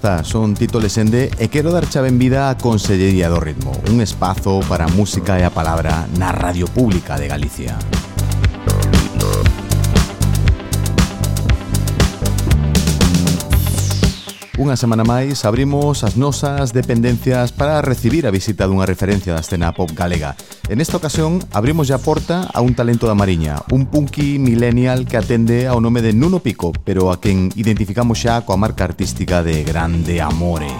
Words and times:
está, 0.00 0.24
son 0.24 0.54
Tito 0.54 0.80
Lesende 0.80 1.28
e 1.36 1.52
quero 1.52 1.76
dar 1.76 1.84
xa 1.84 2.00
benvida 2.00 2.48
a 2.48 2.56
Consellería 2.56 3.28
do 3.28 3.36
Ritmo, 3.36 3.76
un 3.92 4.00
espazo 4.00 4.64
para 4.64 4.88
a 4.88 4.92
música 4.96 5.36
e 5.36 5.44
a 5.44 5.52
palabra 5.52 6.08
na 6.16 6.32
Radio 6.32 6.64
Pública 6.72 7.20
de 7.20 7.28
Galicia. 7.28 7.76
Música 7.76 7.99
Unha 14.60 14.76
semana 14.76 15.08
máis 15.08 15.48
abrimos 15.48 16.04
as 16.04 16.20
nosas 16.20 16.76
dependencias 16.76 17.48
para 17.48 17.80
recibir 17.80 18.28
a 18.28 18.34
visita 18.34 18.68
dunha 18.68 18.84
referencia 18.84 19.32
da 19.32 19.40
escena 19.40 19.72
pop 19.72 19.88
galega. 19.96 20.36
En 20.68 20.84
esta 20.84 21.00
ocasión 21.00 21.40
abrimos 21.56 21.88
a 21.88 21.96
porta 21.96 22.44
a 22.44 22.60
un 22.60 22.76
talento 22.76 23.08
da 23.08 23.16
Mariña, 23.16 23.64
un 23.72 23.88
punky 23.88 24.36
millennial 24.36 25.08
que 25.08 25.16
atende 25.16 25.64
ao 25.64 25.80
nome 25.80 26.04
de 26.04 26.12
Nuno 26.12 26.44
Pico, 26.44 26.76
pero 26.84 27.08
a 27.08 27.16
quen 27.16 27.48
identificamos 27.56 28.20
xa 28.20 28.44
coa 28.44 28.60
marca 28.60 28.84
artística 28.84 29.40
de 29.40 29.64
Grande 29.64 30.20
Amore. 30.20 30.76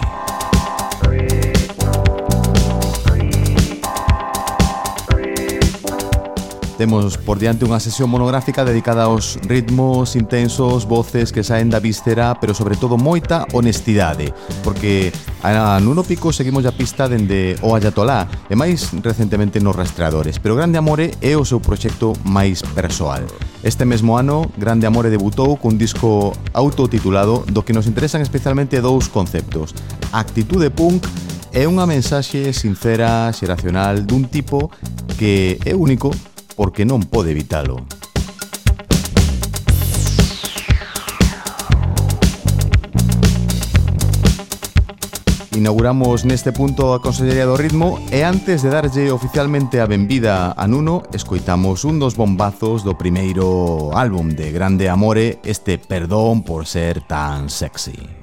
Temos 6.81 7.15
por 7.15 7.37
diante 7.37 7.61
unha 7.61 7.77
sesión 7.77 8.09
monográfica 8.09 8.65
dedicada 8.65 9.05
aos 9.05 9.37
ritmos 9.45 10.17
intensos, 10.17 10.89
voces 10.89 11.29
que 11.29 11.45
saen 11.45 11.69
da 11.69 11.77
víscera, 11.77 12.33
pero 12.41 12.57
sobre 12.57 12.73
todo 12.73 12.97
moita 12.97 13.45
honestidade, 13.53 14.33
porque 14.65 15.13
a 15.45 15.77
Nuno 15.77 16.01
Pico 16.01 16.33
seguimos 16.33 16.65
a 16.65 16.73
pista 16.73 17.05
dende 17.05 17.53
o 17.61 17.77
Ayatolá 17.77 18.25
e 18.49 18.57
máis 18.57 18.89
recentemente 18.97 19.61
nos 19.61 19.77
rastreadores, 19.77 20.41
pero 20.41 20.57
Grande 20.57 20.81
Amore 20.81 21.13
é 21.21 21.37
o 21.37 21.45
seu 21.45 21.61
proxecto 21.61 22.17
máis 22.25 22.65
persoal. 22.73 23.29
Este 23.61 23.85
mesmo 23.85 24.17
ano, 24.17 24.49
Grande 24.57 24.89
Amore 24.89 25.13
debutou 25.13 25.61
cun 25.61 25.77
disco 25.77 26.33
autotitulado 26.57 27.45
do 27.45 27.61
que 27.61 27.77
nos 27.77 27.85
interesan 27.85 28.25
especialmente 28.25 28.81
dous 28.81 29.05
conceptos, 29.05 29.77
actitude 30.17 30.73
punk 30.73 31.05
é 31.53 31.69
unha 31.69 31.85
mensaxe 31.85 32.57
sincera, 32.57 33.29
xeracional, 33.37 34.01
dun 34.01 34.25
tipo 34.25 34.73
que 35.21 35.61
é 35.61 35.77
único 35.77 36.09
porque 36.61 36.85
non 36.85 37.01
pode 37.09 37.33
evitalo. 37.33 37.81
Inauguramos 45.57 46.21
neste 46.21 46.53
punto 46.53 46.93
a 46.93 47.01
Consellería 47.01 47.49
do 47.49 47.57
Ritmo 47.57 47.97
e 48.13 48.21
antes 48.21 48.61
de 48.61 48.69
darlle 48.69 49.09
oficialmente 49.09 49.81
a 49.81 49.89
benvida 49.89 50.53
a 50.53 50.69
Nuno, 50.69 51.01
escoitamos 51.09 51.81
un 51.81 51.97
dos 51.97 52.13
bombazos 52.13 52.85
do 52.85 52.93
primeiro 52.93 53.89
álbum 53.97 54.29
de 54.29 54.53
Grande 54.53 54.85
Amore, 54.85 55.41
este 55.41 55.81
Perdón 55.81 56.45
por 56.45 56.69
ser 56.69 57.01
tan 57.09 57.49
sexy. 57.49 58.20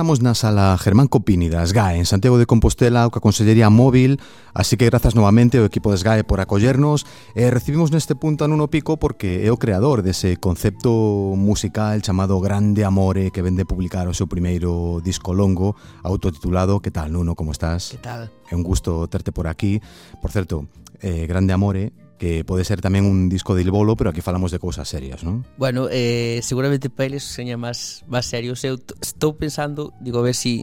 estamos 0.00 0.22
na 0.22 0.32
sala 0.32 0.80
Germán 0.80 1.12
Copini 1.12 1.52
da 1.52 1.60
SGAE 1.60 2.00
en 2.00 2.08
Santiago 2.08 2.40
de 2.40 2.48
Compostela, 2.48 3.04
o 3.04 3.12
que 3.12 3.20
a 3.20 3.26
Consellería 3.28 3.68
Móvil, 3.68 4.16
así 4.56 4.80
que 4.80 4.88
grazas 4.88 5.12
novamente 5.12 5.60
ao 5.60 5.68
equipo 5.68 5.92
de 5.92 6.00
SGAE 6.00 6.24
por 6.24 6.40
acollernos. 6.40 7.04
E 7.36 7.52
recibimos 7.52 7.92
neste 7.92 8.16
punto 8.16 8.40
a 8.40 8.48
Nuno 8.48 8.72
Pico 8.72 8.96
porque 8.96 9.44
é 9.44 9.52
o 9.52 9.60
creador 9.60 10.00
dese 10.00 10.40
concepto 10.40 11.36
musical 11.36 12.00
chamado 12.00 12.40
Grande 12.40 12.80
Amore 12.80 13.28
que 13.28 13.44
vende 13.44 13.68
publicar 13.68 14.08
o 14.08 14.16
seu 14.16 14.24
primeiro 14.24 15.04
disco 15.04 15.36
longo 15.36 15.76
autotitulado. 16.00 16.80
Que 16.80 16.88
tal, 16.88 17.12
Nuno, 17.12 17.36
como 17.36 17.52
estás? 17.52 17.92
Que 17.92 18.00
tal? 18.00 18.32
É 18.48 18.56
un 18.56 18.64
gusto 18.64 19.04
terte 19.04 19.36
por 19.36 19.52
aquí. 19.52 19.84
Por 20.24 20.32
certo, 20.32 20.64
eh, 21.04 21.28
Grande 21.28 21.52
Amore 21.52 21.92
que 22.20 22.44
pode 22.44 22.68
ser 22.68 22.84
tamén 22.84 23.08
un 23.08 23.32
disco 23.32 23.56
de 23.56 23.64
bolo, 23.72 23.96
pero 23.96 24.12
aquí 24.12 24.20
falamos 24.20 24.52
de 24.52 24.60
cousas 24.60 24.84
serias, 24.84 25.24
non? 25.24 25.40
Bueno, 25.56 25.88
eh, 25.88 26.44
seguramente 26.44 26.92
para 26.92 27.08
eles 27.08 27.24
seña 27.24 27.56
máis, 27.56 28.04
máis 28.12 28.28
serios. 28.28 28.60
Eu 28.60 28.76
estou 29.00 29.40
pensando, 29.40 29.96
digo, 30.04 30.20
a 30.20 30.28
ver 30.28 30.36
si 30.36 30.60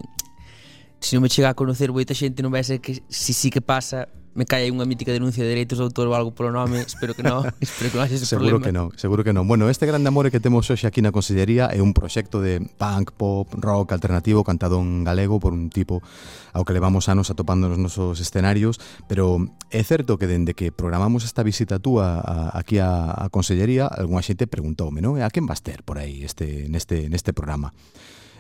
se 1.00 1.16
non 1.16 1.22
me 1.24 1.30
chega 1.30 1.50
a 1.50 1.56
conocer 1.58 1.94
moita 1.94 2.18
xente 2.18 2.42
non 2.42 2.54
vai 2.54 2.66
ser 2.66 2.82
que 2.82 3.04
si 3.10 3.34
si 3.34 3.50
que 3.54 3.62
pasa 3.62 4.10
me 4.38 4.46
cae 4.46 4.70
unha 4.70 4.86
mítica 4.86 5.10
denuncia 5.10 5.42
de 5.42 5.50
dereitos 5.50 5.82
de 5.82 5.84
autor 5.90 6.06
ou 6.06 6.14
algo 6.14 6.30
polo 6.30 6.54
nome, 6.54 6.86
espero 6.86 7.18
que 7.18 7.26
non, 7.26 7.42
espero 7.58 7.90
que 7.90 7.98
non 7.98 8.06
haxe 8.06 8.22
ese 8.22 8.30
seguro 8.30 8.62
problema. 8.62 8.70
que 8.70 8.74
non, 8.78 8.88
seguro 8.94 9.22
que 9.26 9.34
non. 9.34 9.50
Bueno, 9.50 9.66
este 9.66 9.90
grande 9.90 10.14
amor 10.14 10.30
que 10.30 10.38
temos 10.38 10.70
hoxe 10.70 10.86
aquí 10.86 11.02
na 11.02 11.10
Consellería 11.10 11.74
é 11.74 11.82
un 11.82 11.98
proxecto 11.98 12.38
de 12.38 12.62
punk, 12.78 13.18
pop, 13.18 13.50
rock 13.58 13.98
alternativo 13.98 14.46
cantado 14.46 14.78
en 14.78 15.02
galego 15.02 15.42
por 15.42 15.58
un 15.58 15.74
tipo 15.74 16.06
ao 16.54 16.62
que 16.62 16.78
levamos 16.78 17.10
anos 17.10 17.34
atopando 17.34 17.66
nos 17.66 17.82
nosos 17.82 18.22
escenarios, 18.22 18.78
pero 19.10 19.42
é 19.74 19.82
certo 19.82 20.22
que 20.22 20.30
dende 20.30 20.54
que 20.54 20.70
programamos 20.70 21.26
esta 21.26 21.42
visita 21.42 21.82
túa 21.82 22.22
aquí 22.54 22.78
a, 22.78 23.10
a 23.10 23.34
Consellería, 23.34 23.90
algunha 23.90 24.22
xente 24.22 24.46
preguntoume, 24.46 25.02
non? 25.02 25.18
A 25.18 25.34
quen 25.34 25.50
vas 25.50 25.66
ter 25.66 25.82
por 25.82 25.98
aí 25.98 26.22
este, 26.22 26.70
neste, 26.70 27.10
neste 27.10 27.34
programa? 27.34 27.74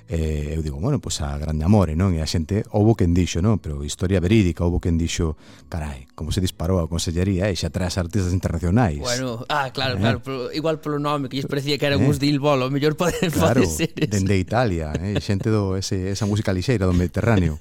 eh, 0.09 0.53
eu 0.55 0.63
digo, 0.63 0.79
bueno, 0.79 0.99
pois 0.99 1.19
pues 1.19 1.29
a 1.29 1.37
grande 1.37 1.65
amore, 1.65 1.95
non? 1.95 2.15
E 2.15 2.23
a 2.23 2.27
xente, 2.27 2.63
houbo 2.71 2.95
quen 2.95 3.11
dixo, 3.11 3.43
non? 3.43 3.59
Pero 3.59 3.83
historia 3.83 4.23
verídica, 4.23 4.63
houbo 4.63 4.79
quen 4.79 4.95
dixo, 4.95 5.35
carai, 5.67 6.07
como 6.15 6.31
se 6.31 6.39
disparou 6.39 6.79
a 6.79 6.87
consellería 6.87 7.51
e 7.51 7.55
xa 7.59 7.67
traes 7.67 7.99
artistas 7.99 8.31
internacionais. 8.31 9.03
Bueno, 9.03 9.43
ah, 9.51 9.67
claro, 9.75 9.99
eh? 9.99 10.01
claro, 10.01 10.17
pero 10.23 10.47
igual 10.55 10.79
polo 10.79 10.99
nome, 10.99 11.27
que 11.27 11.35
lles 11.35 11.47
parecía 11.47 11.75
que 11.75 11.85
era 11.85 11.99
eh? 11.99 12.01
uns 12.01 12.23
Dilbol, 12.23 12.63
o 12.63 12.71
mellor 12.71 12.95
pode, 12.95 13.19
claro, 13.35 13.59
pode 13.59 13.67
ser 13.67 13.91
ese. 13.99 14.07
dende 14.07 14.39
Italia, 14.39 14.95
eh? 14.95 15.19
xente 15.19 15.51
do 15.51 15.75
ese, 15.75 16.15
esa 16.15 16.23
música 16.23 16.55
lixeira 16.55 16.87
do 16.87 16.95
Mediterráneo. 16.95 17.59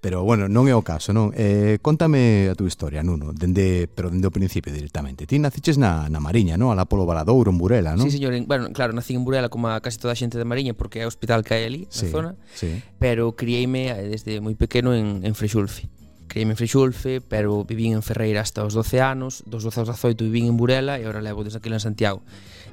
pero 0.00 0.24
bueno, 0.24 0.48
non 0.48 0.64
é 0.66 0.74
o 0.74 0.80
caso, 0.80 1.12
non? 1.12 1.30
Eh, 1.36 1.76
contame 1.84 2.48
a 2.48 2.56
túa 2.56 2.72
historia, 2.72 3.04
Nuno, 3.04 3.36
dende, 3.36 3.84
pero 3.92 4.08
dende 4.08 4.26
o 4.26 4.34
principio 4.34 4.72
directamente. 4.72 5.28
Ti 5.28 5.36
naciches 5.36 5.76
na, 5.76 6.08
na 6.08 6.24
Mariña, 6.24 6.56
non? 6.56 6.72
A 6.72 6.76
la 6.76 6.88
Polo 6.88 7.04
Valadouro, 7.04 7.52
en 7.52 7.60
Burela, 7.60 7.92
non? 7.94 8.08
Sí, 8.08 8.16
señor, 8.16 8.32
en, 8.32 8.48
bueno, 8.48 8.72
claro, 8.72 8.96
nací 8.96 9.12
en 9.12 9.22
Burela 9.28 9.52
como 9.52 9.68
a 9.68 9.78
casi 9.84 10.00
toda 10.00 10.16
a 10.16 10.18
xente 10.18 10.40
da 10.40 10.48
Mariña, 10.48 10.72
porque 10.72 11.02
é 11.02 11.06
o 11.06 11.10
hospital 11.12 11.44
que 11.44 11.52
hai 11.52 11.64
ali, 11.68 11.81
Sí, 11.90 12.06
na 12.06 12.10
zona, 12.10 12.30
sí. 12.54 12.82
pero 12.98 13.32
criei-me 13.34 13.90
eh, 13.90 14.08
desde 14.08 14.40
moi 14.40 14.54
pequeno 14.54 14.94
en, 14.94 15.24
en 15.24 15.34
Freixulfe. 15.34 15.88
Criei-me 16.28 16.54
en 16.54 16.58
Freixulfe, 16.58 17.20
pero 17.20 17.64
vivín 17.64 17.92
en 17.98 18.02
Ferreira 18.02 18.40
hasta 18.40 18.64
os 18.64 18.74
12 18.74 19.00
anos, 19.00 19.42
dos 19.46 19.62
12 19.64 19.80
aos 19.80 19.88
18 19.88 20.24
vivín 20.24 20.48
en 20.48 20.56
Burela 20.56 20.96
e 20.98 21.04
agora 21.04 21.20
levo 21.20 21.44
desde 21.44 21.58
aquilo 21.58 21.76
en 21.76 21.84
Santiago. 21.84 22.22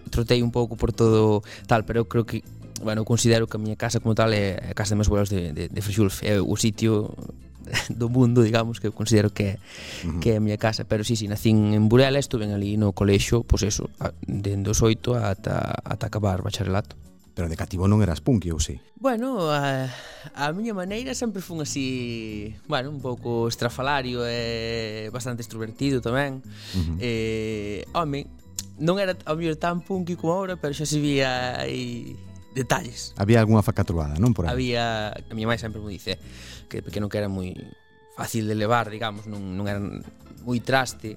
Trotei 0.10 0.42
un 0.42 0.52
pouco 0.52 0.78
por 0.80 0.94
todo 0.94 1.44
tal, 1.68 1.84
pero 1.84 2.04
eu 2.04 2.08
creo 2.08 2.26
que 2.26 2.44
bueno, 2.80 3.04
considero 3.04 3.48
que 3.48 3.58
a 3.58 3.60
miña 3.60 3.76
casa 3.76 4.00
como 4.00 4.16
tal 4.16 4.32
é 4.32 4.56
a 4.56 4.74
casa 4.74 4.96
de 4.96 5.04
meus 5.04 5.12
abuelos 5.12 5.30
de, 5.30 5.52
de, 5.52 5.68
de 5.68 5.82
Freixulfe, 5.82 6.24
é 6.24 6.40
o 6.40 6.56
sitio 6.56 7.12
do 7.90 8.10
mundo, 8.10 8.44
digamos, 8.44 8.80
que 8.80 8.88
eu 8.88 8.94
considero 8.94 9.30
que 9.30 9.44
é, 9.44 9.54
uh 9.54 10.16
-huh. 10.16 10.20
que 10.20 10.32
é 10.32 10.38
a 10.38 10.44
miña 10.44 10.58
casa, 10.58 10.86
pero 10.86 11.04
sí, 11.04 11.16
sí, 11.16 11.28
nacín 11.28 11.74
en 11.74 11.90
Burela, 11.90 12.20
estuve 12.20 12.46
ali 12.48 12.78
no 12.78 12.94
colexo, 12.94 13.44
pois 13.44 13.62
pues 13.62 13.76
eso, 13.76 13.90
dende 14.26 14.70
os 14.72 14.82
oito 14.82 15.16
ata, 15.16 15.76
ata 15.84 16.08
acabar 16.08 16.42
bacharelato. 16.42 16.96
Pero 17.40 17.48
de 17.48 17.56
cativo 17.56 17.88
non 17.88 18.04
eras 18.04 18.20
punk, 18.20 18.52
eu 18.52 18.60
sei. 18.60 18.84
Bueno, 19.00 19.48
a, 19.48 19.88
a 20.36 20.52
miña 20.52 20.76
maneira 20.76 21.16
sempre 21.16 21.40
fun 21.40 21.64
así, 21.64 22.52
bueno, 22.68 22.92
un 22.92 23.00
pouco 23.00 23.48
estrafalario 23.48 24.28
e 24.28 25.08
bastante 25.08 25.40
extrovertido 25.40 26.04
tamén. 26.04 26.44
Uh 26.44 26.84
-huh. 26.84 26.96
Eh, 27.00 27.88
home, 27.96 28.28
non 28.76 29.00
era 29.00 29.16
ao 29.24 29.40
mellor 29.40 29.56
tan 29.56 29.80
punky 29.80 30.20
como 30.20 30.36
agora, 30.36 30.60
pero 30.60 30.76
xa 30.76 30.84
se 30.84 31.00
vía 31.00 31.56
aí 31.56 32.20
detalles. 32.52 33.16
Había 33.16 33.40
algunha 33.40 33.64
facatruada, 33.64 34.20
non 34.20 34.36
por 34.36 34.44
aí? 34.44 34.76
Había, 34.76 35.16
a 35.16 35.32
miña 35.32 35.48
mãe 35.48 35.56
sempre 35.56 35.80
me 35.80 35.96
dice 35.96 36.20
que 36.68 36.84
de 36.84 36.92
pequeno 36.92 37.08
que 37.08 37.24
era 37.24 37.32
moi 37.32 37.56
fácil 38.20 38.52
de 38.52 38.56
levar, 38.60 38.92
digamos, 38.92 39.32
non, 39.32 39.40
non 39.56 39.64
era 39.64 39.80
moi 40.44 40.60
traste 40.60 41.16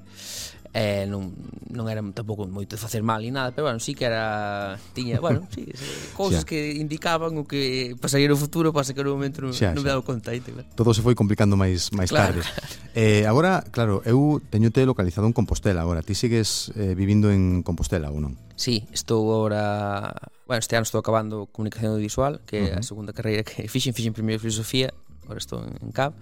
eh, 0.73 1.05
non, 1.05 1.37
non 1.69 1.85
era 1.93 2.01
tampouco 2.17 2.49
moito 2.49 2.77
de 2.77 2.81
facer 2.81 3.05
mal 3.05 3.21
ni 3.21 3.29
nada, 3.29 3.53
pero 3.53 3.69
bueno, 3.69 3.77
sí 3.77 3.93
que 3.93 4.09
era 4.09 4.81
tiña, 4.97 5.21
bueno, 5.21 5.45
sí, 5.53 5.69
cousas 6.17 6.49
que 6.49 6.73
indicaban 6.81 7.37
o 7.37 7.45
que 7.45 7.93
pasaría 8.01 8.29
no 8.29 8.41
futuro, 8.41 8.73
pasa 8.73 8.97
que 8.97 9.05
no 9.05 9.13
momento 9.13 9.45
non, 9.45 9.53
xa, 9.53 9.77
non 9.77 9.85
me 9.85 9.93
dado 9.93 10.01
conta, 10.01 10.33
ite, 10.33 10.53
claro. 10.53 10.69
Todo 10.73 10.97
se 10.97 11.05
foi 11.05 11.13
complicando 11.13 11.61
máis 11.61 11.93
máis 11.93 12.09
claro, 12.09 12.41
tarde. 12.41 12.49
Eh, 12.97 13.29
agora, 13.29 13.65
claro, 13.69 14.01
eu 14.09 14.41
teñote 14.49 14.85
localizado 14.89 15.29
en 15.29 15.37
Compostela 15.37 15.85
agora. 15.85 16.01
Ti 16.01 16.17
sigues 16.17 16.73
eh, 16.77 16.97
vivindo 16.97 17.29
en 17.29 17.61
Compostela 17.61 18.09
ou 18.09 18.21
non? 18.21 18.37
Sí, 18.57 18.85
estou 18.93 19.29
agora 19.33 20.13
Bueno, 20.47 20.61
este 20.61 20.77
ano 20.77 20.85
estou 20.85 21.01
acabando 21.01 21.49
Comunicación 21.49 21.97
Audiovisual 21.97 22.45
Que 22.45 22.57
é 22.59 22.63
uh 22.63 22.69
-huh. 22.69 22.79
a 22.79 22.83
segunda 22.85 23.17
carreira 23.17 23.43
que 23.43 23.65
fixen 23.67 23.97
Fixen 23.97 24.13
primeiro 24.13 24.39
Filosofía 24.39 24.93
Agora 25.25 25.41
estou 25.41 25.65
en, 25.65 25.73
en 25.81 25.91
CAP 25.91 26.13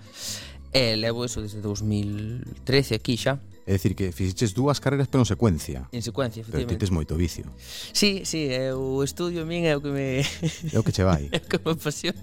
E 0.71 0.95
levo 0.95 1.27
eso 1.27 1.43
desde 1.43 1.59
2013 1.61 2.95
aquí 2.95 3.19
xa 3.19 3.43
É 3.71 3.79
dicir 3.79 3.95
que 3.95 4.11
fixeches 4.11 4.51
dúas 4.51 4.83
carreras 4.83 5.07
pero 5.07 5.23
en 5.23 5.31
secuencia. 5.31 5.87
En 5.95 6.03
secuencia, 6.03 6.43
efectivamente. 6.43 6.75
Pero 6.75 6.79
tites 6.83 6.91
moito 6.91 7.15
vicio. 7.15 7.47
Sí, 7.95 8.27
sí, 8.27 8.51
é 8.51 8.75
o 8.75 9.07
estudio 9.07 9.47
min 9.47 9.71
é 9.71 9.79
o 9.79 9.81
que 9.81 9.95
me 9.95 10.27
É 10.75 10.75
o 10.75 10.83
que 10.83 10.91
che 10.91 11.07
vai. 11.07 11.31
É 11.35 11.39
o 11.39 11.47
que 11.47 11.63
me 11.63 11.71
apasiona. 11.79 12.19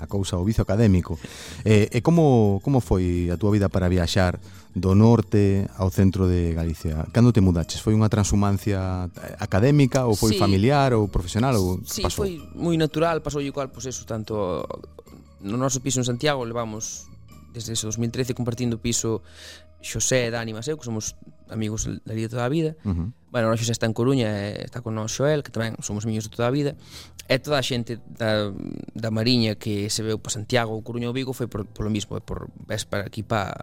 A 0.00 0.08
cousa 0.08 0.40
o 0.40 0.44
vicio 0.48 0.64
académico. 0.64 1.20
E, 1.68 1.92
e 1.92 2.00
como 2.00 2.64
como 2.64 2.80
foi 2.80 3.28
a 3.28 3.36
túa 3.36 3.52
vida 3.52 3.68
para 3.68 3.92
viaxar 3.92 4.40
do 4.72 4.96
norte 4.96 5.68
ao 5.76 5.92
centro 5.92 6.24
de 6.24 6.56
Galicia? 6.56 7.04
Cando 7.12 7.28
te 7.28 7.44
mudaches? 7.44 7.84
Foi 7.84 7.92
unha 7.92 8.08
transhumancia 8.08 9.12
académica 9.36 10.08
ou 10.08 10.16
foi 10.16 10.32
sí. 10.32 10.40
familiar 10.40 10.96
ou 10.96 11.12
profesional 11.12 11.52
ou 11.60 11.84
sí, 11.84 12.00
pasou? 12.00 12.24
foi 12.24 12.40
moi 12.56 12.80
natural, 12.80 13.20
pasou 13.20 13.44
igual, 13.44 13.68
pois 13.68 13.84
pues 13.84 13.92
eso, 13.92 14.08
tanto 14.08 14.64
no 15.44 15.60
noso 15.60 15.84
piso 15.84 16.00
en 16.00 16.08
Santiago 16.08 16.40
levamos 16.48 17.04
desde 17.56 17.72
ese 17.72 17.84
2013 17.84 18.32
compartindo 18.32 18.76
piso 18.76 19.20
Xosé 19.86 20.26
e 20.26 20.30
Dani 20.34 20.50
Maseu, 20.50 20.74
que 20.74 20.84
somos 20.84 21.14
amigos 21.46 21.86
de 21.86 22.28
toda 22.28 22.44
a 22.44 22.50
vida. 22.50 22.74
Uh 22.82 22.90
-huh. 22.90 23.08
Bueno, 23.30 23.46
ahora 23.46 23.56
Xosé 23.56 23.72
está 23.72 23.86
en 23.86 23.94
Coruña 23.94 24.28
e 24.50 24.66
está 24.66 24.82
con 24.82 24.98
nós 24.98 25.14
Xoel, 25.14 25.46
que 25.46 25.54
tamén 25.54 25.78
somos 25.78 26.02
amigos 26.02 26.26
de 26.26 26.34
toda 26.34 26.50
a 26.50 26.54
vida. 26.54 26.74
E 27.30 27.38
toda 27.38 27.58
a 27.58 27.64
xente 27.64 28.02
da, 28.18 28.50
da 28.94 29.10
Mariña 29.14 29.54
que 29.54 29.86
se 29.90 30.02
veu 30.02 30.18
para 30.18 30.34
Santiago, 30.34 30.74
Coruña 30.82 31.06
ou 31.06 31.14
Vigo 31.14 31.30
foi 31.30 31.46
por, 31.46 31.62
por 31.66 31.86
lo 31.86 31.92
mismo, 31.94 32.18
por, 32.18 32.50
ves 32.66 32.82
para 32.82 33.06
aquí 33.06 33.22
para 33.22 33.54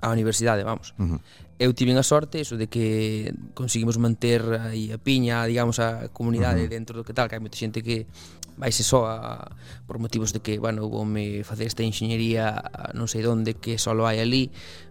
a 0.00 0.08
universidade, 0.08 0.64
vamos. 0.64 0.96
Uh 0.96 1.16
-huh 1.16 1.20
eu 1.60 1.76
tive 1.76 1.92
a 1.92 2.02
sorte 2.02 2.40
eso 2.40 2.56
de 2.56 2.72
que 2.72 3.36
conseguimos 3.52 4.00
manter 4.00 4.40
aí 4.64 4.88
a 4.88 4.96
piña, 4.96 5.44
digamos, 5.44 5.76
a 5.76 6.08
comunidade 6.08 6.64
uh 6.64 6.66
-huh. 6.66 6.72
dentro 6.72 6.96
do 6.96 7.04
que 7.04 7.12
tal, 7.12 7.28
que 7.28 7.36
hai 7.36 7.44
moita 7.44 7.60
xente 7.60 7.84
que 7.84 8.08
vaise 8.56 8.80
só 8.80 9.04
a, 9.04 9.52
por 9.84 10.00
motivos 10.00 10.32
de 10.32 10.40
que, 10.40 10.56
bueno, 10.56 10.88
voume 10.88 11.44
facer 11.44 11.68
esta 11.68 11.84
enxeñería 11.84 12.64
non 12.96 13.04
sei 13.04 13.28
onde 13.28 13.60
que 13.60 13.76
só 13.76 13.92
hai 14.08 14.24
ali, 14.24 14.48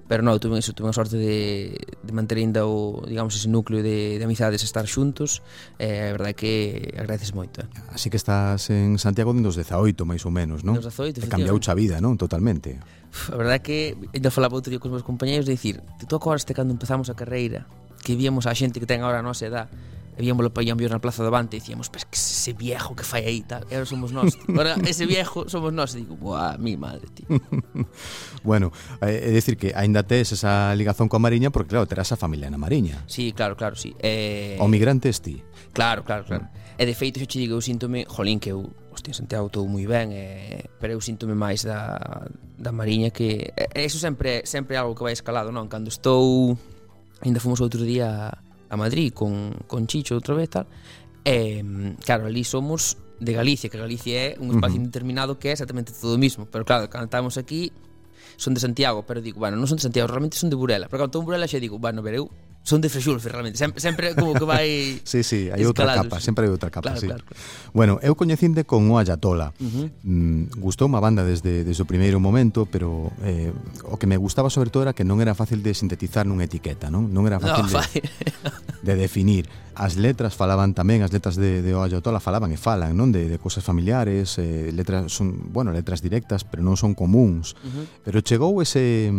pero 0.10 0.26
non, 0.26 0.42
tuve 0.42 0.58
eso, 0.58 0.74
tuve 0.74 0.90
a 0.90 0.98
sorte 0.98 1.22
de, 1.22 1.78
de 1.78 2.12
manter 2.18 2.42
ainda 2.42 2.66
o, 2.66 3.06
digamos, 3.06 3.38
ese 3.38 3.46
núcleo 3.46 3.86
de, 3.86 4.18
de 4.18 4.24
amizades 4.26 4.66
estar 4.66 4.90
xuntos, 4.90 5.46
e 5.78 5.86
eh, 5.86 6.10
a 6.10 6.18
verdade 6.18 6.34
que 6.34 6.54
agradeces 6.98 7.38
moito. 7.38 7.62
Eh. 7.62 7.94
Así 7.94 8.10
que 8.10 8.18
estás 8.18 8.74
en 8.74 8.98
Santiago 8.98 9.38
dende 9.38 9.54
os 9.54 9.58
18, 9.58 9.94
máis 10.10 10.26
ou 10.26 10.34
menos, 10.34 10.66
non? 10.66 10.82
Dos 10.82 10.90
18, 10.90 11.22
e 11.22 11.30
cambiou 11.30 11.62
a 11.62 11.76
vida, 11.78 12.02
non? 12.02 12.18
Totalmente. 12.18 12.82
A 13.30 13.38
verdade 13.38 13.62
que, 13.62 13.94
ainda 14.10 14.34
falaba 14.34 14.58
outro 14.58 14.74
día 14.74 14.82
cos 14.82 14.90
meus 14.90 15.06
compañeros, 15.06 15.46
de 15.46 15.54
dicir, 15.54 15.86
tú 16.10 16.18
acordaste 16.18 16.58
cando 16.60 16.75
empezamos 16.75 17.08
a 17.08 17.16
carreira, 17.16 17.63
que 18.04 18.20
víamos 18.20 18.44
a 18.44 18.51
xente 18.51 18.84
que 18.84 18.88
ten 18.89 19.00
agora 19.00 19.24
a 19.24 19.24
nosa 19.24 19.48
edad, 19.48 19.72
e 19.72 20.20
víamos 20.20 20.44
o 20.44 20.51
payón 20.51 20.75
na 20.75 21.00
plaza 21.00 21.24
do 21.24 21.32
Avante 21.32 21.56
e 21.56 21.63
dicíamos, 21.63 21.88
pues, 21.88 22.04
que 22.04 22.20
ese 22.20 22.51
viejo 22.51 22.92
que 23.00 23.08
fai 23.08 23.24
aí 23.24 23.39
tal, 23.48 23.63
e 23.72 23.80
agora 23.80 23.88
somos 23.88 24.12
nós. 24.12 24.36
Tío. 24.36 24.44
Agora 24.51 24.75
ese 24.84 25.08
viejo 25.08 25.48
somos 25.48 25.72
nós, 25.72 25.96
e 25.96 26.04
digo, 26.04 26.20
"Buah, 26.20 26.60
mi 26.60 26.75
madre, 26.75 27.08
tío." 27.16 27.32
bueno, 28.44 28.75
eh, 29.00 29.24
é 29.24 29.32
dicir 29.32 29.56
que 29.56 29.72
aínda 29.72 30.04
tes 30.04 30.36
esa 30.36 30.75
ligazón 30.75 31.08
coa 31.08 31.24
Mariña 31.24 31.48
porque 31.48 31.72
claro, 31.72 31.88
terás 31.88 32.12
a 32.12 32.20
familia 32.20 32.51
na 32.51 32.60
Mariña. 32.60 33.08
Sí, 33.08 33.32
claro, 33.32 33.56
claro, 33.56 33.80
sí. 33.80 33.96
Eh 34.04 34.60
O 34.60 34.68
migrante 34.68 35.08
ti. 35.24 35.39
Claro, 35.72 36.04
claro, 36.04 36.28
claro. 36.28 36.51
Mm. 36.51 36.69
E 36.80 36.88
de 36.88 36.96
feito, 36.96 37.20
xa 37.20 37.28
che 37.28 37.44
digo, 37.44 37.60
eu 37.60 37.62
síntome, 37.62 38.08
jolín, 38.08 38.40
que 38.40 38.56
eu, 38.56 38.72
hostia, 38.96 39.12
Santiago 39.12 39.52
todo 39.52 39.68
moi 39.68 39.84
ben, 39.84 40.16
e, 40.16 40.64
pero 40.80 40.96
eu 40.96 41.02
síntome 41.04 41.36
máis 41.36 41.68
da, 41.68 42.00
da 42.56 42.72
Mariña 42.72 43.12
que... 43.12 43.52
E, 43.52 43.84
eso 43.84 44.00
sempre 44.00 44.48
sempre 44.48 44.74
é 44.76 44.80
algo 44.80 44.96
que 44.96 45.04
vai 45.04 45.12
escalado, 45.12 45.52
non? 45.52 45.68
Cando 45.68 45.92
estou... 45.92 46.56
Ainda 47.20 47.44
fomos 47.44 47.60
outro 47.60 47.84
día 47.84 48.32
a 48.70 48.76
Madrid 48.78 49.12
con, 49.12 49.52
con 49.68 49.92
Chicho 49.92 50.16
outra 50.16 50.36
vez 50.40 50.48
tal 50.48 50.68
e 51.26 51.62
claro, 52.06 52.26
ali 52.26 52.44
somos 52.44 52.98
de 53.20 53.34
Galicia, 53.34 53.70
que 53.70 53.78
Galicia 53.78 54.34
é 54.34 54.38
un 54.40 54.56
espacio 54.56 54.80
uh 54.80 54.80
-huh. 54.80 54.88
indeterminado 54.88 55.38
que 55.38 55.50
é 55.50 55.52
exactamente 55.52 55.92
todo 55.92 56.16
o 56.16 56.22
mismo, 56.22 56.48
pero 56.48 56.64
claro, 56.64 56.88
cando 56.88 57.06
estamos 57.06 57.38
aquí 57.38 57.74
son 58.38 58.54
de 58.54 58.62
Santiago, 58.62 59.04
pero 59.04 59.20
digo, 59.20 59.44
bueno, 59.44 59.60
non 59.60 59.68
son 59.68 59.76
de 59.76 59.84
Santiago, 59.84 60.08
realmente 60.08 60.40
son 60.40 60.48
de 60.48 60.56
Burela, 60.56 60.88
pero 60.88 61.04
cando 61.04 61.12
estou 61.12 61.22
en 61.22 61.28
Burela 61.28 61.50
xa 61.50 61.60
digo, 61.60 61.76
bueno, 61.76 62.00
ver, 62.00 62.24
eu 62.24 62.32
son 62.70 62.82
de 62.82 62.90
Frexulfe 62.90 63.30
realmente, 63.30 63.58
sempre, 63.58 63.82
sempre 63.82 64.14
como 64.14 64.38
que 64.38 64.46
vai 64.46 64.70
Sí, 65.04 65.26
sí, 65.26 65.50
hai 65.50 65.66
outra 65.66 65.90
capa, 65.90 66.22
sempre 66.22 66.46
hai 66.46 66.54
outra 66.54 66.70
capa, 66.70 66.94
claro, 66.94 67.02
sí. 67.02 67.10
Claro, 67.10 67.26
claro. 67.26 67.42
Bueno, 67.74 67.94
eu 68.06 68.14
coñecinde 68.14 68.70
con 68.70 68.86
o 68.94 69.02
Ayatola. 69.02 69.58
Uh 69.58 69.66
-huh. 69.66 69.88
mm, 70.06 70.62
gustou 70.62 70.86
má 70.86 71.02
banda 71.02 71.26
desde 71.26 71.66
desde 71.66 71.82
o 71.82 71.90
primeiro 71.90 72.22
momento, 72.22 72.70
pero 72.70 73.10
eh, 73.26 73.50
o 73.90 73.98
que 73.98 74.06
me 74.06 74.22
gustaba 74.22 74.54
sobre 74.54 74.70
todo 74.70 74.86
era 74.86 74.94
que 74.94 75.02
non 75.02 75.18
era 75.18 75.34
fácil 75.34 75.66
de 75.66 75.74
sintetizar 75.74 76.30
nunha 76.30 76.46
etiqueta, 76.46 76.94
non? 76.94 77.10
Non 77.10 77.26
era 77.26 77.42
fácil 77.42 77.66
no, 77.66 77.74
de, 77.74 77.76
fai. 77.82 77.90
de 78.86 78.94
definir. 78.94 79.50
As 79.74 79.96
letras 79.98 80.38
falaban 80.38 80.78
tamén, 80.78 81.02
as 81.02 81.10
letras 81.10 81.34
de, 81.34 81.66
de 81.66 81.72
o 81.74 81.82
Ayatola 81.82 82.22
falaban 82.22 82.54
e 82.54 82.60
falan, 82.62 82.94
non? 82.94 83.10
De, 83.10 83.26
de 83.26 83.38
cosas 83.42 83.66
familiares, 83.66 84.38
eh, 84.38 84.70
letras 84.70 85.10
son, 85.10 85.50
bueno, 85.50 85.74
letras 85.74 86.06
directas, 86.06 86.46
pero 86.46 86.62
non 86.62 86.78
son 86.78 86.94
comuns. 86.94 87.58
Uh 87.66 87.66
-huh. 87.66 87.86
Pero 88.06 88.22
chegou 88.22 88.62
ese 88.62 89.10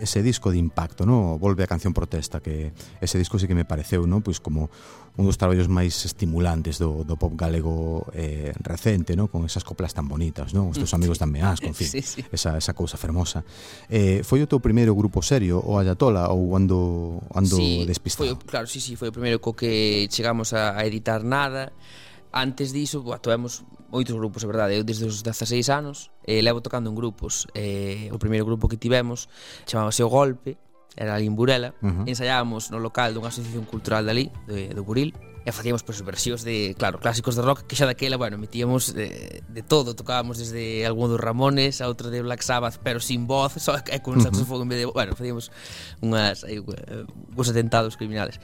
ese 0.00 0.22
disco 0.22 0.50
de 0.50 0.58
impacto, 0.58 1.06
¿no? 1.06 1.38
Volve 1.38 1.64
a 1.64 1.66
canción 1.66 1.92
protesta, 1.92 2.40
que 2.40 2.72
ese 3.00 3.18
disco 3.18 3.38
sí 3.38 3.46
que 3.46 3.54
me 3.54 3.64
pareceu, 3.64 4.06
¿no? 4.06 4.20
Pois 4.20 4.40
como 4.40 4.70
un 5.16 5.26
dos 5.26 5.36
traballos 5.36 5.68
máis 5.68 5.92
estimulantes 6.08 6.80
do, 6.80 7.04
do 7.04 7.20
pop 7.20 7.36
galego 7.36 8.08
eh, 8.16 8.56
recente, 8.64 9.14
¿no? 9.18 9.28
Con 9.28 9.44
esas 9.44 9.62
coplas 9.62 9.92
tan 9.92 10.08
bonitas, 10.08 10.54
¿no? 10.56 10.72
Os 10.72 10.80
teus 10.80 10.94
amigos 10.96 11.18
sí. 11.18 11.22
tan 11.26 11.30
meás, 11.30 11.60
con 11.60 11.74
fin, 11.76 11.88
sí, 11.88 12.00
sí. 12.00 12.24
esa, 12.32 12.56
esa 12.56 12.72
cousa 12.72 12.96
fermosa. 12.96 13.44
Eh, 13.92 14.24
foi 14.24 14.40
o 14.40 14.48
teu 14.48 14.62
primeiro 14.62 14.96
grupo 14.96 15.20
serio, 15.20 15.60
o 15.60 15.76
Ayatola, 15.76 16.32
ou 16.32 16.56
ando, 16.56 17.20
ando 17.36 17.60
sí, 17.60 17.84
despistado? 17.84 18.32
Foi, 18.32 18.48
claro, 18.48 18.66
sí, 18.66 18.80
sí, 18.80 18.96
foi 18.96 19.10
o 19.10 19.14
primeiro 19.14 19.38
co 19.42 19.52
que 19.52 20.08
chegamos 20.08 20.56
a, 20.56 20.78
a 20.78 20.86
editar 20.88 21.20
nada, 21.20 21.74
antes 22.32 22.72
diso, 22.72 23.02
boa, 23.02 23.18
toemos 23.18 23.64
moitos 23.90 24.14
grupos, 24.14 24.44
é 24.44 24.46
verdade, 24.46 24.78
eu 24.78 24.84
desde 24.84 25.04
os 25.04 25.22
16 25.22 25.68
anos 25.70 26.10
eh, 26.22 26.40
levo 26.42 26.62
tocando 26.62 26.90
en 26.90 26.94
grupos 26.94 27.50
eh, 27.54 28.08
o 28.14 28.18
primeiro 28.18 28.46
grupo 28.46 28.70
que 28.70 28.78
tivemos 28.78 29.28
chamábase 29.66 30.02
O 30.06 30.08
Golpe, 30.08 30.58
era 30.96 31.14
ali 31.14 31.26
en 31.26 31.36
Burela 31.36 31.74
uh 31.82 31.86
-huh. 31.86 32.04
ensaiábamos 32.06 32.70
no 32.70 32.78
local 32.78 33.14
dunha 33.14 33.30
asociación 33.30 33.66
cultural 33.66 34.06
dali, 34.06 34.30
de, 34.46 34.70
do 34.74 34.82
Buril 34.82 35.14
e 35.40 35.50
facíamos 35.52 35.82
pois, 35.82 35.96
versións 36.04 36.44
de, 36.44 36.76
claro, 36.76 37.00
clásicos 37.00 37.32
de 37.32 37.42
rock 37.42 37.64
que 37.64 37.72
xa 37.72 37.88
daquela, 37.88 38.20
bueno, 38.20 38.36
metíamos 38.36 38.92
de, 38.92 39.40
eh, 39.40 39.42
de 39.48 39.62
todo 39.64 39.96
tocábamos 39.96 40.36
desde 40.36 40.84
algún 40.84 41.08
dos 41.08 41.20
Ramones 41.20 41.80
a 41.80 41.88
outro 41.88 42.12
de 42.12 42.20
Black 42.20 42.44
Sabbath, 42.44 42.76
pero 42.84 43.00
sin 43.00 43.24
voz 43.24 43.56
só 43.56 43.74
e 43.80 43.98
con 44.04 44.20
saxofón 44.20 44.60
uh 44.60 44.60
-huh. 44.60 44.64
en 44.64 44.68
vez 44.68 44.78
de, 44.84 44.86
bueno, 44.86 45.16
facíamos 45.16 45.48
unhas, 46.04 46.44
aí, 46.44 46.60
uh, 46.60 47.08
uns 47.32 47.48
atentados 47.48 47.96
criminales 47.96 48.36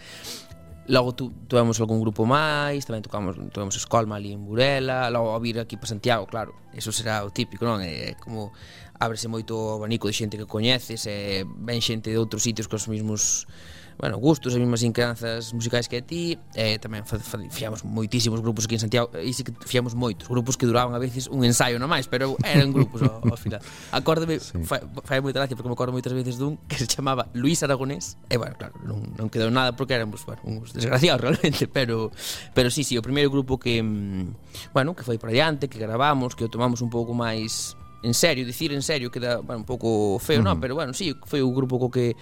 Logo 0.88 1.14
tu, 1.14 1.30
tuvemos 1.48 1.80
algún 1.82 1.98
grupo 1.98 2.22
máis, 2.22 2.86
tamén 2.86 3.02
tocamos, 3.02 3.34
tuvemos 3.50 3.74
Escolma 3.74 4.22
ali 4.22 4.30
en 4.30 4.46
Burela, 4.46 5.10
logo 5.10 5.34
a 5.34 5.42
vir 5.42 5.58
aquí 5.58 5.74
para 5.74 5.90
Santiago, 5.90 6.30
claro, 6.30 6.54
eso 6.78 6.94
será 6.94 7.26
o 7.26 7.34
típico, 7.34 7.66
non? 7.66 7.82
É 7.82 8.14
como 8.22 8.54
ábrese 8.94 9.26
moito 9.26 9.58
o 9.58 9.82
abanico 9.82 10.06
de 10.06 10.14
xente 10.14 10.38
que 10.38 10.46
coñeces, 10.46 11.02
e 11.10 11.42
ven 11.42 11.82
xente 11.82 12.14
de 12.14 12.22
outros 12.22 12.46
sitios 12.46 12.70
cos 12.70 12.86
mesmos 12.86 13.50
bueno, 13.98 14.18
gustos, 14.18 14.52
as 14.52 14.60
mesmas 14.60 14.82
inquedanzas 14.82 15.52
musicais 15.56 15.88
que 15.88 15.98
a 15.98 16.04
ti, 16.04 16.36
eh, 16.52 16.76
tamén 16.76 17.02
fiamos 17.48 17.80
moitísimos 17.80 18.44
grupos 18.44 18.68
aquí 18.68 18.76
en 18.76 18.84
Santiago, 18.84 19.08
e 19.16 19.32
si 19.32 19.40
que 19.40 19.56
fiamos 19.64 19.96
moitos, 19.96 20.28
grupos 20.28 20.60
que 20.60 20.68
duraban 20.68 20.92
a 20.92 21.00
veces 21.00 21.32
un 21.32 21.44
ensaio 21.48 21.80
non 21.80 21.88
máis, 21.88 22.04
pero 22.04 22.36
eran 22.44 22.76
grupos 22.76 23.00
ao, 23.00 23.24
ao 23.24 23.38
final. 23.40 23.64
Acórdame, 23.96 24.36
sí. 24.44 24.60
fai, 24.68 24.84
fai 25.04 25.24
moita 25.24 25.40
gracia, 25.40 25.56
porque 25.56 25.72
me 25.72 25.76
acordo 25.76 25.96
moitas 25.96 26.12
veces 26.12 26.36
dun 26.36 26.60
que 26.68 26.76
se 26.76 26.84
chamaba 26.84 27.32
Luis 27.32 27.64
Aragonés, 27.64 28.20
e 28.28 28.36
bueno, 28.36 28.52
claro, 28.60 28.76
non, 28.84 29.00
non 29.16 29.32
quedou 29.32 29.48
nada 29.48 29.72
porque 29.72 29.96
éramos, 29.96 30.20
bueno, 30.28 30.44
uns 30.44 30.76
desgraciados 30.76 31.24
realmente, 31.24 31.64
pero 31.64 32.12
pero 32.52 32.68
sí, 32.68 32.84
sí, 32.84 33.00
o 33.00 33.02
primeiro 33.02 33.32
grupo 33.32 33.56
que, 33.56 33.80
mm, 33.80 34.76
bueno, 34.76 34.92
que 34.92 35.08
foi 35.08 35.16
para 35.16 35.32
adiante, 35.32 35.72
que 35.72 35.80
gravamos, 35.80 36.36
que 36.36 36.44
o 36.44 36.52
tomamos 36.52 36.84
un 36.84 36.92
pouco 36.92 37.16
máis 37.16 37.72
en 38.02 38.14
serio, 38.14 38.44
dicir 38.44 38.72
en 38.72 38.82
serio 38.82 39.10
queda 39.10 39.38
bueno, 39.38 39.60
un 39.60 39.64
pouco 39.64 40.18
feo, 40.18 40.40
uh 40.40 40.42
-huh. 40.42 40.44
non? 40.44 40.60
Pero 40.60 40.74
bueno, 40.74 40.92
sí, 40.92 41.14
foi 41.24 41.40
o 41.40 41.50
grupo 41.50 41.78
co 41.78 41.90
que 41.90 42.16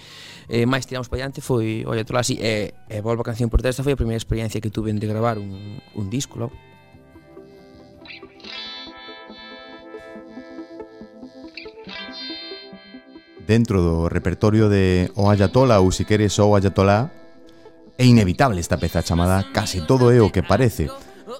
eh, 0.48 0.66
máis 0.66 0.86
tiramos 0.86 1.08
para 1.08 1.26
diante 1.26 1.40
foi 1.40 1.82
o 1.84 1.92
Ayatollah 1.92 2.20
eh, 2.20 2.26
así, 2.26 2.34
eh, 2.40 2.74
e, 2.88 2.98
e 2.98 3.04
volvo 3.04 3.22
a 3.22 3.28
canción 3.28 3.50
por 3.50 3.60
testa, 3.60 3.82
foi 3.82 3.92
a 3.92 4.00
primeira 4.00 4.18
experiencia 4.18 4.60
que 4.60 4.70
tuve 4.70 4.92
de 4.92 5.06
gravar 5.06 5.38
un, 5.38 5.80
un 5.94 6.06
disco, 6.10 6.38
logo. 6.38 6.54
Dentro 13.44 13.82
do 13.84 14.08
repertorio 14.08 14.72
de 14.72 15.12
O 15.20 15.28
Ayatola 15.28 15.76
ou 15.84 15.92
se 15.92 16.08
queres 16.08 16.32
O 16.40 16.56
Ayatolá, 16.56 17.12
É 17.96 18.04
inevitable 18.04 18.58
esta 18.58 18.76
peza 18.76 19.02
chamada 19.02 19.44
Casi 19.52 19.86
todo 19.86 20.10
é 20.10 20.18
o 20.18 20.32
que 20.32 20.42
parece 20.42 20.90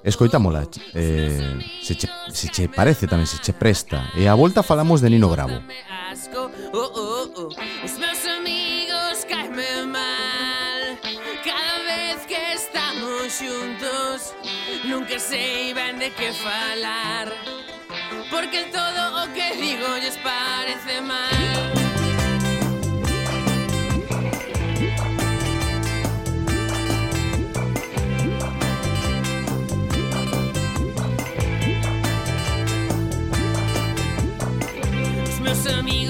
Escoitámola, 0.02 0.66
eh, 0.94 1.58
se, 1.82 1.94
che, 1.94 2.08
se 2.28 2.48
che 2.48 2.68
parece 2.68 3.06
tamén, 3.06 3.26
se 3.26 3.38
che 3.38 3.52
presta. 3.52 4.10
E 4.16 4.26
a 4.26 4.34
volta 4.34 4.62
falamos 4.62 5.00
de 5.00 5.10
Nino 5.10 5.28
Bravo. 5.28 5.62
Asco, 6.10 6.50
oh, 6.72 6.90
oh, 6.94 7.30
oh. 7.36 7.48
Os 7.84 7.98
meus 7.98 8.24
amigos 8.26 9.24
caime 9.28 9.84
mal 9.86 10.98
Cada 11.44 11.82
vez 11.84 12.24
que 12.26 12.52
estamos 12.54 13.32
xuntos 13.32 14.34
Nunca 14.84 15.18
sei 15.18 15.74
ben 15.74 15.98
de 15.98 16.10
que 16.10 16.32
falar 16.32 17.32
Porque 18.30 18.70
todo 18.72 19.22
o 19.22 19.32
que 19.34 19.56
digo 19.56 19.98
lles 19.98 20.18
parece 20.22 21.00
mal 21.00 21.83
meus 35.44 35.66
amigos 35.66 36.03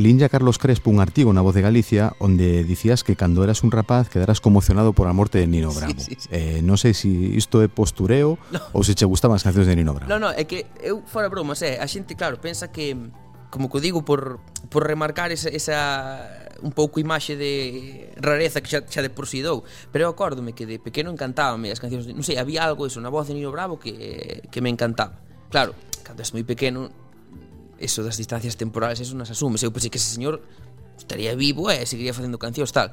Linja 0.00 0.28
Carlos 0.28 0.58
Crespo 0.58 0.90
un 0.90 0.98
artigo 0.98 1.32
na 1.32 1.44
Voz 1.44 1.54
de 1.54 1.62
Galicia 1.62 2.16
onde 2.18 2.64
dicías 2.64 3.04
que 3.04 3.14
cando 3.14 3.44
eras 3.44 3.62
un 3.62 3.70
rapaz 3.70 4.08
quedaras 4.08 4.40
conmocionado 4.40 4.92
por 4.92 5.06
a 5.06 5.12
morte 5.12 5.38
de 5.38 5.46
Nino 5.46 5.72
Bravo. 5.72 5.94
Sí, 6.00 6.16
sí, 6.16 6.26
sí. 6.26 6.28
Eh, 6.32 6.60
non 6.64 6.80
sei 6.80 6.96
se 6.96 7.06
si 7.06 7.36
isto 7.36 7.60
é 7.60 7.68
postureo 7.68 8.40
no. 8.50 8.58
ou 8.72 8.82
se 8.82 8.96
che 8.96 9.04
gustaban 9.04 9.36
as 9.36 9.44
cancións 9.44 9.68
de 9.68 9.76
Nino 9.76 9.92
Bravo. 9.92 10.08
Non, 10.08 10.18
non, 10.18 10.32
é 10.34 10.48
que 10.48 10.66
eu 10.80 11.04
fora 11.04 11.28
bromas, 11.28 11.60
é, 11.62 11.78
a 11.78 11.86
xente 11.86 12.16
claro, 12.16 12.40
pensa 12.40 12.72
que 12.72 12.96
como 13.52 13.68
que 13.68 13.78
digo 13.78 14.02
por 14.02 14.40
por 14.72 14.88
remarcar 14.88 15.30
esa, 15.30 15.52
esa 15.52 15.78
un 16.62 16.72
pouco 16.72 17.00
imaxe 17.00 17.36
de 17.36 18.12
rareza 18.20 18.60
que 18.60 18.68
xa, 18.68 18.80
xa 18.88 19.04
de 19.04 19.10
por 19.12 19.28
si 19.28 19.44
dou, 19.44 19.64
pero 19.92 20.08
eu 20.08 20.10
acórdome 20.10 20.56
que 20.56 20.64
de 20.64 20.80
pequeno 20.80 21.12
encantábame 21.12 21.68
as 21.68 21.80
cancións, 21.80 22.08
de, 22.08 22.16
non 22.16 22.24
sei, 22.24 22.40
había 22.40 22.64
algo 22.64 22.88
eso 22.88 23.00
na 23.00 23.12
voz 23.12 23.28
de 23.28 23.36
Nino 23.36 23.52
Bravo 23.52 23.76
que 23.76 24.44
que 24.48 24.60
me 24.64 24.72
encantaba. 24.72 25.20
Claro, 25.50 25.74
cando 26.06 26.22
és 26.24 26.32
moi 26.32 26.46
pequeno 26.46 26.88
eso 27.80 28.04
das 28.04 28.20
distancias 28.20 28.54
temporales, 28.60 29.00
eso 29.00 29.16
nas 29.16 29.32
asumes. 29.32 29.64
Eu 29.64 29.72
pensei 29.72 29.88
que 29.88 29.96
ese 29.96 30.12
señor 30.12 30.44
estaría 31.00 31.34
vivo 31.34 31.72
e 31.72 31.82
seguiría 31.88 32.12
facendo 32.12 32.36
cancións 32.36 32.70
tal. 32.70 32.92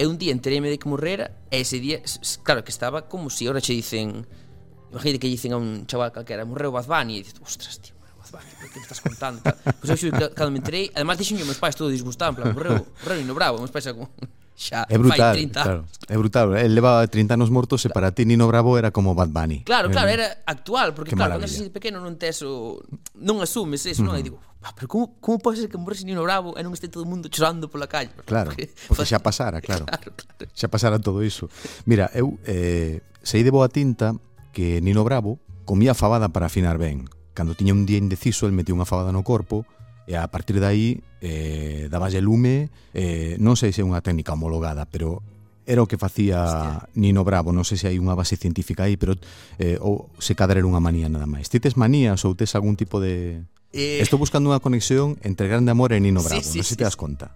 E 0.00 0.08
un 0.08 0.18
día 0.18 0.32
enteréme 0.34 0.72
de 0.72 0.80
que 0.80 0.88
morrera 0.88 1.30
e 1.52 1.62
ese 1.62 1.78
día, 1.78 2.02
claro, 2.42 2.64
que 2.66 2.72
estaba 2.72 3.06
como 3.06 3.30
si 3.30 3.46
ahora 3.46 3.60
che 3.62 3.76
dicen, 3.76 4.26
imagínate 4.90 5.20
que 5.22 5.30
dicen 5.30 5.54
a 5.54 5.60
un 5.60 5.86
chaval 5.86 6.10
calquera, 6.10 6.42
morreu 6.42 6.74
Bad 6.74 6.88
Bunny, 6.90 7.20
e 7.20 7.22
dices, 7.22 7.38
ostras, 7.38 7.78
tío, 7.78 7.94
morreu 8.00 8.16
Bad 8.18 8.32
Bunny, 8.32 8.68
que 8.72 8.78
me 8.80 8.86
estás 8.88 9.00
contando? 9.04 9.38
Pois 9.44 9.94
pues 9.94 10.02
eu 10.02 10.10
xo, 10.10 10.34
cando 10.34 10.50
me 10.50 10.58
enterei, 10.58 10.90
además 10.98 11.14
dixen 11.20 11.38
meus 11.46 11.62
pais 11.62 11.78
todo 11.78 11.92
disgustado, 11.92 12.34
en 12.34 12.36
plan, 12.42 12.50
morreu, 12.50 12.82
morreu 12.82 13.22
no 13.22 13.36
bravo, 13.38 13.62
meus 13.62 13.70
pais 13.70 13.86
como 13.92 14.10
xa 14.54 14.86
é 14.88 14.96
brutal, 14.96 15.34
fai 15.34 15.50
30 15.50 15.62
claro, 15.62 15.82
É 16.08 16.16
brutal, 16.16 16.56
el 16.56 16.74
leva 16.74 17.06
30 17.06 17.34
anos 17.34 17.50
mortos 17.50 17.82
e 17.84 17.90
para 17.90 18.14
ti 18.14 18.24
Nino 18.24 18.46
Bravo 18.46 18.78
era 18.78 18.92
como 18.92 19.14
Bad 19.14 19.32
Bunny. 19.32 19.64
Claro, 19.64 19.90
claro, 19.90 20.08
era 20.08 20.44
actual, 20.46 20.94
porque 20.94 21.10
que 21.10 21.16
claro, 21.16 21.40
maravilla. 21.40 21.58
cando 21.58 21.72
pequeno 21.72 21.98
non 21.98 22.14
tes 22.20 22.44
o 22.44 22.78
non 23.18 23.40
asumes 23.40 23.88
eso, 23.88 24.04
uh 24.04 24.12
-huh. 24.12 24.14
non? 24.14 24.20
E 24.20 24.22
digo, 24.22 24.38
ah, 24.62 24.72
pero 24.76 24.86
como, 24.86 25.16
como 25.18 25.40
pode 25.40 25.64
ser 25.64 25.72
que 25.72 25.80
morrese 25.80 26.04
Nino 26.04 26.22
Bravo 26.22 26.54
e 26.54 26.62
non 26.62 26.76
este 26.76 26.92
todo 26.92 27.02
o 27.02 27.10
mundo 27.10 27.32
chorando 27.32 27.66
pola 27.72 27.88
calle? 27.88 28.12
Claro, 28.28 28.52
porque, 28.52 28.70
porque 28.86 29.08
xa 29.08 29.18
pasara, 29.18 29.58
claro. 29.64 29.84
claro, 29.90 30.12
claro. 30.12 30.50
Xa 30.52 30.68
pasara 30.68 30.96
todo 31.00 31.24
iso. 31.24 31.48
Mira, 31.88 32.12
eu 32.12 32.36
eh, 32.44 33.00
sei 33.24 33.42
de 33.42 33.50
boa 33.50 33.72
tinta 33.72 34.14
que 34.52 34.84
Nino 34.84 35.02
Bravo 35.02 35.40
comía 35.64 35.96
fabada 35.96 36.28
para 36.30 36.46
afinar 36.46 36.76
ben. 36.76 37.08
Cando 37.34 37.58
tiña 37.58 37.74
un 37.74 37.88
día 37.88 37.98
indeciso, 37.98 38.46
el 38.46 38.54
metía 38.54 38.76
unha 38.76 38.86
fabada 38.86 39.10
no 39.10 39.24
corpo 39.24 39.66
e 40.04 40.14
a 40.16 40.28
partir 40.28 40.60
de 40.60 40.66
aí 40.68 40.88
eh, 41.24 41.88
daballe 41.88 42.20
lume, 42.20 42.68
eh, 42.92 43.36
non 43.40 43.56
sei 43.56 43.72
se 43.72 43.80
é 43.80 43.86
unha 43.86 44.04
técnica 44.04 44.36
homologada, 44.36 44.84
pero 44.84 45.24
era 45.64 45.80
o 45.80 45.88
que 45.88 45.96
facía 45.96 46.44
Hostia. 46.44 46.88
Nino 46.94 47.24
Bravo, 47.24 47.52
non 47.52 47.64
sei 47.64 47.80
se 47.80 47.88
hai 47.88 47.96
unha 47.96 48.12
base 48.12 48.36
científica 48.36 48.84
aí, 48.84 49.00
pero 49.00 49.16
eh, 49.56 49.80
ou 49.80 50.12
se 50.20 50.36
cadra 50.36 50.60
era 50.60 50.68
unha 50.68 50.80
manía 50.80 51.08
nada 51.08 51.24
máis. 51.24 51.48
Ti 51.48 51.56
tes 51.56 51.80
manías 51.80 52.20
ou 52.28 52.36
tes 52.36 52.52
algún 52.52 52.76
tipo 52.76 53.00
de... 53.00 53.40
Eh... 53.72 54.04
Estou 54.04 54.20
buscando 54.20 54.52
unha 54.52 54.60
conexión 54.60 55.16
entre 55.24 55.48
Grande 55.48 55.72
Amor 55.72 55.96
e 55.96 56.00
Nino 56.00 56.20
Bravo, 56.20 56.44
sí, 56.44 56.44
sí, 56.44 56.60
non 56.60 56.64
sei 56.64 56.68
sí, 56.68 56.76
se 56.76 56.78
te 56.78 56.84
das 56.84 57.00
conta. 57.00 57.32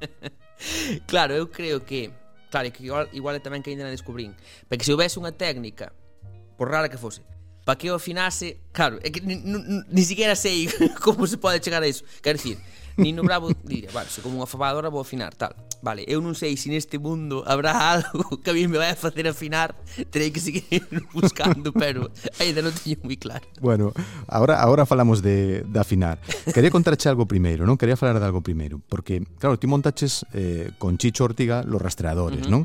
claro, 1.10 1.32
eu 1.32 1.48
creo 1.48 1.82
que... 1.88 2.12
Claro, 2.48 2.72
que 2.72 2.80
igual, 2.84 3.08
igual 3.12 3.40
tamén 3.40 3.64
que 3.64 3.72
ainda 3.72 3.88
non 3.88 3.92
descubrín. 3.96 4.36
Porque 4.68 4.84
se 4.84 4.92
houvese 4.92 5.16
unha 5.16 5.32
técnica, 5.32 5.96
por 6.60 6.68
rara 6.68 6.92
que 6.92 7.00
fose, 7.00 7.24
para 7.68 7.76
que 7.76 7.90
o 7.90 7.96
afinase, 7.96 8.56
claro, 8.72 8.96
é 9.04 9.12
que 9.12 9.20
ni 9.20 10.00
siquiera 10.02 10.32
sei 10.32 10.72
como 11.04 11.28
se 11.28 11.36
pode 11.36 11.60
chegar 11.60 11.84
a 11.84 11.86
iso. 11.86 12.00
Quer 12.24 12.40
dicir, 12.40 12.56
Nino 12.96 13.22
Bravo 13.22 13.52
diría, 13.62 13.90
vale, 13.92 14.08
se 14.08 14.24
como 14.24 14.40
unha 14.40 14.48
fabadora 14.48 14.88
vou 14.88 15.04
afinar, 15.04 15.36
tal. 15.36 15.52
Vale, 15.84 16.00
eu 16.08 16.24
non 16.24 16.32
sei 16.32 16.56
se 16.56 16.72
neste 16.72 16.96
mundo 16.96 17.44
habrá 17.44 17.76
algo 17.92 18.40
que 18.40 18.48
a 18.48 18.56
mí 18.56 18.64
me 18.64 18.80
vai 18.80 18.88
a 18.88 18.96
facer 18.96 19.28
afinar, 19.28 19.76
terei 20.08 20.32
que 20.32 20.40
seguir 20.40 20.80
buscando, 21.12 21.68
pero 21.76 22.08
ainda 22.40 22.64
non 22.64 22.72
teño 22.72 23.04
moi 23.04 23.20
claro. 23.20 23.44
Bueno, 23.60 23.92
ahora 24.32 24.64
ahora 24.64 24.88
falamos 24.88 25.20
de, 25.20 25.60
de 25.68 25.76
afinar. 25.76 26.24
Quería 26.48 26.72
contarche 26.72 27.12
algo 27.12 27.28
primeiro, 27.28 27.68
non? 27.68 27.76
Quería 27.76 28.00
falar 28.00 28.16
de 28.16 28.24
algo 28.24 28.40
primeiro, 28.40 28.80
porque, 28.88 29.20
claro, 29.36 29.60
ti 29.60 29.68
montaches 29.68 30.24
eh, 30.32 30.72
con 30.80 30.96
Chicho 30.96 31.28
Ortiga 31.28 31.60
los 31.68 31.84
rastreadores, 31.84 32.48
uh 32.48 32.48
-huh. 32.48 32.64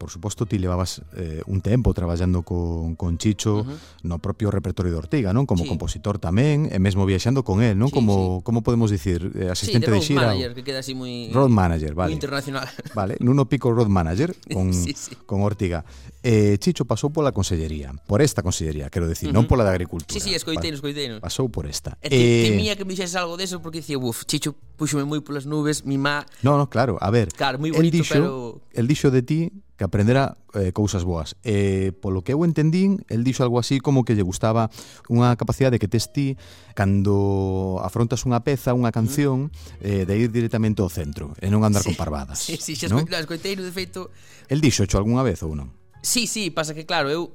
por 0.00 0.08
suposto 0.08 0.46
ti 0.46 0.56
levabas 0.56 1.02
eh, 1.12 1.42
un 1.44 1.60
tempo 1.60 1.92
traballando 1.92 2.40
con, 2.40 2.96
con 2.96 3.18
Chicho 3.20 3.60
uh 3.60 3.64
-huh. 3.68 4.08
no 4.08 4.16
propio 4.16 4.48
repertorio 4.48 4.88
de 4.92 4.96
Ortega, 4.96 5.36
non? 5.36 5.44
Como 5.44 5.64
sí. 5.64 5.68
compositor 5.68 6.16
tamén, 6.16 6.72
e 6.72 6.80
mesmo 6.80 7.04
viaxando 7.04 7.44
con 7.44 7.60
él, 7.60 7.76
non? 7.76 7.92
Sí, 7.92 8.00
como 8.00 8.40
sí. 8.40 8.48
como 8.48 8.64
podemos 8.64 8.88
dicir, 8.88 9.28
eh, 9.36 9.52
asistente 9.52 9.92
sí, 9.92 9.92
de, 9.92 10.00
de 10.00 10.06
xira. 10.08 10.28
Manager, 10.32 10.50
que 10.56 10.64
queda 10.64 10.80
así 10.80 10.96
moi 10.96 11.28
Road 11.28 11.52
manager, 11.52 11.92
vale. 11.92 12.16
Internacional. 12.16 12.64
Vale, 12.96 13.20
Nuno 13.20 13.44
Pico 13.44 13.68
road 13.70 13.92
manager 13.92 14.32
con 14.48 14.72
sí, 14.72 14.96
sí. 14.96 15.12
con 15.28 15.44
Ortega. 15.44 15.84
Eh, 16.24 16.56
Chicho 16.56 16.88
pasou 16.88 17.12
pola 17.12 17.36
consellería, 17.36 17.92
por 18.08 18.24
esta 18.24 18.40
consellería, 18.40 18.88
quero 18.88 19.04
decir, 19.04 19.28
uh 19.28 19.36
-huh. 19.36 19.36
non 19.36 19.44
pola 19.44 19.68
de 19.68 19.76
agricultura. 19.76 20.16
Sí, 20.16 20.24
sí, 20.24 20.32
escoitei, 20.32 20.72
vale. 20.72 20.80
escoitei. 20.80 21.20
Pasou 21.20 21.52
por 21.52 21.68
esta. 21.68 22.00
E 22.00 22.08
te, 22.08 22.16
eh, 22.16 22.48
temía 22.48 22.72
que 22.72 22.88
me 22.88 22.96
dixeses 22.96 23.20
algo 23.20 23.36
deso 23.36 23.60
porque 23.60 23.84
dicía, 23.84 24.00
"Buf, 24.00 24.24
Chicho 24.24 24.56
puxome 24.80 25.04
moi 25.04 25.20
polas 25.20 25.44
nubes, 25.44 25.84
mi 25.84 26.00
má". 26.00 26.24
No, 26.40 26.56
no, 26.56 26.72
claro, 26.72 26.96
a 27.04 27.12
ver. 27.12 27.28
Claro, 27.36 27.60
moi 27.60 27.68
bonito, 27.68 28.00
dixo, 28.00 28.16
pero 28.16 28.64
el 28.72 28.88
dixo 28.88 29.12
de 29.12 29.20
ti 29.20 29.40
que 29.80 29.84
aprendera 29.84 30.36
eh, 30.52 30.76
cousas 30.76 31.08
boas. 31.08 31.40
E 31.40 31.96
polo 32.04 32.20
que 32.20 32.36
eu 32.36 32.44
entendín, 32.44 33.00
el 33.08 33.24
dixo 33.24 33.48
algo 33.48 33.56
así 33.56 33.80
como 33.80 34.04
que 34.04 34.12
lle 34.12 34.20
gustaba 34.20 34.68
unha 35.08 35.32
capacidade 35.40 35.80
que 35.80 35.88
tes 35.88 36.12
ti 36.12 36.36
cando 36.76 37.80
afrontas 37.80 38.28
unha 38.28 38.44
peza, 38.44 38.76
unha 38.76 38.92
canción, 38.92 39.48
eh, 39.80 40.04
de 40.04 40.14
ir 40.20 40.28
directamente 40.28 40.84
ao 40.84 40.92
centro 40.92 41.32
e 41.40 41.48
non 41.48 41.64
andar 41.64 41.80
sí, 41.80 41.88
con 41.88 41.94
parvadas. 41.96 42.44
Sí, 42.44 42.60
sí, 42.60 42.76
xa 42.76 42.92
no? 42.92 43.00
escoitei, 43.00 43.56
de 43.56 43.72
feito... 43.72 44.12
El 44.52 44.60
dixo 44.60 44.84
xo 44.84 45.00
algunha 45.00 45.24
vez 45.24 45.40
ou 45.40 45.56
non? 45.56 45.72
Sí, 46.04 46.28
sí, 46.28 46.52
pasa 46.52 46.76
que 46.76 46.84
claro, 46.84 47.08
eu 47.08 47.32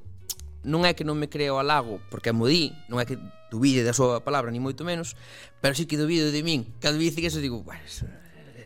non 0.62 0.86
é 0.86 0.93
que 0.93 1.01
non 1.01 1.17
me 1.17 1.34
creo 1.34 1.58
alago, 1.58 1.97
porque 2.13 2.29
mo 2.29 2.45
di, 2.45 2.69
non 2.93 3.01
é 3.01 3.10
que 3.10 3.17
dubide 3.49 3.81
da 3.81 3.97
súa 3.97 4.21
palabra, 4.21 4.53
ni 4.53 4.62
moito 4.62 4.86
menos, 4.86 5.17
pero 5.65 5.73
sí 5.73 5.89
que 5.89 5.97
dubido 5.97 6.29
de 6.29 6.45
min. 6.45 6.69
Cando 6.77 7.01
me 7.01 7.10
dicen 7.10 7.25
eso, 7.25 7.41
digo, 7.41 7.65
bueno, 7.65 7.81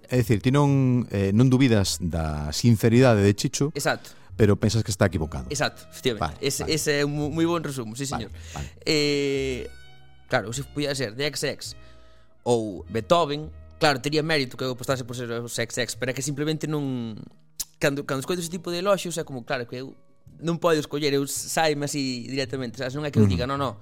É 0.10 0.18
dicir, 0.18 0.42
ti 0.42 0.50
non, 0.50 1.06
eh, 1.14 1.30
non 1.32 1.54
dubidas 1.54 2.02
da 2.02 2.50
sinceridade 2.50 3.22
de 3.22 3.34
Chicho. 3.38 3.70
Exacto 3.78 4.18
pero 4.40 4.56
pensas 4.56 4.86
que 4.86 4.92
está 4.92 5.06
equivocado. 5.06 5.48
Exacto, 5.50 5.84
efectivamente. 5.92 6.36
Vale, 6.36 6.48
ese, 6.48 6.64
vale. 6.64 6.74
ese 6.74 7.02
é 7.02 7.04
un 7.04 7.12
moi 7.12 7.44
bon 7.44 7.60
resumo, 7.60 7.92
sí, 7.92 8.08
señor. 8.08 8.32
Vale, 8.32 8.56
vale. 8.56 8.68
Eh, 8.88 9.68
claro, 10.32 10.56
se 10.56 10.64
podía 10.64 10.96
ser 10.96 11.12
de 11.12 11.28
XX 11.28 11.76
ou 12.48 12.88
Beethoven, 12.88 13.52
claro, 13.84 14.00
tería 14.00 14.24
mérito 14.24 14.56
que 14.56 14.64
eu 14.64 14.72
apostase 14.72 15.04
por 15.04 15.20
ser 15.20 15.28
os 15.28 15.52
XX, 15.52 16.00
pero 16.00 16.12
é 16.12 16.16
que 16.16 16.24
simplemente 16.24 16.72
non... 16.72 17.20
Cando, 17.84 18.08
cando 18.08 18.24
escoito 18.24 18.40
ese 18.40 18.48
tipo 18.48 18.72
de 18.72 18.80
elogios 18.80 19.20
é 19.20 19.28
como, 19.28 19.44
claro, 19.44 19.68
que 19.68 19.76
eu 19.76 19.92
non 20.40 20.62
podo 20.62 20.80
escoller, 20.80 21.12
eu 21.12 21.28
saime 21.28 21.90
así 21.90 22.28
directamente, 22.30 22.80
sabes? 22.80 22.96
Non 22.96 23.04
é 23.04 23.12
que 23.12 23.20
eu 23.20 23.28
diga, 23.28 23.44
non, 23.44 23.60
non, 23.60 23.76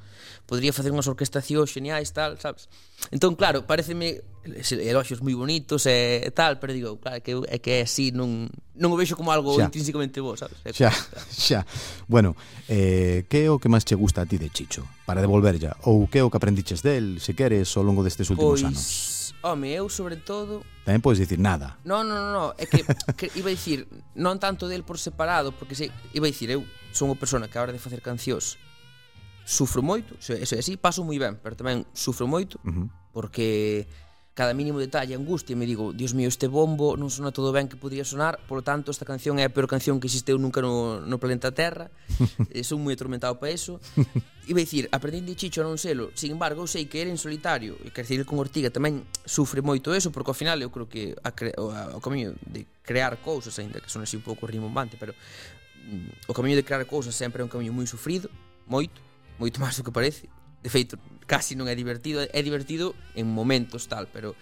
podría 0.50 0.74
facer 0.74 0.90
unhas 0.90 1.06
orquestacións 1.06 1.70
xeniais, 1.70 2.10
tal, 2.16 2.40
sabes? 2.42 2.72
Entón, 3.14 3.38
claro, 3.38 3.68
pareceme 3.68 4.24
eloxios 4.48 5.20
moi 5.22 5.36
bonitos 5.36 5.86
e, 5.86 6.26
tal, 6.34 6.58
pero 6.58 6.72
digo, 6.74 6.98
claro, 6.98 7.22
que 7.22 7.36
é 7.46 7.58
que 7.60 7.72
é 7.78 7.86
así, 7.86 8.10
non, 8.16 8.50
non 8.74 8.90
o 8.90 8.98
vexo 8.98 9.20
como 9.20 9.30
algo 9.30 9.54
xa. 9.54 9.68
intrínsecamente 9.70 10.24
bo, 10.24 10.34
sabes? 10.34 10.58
É 10.66 10.72
xa, 10.74 10.90
xa. 11.30 11.62
Bueno, 12.10 12.34
eh, 12.72 13.28
que 13.28 13.46
é 13.46 13.52
o 13.52 13.60
que 13.62 13.70
máis 13.70 13.86
che 13.86 13.94
gusta 13.94 14.24
a 14.24 14.30
ti 14.30 14.40
de 14.40 14.50
Chicho? 14.50 14.88
Para 15.06 15.22
devolver 15.22 15.60
ya. 15.62 15.76
Ou 15.86 16.08
que 16.08 16.20
é 16.20 16.24
o 16.24 16.32
que 16.32 16.40
aprendiches 16.40 16.82
del, 16.82 17.20
se 17.22 17.36
queres, 17.36 17.70
ao 17.76 17.84
longo 17.86 18.02
destes 18.02 18.32
últimos 18.32 18.64
pois, 18.64 18.66
anos? 18.66 19.17
Home, 19.42 19.70
eu 19.70 19.90
sobre 19.90 20.18
todo... 20.18 20.66
Tamén 20.88 21.04
podes 21.04 21.20
dicir 21.22 21.38
nada. 21.38 21.78
Non, 21.84 22.08
non, 22.08 22.32
non, 22.32 22.56
é 22.58 22.66
que, 22.66 22.82
que 23.20 23.28
iba 23.38 23.52
a 23.52 23.56
dicir, 23.56 23.86
non 24.18 24.40
tanto 24.40 24.66
del 24.72 24.88
por 24.88 24.98
separado, 24.98 25.54
porque 25.54 25.76
se, 25.76 25.92
iba 26.16 26.26
a 26.26 26.32
dicir, 26.32 26.50
eu 26.50 26.64
son 26.96 27.12
unha 27.12 27.20
persona 27.20 27.46
que 27.52 27.60
a 27.60 27.64
hora 27.64 27.76
de 27.76 27.82
facer 27.82 28.02
cancións 28.02 28.58
sufro 29.48 29.80
moito, 29.80 30.20
eso 30.20 30.36
é 30.36 30.60
así, 30.60 30.76
paso 30.76 31.08
moi 31.08 31.16
ben, 31.16 31.40
pero 31.40 31.56
tamén 31.56 31.88
sufro 31.96 32.28
moito, 32.28 32.60
uh 32.68 32.72
-huh. 32.72 32.88
porque 33.16 33.88
cada 34.38 34.54
mínimo 34.54 34.78
detalle 34.78 35.16
angustia, 35.16 35.56
me 35.56 35.66
digo, 35.66 35.94
dios 35.94 36.14
mío, 36.14 36.28
este 36.30 36.46
bombo 36.46 36.94
non 36.94 37.10
sona 37.10 37.34
todo 37.34 37.50
ben 37.50 37.66
que 37.66 37.74
podría 37.74 38.06
sonar, 38.06 38.38
polo 38.46 38.62
tanto 38.62 38.94
esta 38.94 39.02
canción 39.02 39.42
é 39.42 39.44
a 39.44 39.50
peor 39.50 39.66
canción 39.66 39.98
que 39.98 40.06
existeu 40.06 40.38
nunca 40.38 40.62
no, 40.62 41.02
no 41.02 41.18
planeta 41.18 41.50
Terra, 41.50 41.90
e 42.54 42.62
eh, 42.62 42.64
son 42.64 42.86
moi 42.86 42.94
atormentado 42.94 43.42
para 43.42 43.50
eso, 43.50 43.82
e 44.46 44.54
vai 44.54 44.70
dicir, 44.70 44.94
aprendente 44.94 45.34
Chicho 45.34 45.66
non 45.66 45.82
selo, 45.82 46.14
sin 46.14 46.38
embargo, 46.38 46.62
eu 46.62 46.70
sei 46.70 46.86
que 46.86 47.02
ele 47.02 47.10
en 47.10 47.18
solitario, 47.18 47.82
e 47.82 47.90
quer 47.90 48.06
dicir, 48.06 48.30
con 48.30 48.38
Ortiga 48.38 48.70
tamén 48.70 49.10
sufre 49.26 49.66
moito 49.66 49.90
eso, 49.90 50.14
porque 50.14 50.30
ao 50.30 50.38
final 50.38 50.62
eu 50.62 50.70
creo 50.70 50.86
que 50.86 51.18
a 51.26 51.34
cre 51.34 51.58
o, 51.58 51.74
o 51.74 52.00
camiño 52.06 52.38
de 52.46 52.70
crear 52.86 53.18
cousas, 53.18 53.58
aínda 53.58 53.82
que 53.82 53.90
son 53.90 54.06
así 54.06 54.22
un 54.22 54.22
pouco 54.22 54.46
rimbombante, 54.46 55.02
pero 55.02 55.18
mm, 55.82 56.30
o 56.30 56.34
camiño 56.38 56.54
de 56.54 56.62
crear 56.62 56.86
cousas 56.86 57.18
sempre 57.18 57.42
é 57.42 57.44
un 57.44 57.50
camiño 57.50 57.74
moi 57.74 57.90
sufrido, 57.90 58.30
moito, 58.70 59.02
moito 59.42 59.58
máis 59.58 59.74
do 59.74 59.82
que 59.82 59.90
parece, 59.90 60.30
De 60.68 60.70
feito, 60.70 61.00
casi 61.24 61.56
non 61.56 61.72
é 61.72 61.76
divertido, 61.80 62.28
é 62.28 62.42
divertido 62.44 62.92
en 63.16 63.32
momentos 63.32 63.88
tal, 63.88 64.12
pero 64.12 64.36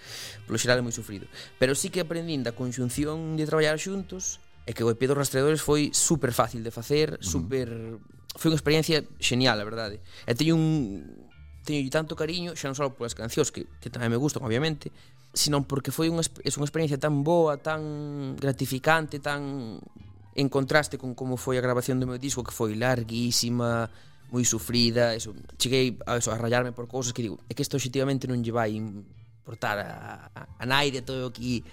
polo 0.49 0.57
xeral 0.57 0.81
é 0.81 0.83
moi 0.85 0.89
sufrido. 0.89 1.29
Pero 1.61 1.77
sí 1.77 1.93
que 1.93 2.01
aprendín 2.01 2.41
da 2.41 2.57
conxunción 2.57 3.37
de 3.37 3.45
traballar 3.45 3.77
xuntos 3.77 4.41
e 4.65 4.73
que 4.73 4.81
o 4.81 4.89
EP 4.89 5.05
dos 5.05 5.13
rastreadores 5.13 5.61
foi 5.61 5.93
super 5.93 6.33
fácil 6.33 6.65
de 6.65 6.73
facer, 6.73 7.21
super 7.21 7.69
foi 8.33 8.49
unha 8.49 8.57
experiencia 8.57 9.05
genial, 9.21 9.61
a 9.61 9.65
verdade. 9.69 10.01
E 10.25 10.33
teño 10.33 10.57
un 10.57 10.65
teño 11.65 11.85
tanto 11.89 12.17
cariño, 12.17 12.57
xa 12.57 12.69
non 12.69 12.77
só 12.77 12.89
polas 12.89 13.13
cancións 13.13 13.53
que, 13.53 13.69
que 13.81 13.93
tamén 13.93 14.09
me 14.13 14.19
gustan, 14.21 14.41
obviamente, 14.41 14.89
senón 15.33 15.65
porque 15.69 15.89
foi 15.93 16.09
unha, 16.09 16.21
é 16.21 16.49
unha 16.49 16.67
experiencia 16.67 16.97
tan 16.97 17.21
boa, 17.21 17.61
tan 17.61 18.33
gratificante, 18.37 19.21
tan 19.21 19.77
en 20.35 20.47
contraste 20.51 20.99
con 20.99 21.15
como 21.15 21.39
foi 21.39 21.57
a 21.57 21.63
grabación 21.63 21.97
do 21.97 22.05
meu 22.05 22.19
disco 22.19 22.43
que 22.43 22.51
foi 22.53 22.75
larguísima, 22.75 23.87
moi 24.35 24.43
sufrida, 24.43 25.15
eso, 25.15 25.31
cheguei 25.55 25.95
a, 26.03 26.19
eso, 26.19 26.27
a 26.27 26.35
rayarme 26.35 26.75
por 26.75 26.91
cousas 26.91 27.15
que 27.15 27.23
digo, 27.23 27.39
é 27.47 27.55
que 27.55 27.63
isto 27.63 27.79
objetivamente 27.79 28.27
non 28.27 28.43
lle 28.43 28.51
vai 28.51 28.75
importar 28.75 29.79
a, 29.79 30.27
a, 30.35 30.41
a 30.59 30.63
naide 30.67 30.99
todo 30.99 31.31
aquí 31.31 31.63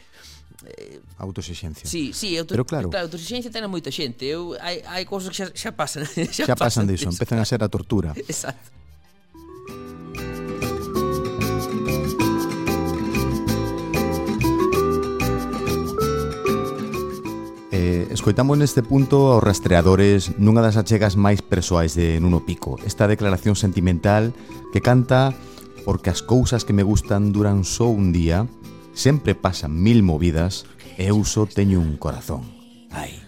eh, 0.62 1.03
autosexencia. 1.18 1.90
Sí, 1.90 2.14
sí, 2.14 2.38
auto, 2.38 2.55
Pero 2.55 2.62
claro, 2.62 2.87
claro 2.87 3.11
autosexencia 3.11 3.51
ten 3.51 3.66
moita 3.66 3.90
xente. 3.90 4.31
Eu 4.31 4.55
hai 4.62 4.79
hai 4.87 5.03
cousas 5.03 5.35
que 5.35 5.42
xa, 5.42 5.51
xa 5.51 5.70
pasan, 5.75 6.07
xa, 6.31 6.46
xa 6.46 6.55
pasan, 6.55 6.87
pasan 6.87 6.87
diso, 6.87 7.11
empezan 7.14 7.42
a 7.42 7.46
ser 7.48 7.66
a 7.66 7.68
tortura. 7.68 8.14
Exacto. 8.14 8.81
Eh, 17.82 18.06
escoitamos 18.12 18.54
neste 18.54 18.78
punto 18.78 19.34
aos 19.34 19.42
rastreadores 19.42 20.38
nunha 20.38 20.62
das 20.62 20.78
achegas 20.78 21.18
máis 21.18 21.42
persoais 21.42 21.98
de 21.98 22.22
Nuno 22.22 22.46
Pico. 22.46 22.78
Esta 22.86 23.10
declaración 23.10 23.58
sentimental 23.58 24.30
que 24.70 24.78
canta 24.78 25.34
porque 25.82 26.06
as 26.06 26.22
cousas 26.22 26.62
que 26.62 26.70
me 26.70 26.86
gustan 26.86 27.34
duran 27.34 27.66
só 27.66 27.90
un 27.90 28.14
día, 28.14 28.46
sempre 28.94 29.34
pasan 29.34 29.74
mil 29.74 30.06
movidas 30.06 30.62
e 30.94 31.10
eu 31.10 31.26
só 31.26 31.42
teño 31.42 31.82
un 31.82 31.98
corazón. 31.98 32.46
Ai. 32.94 33.21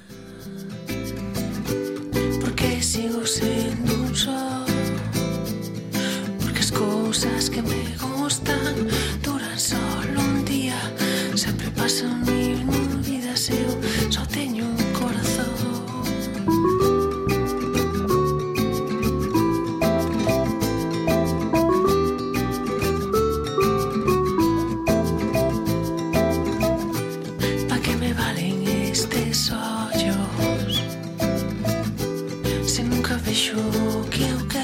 Eu 34.31 34.47
quero 34.49 34.64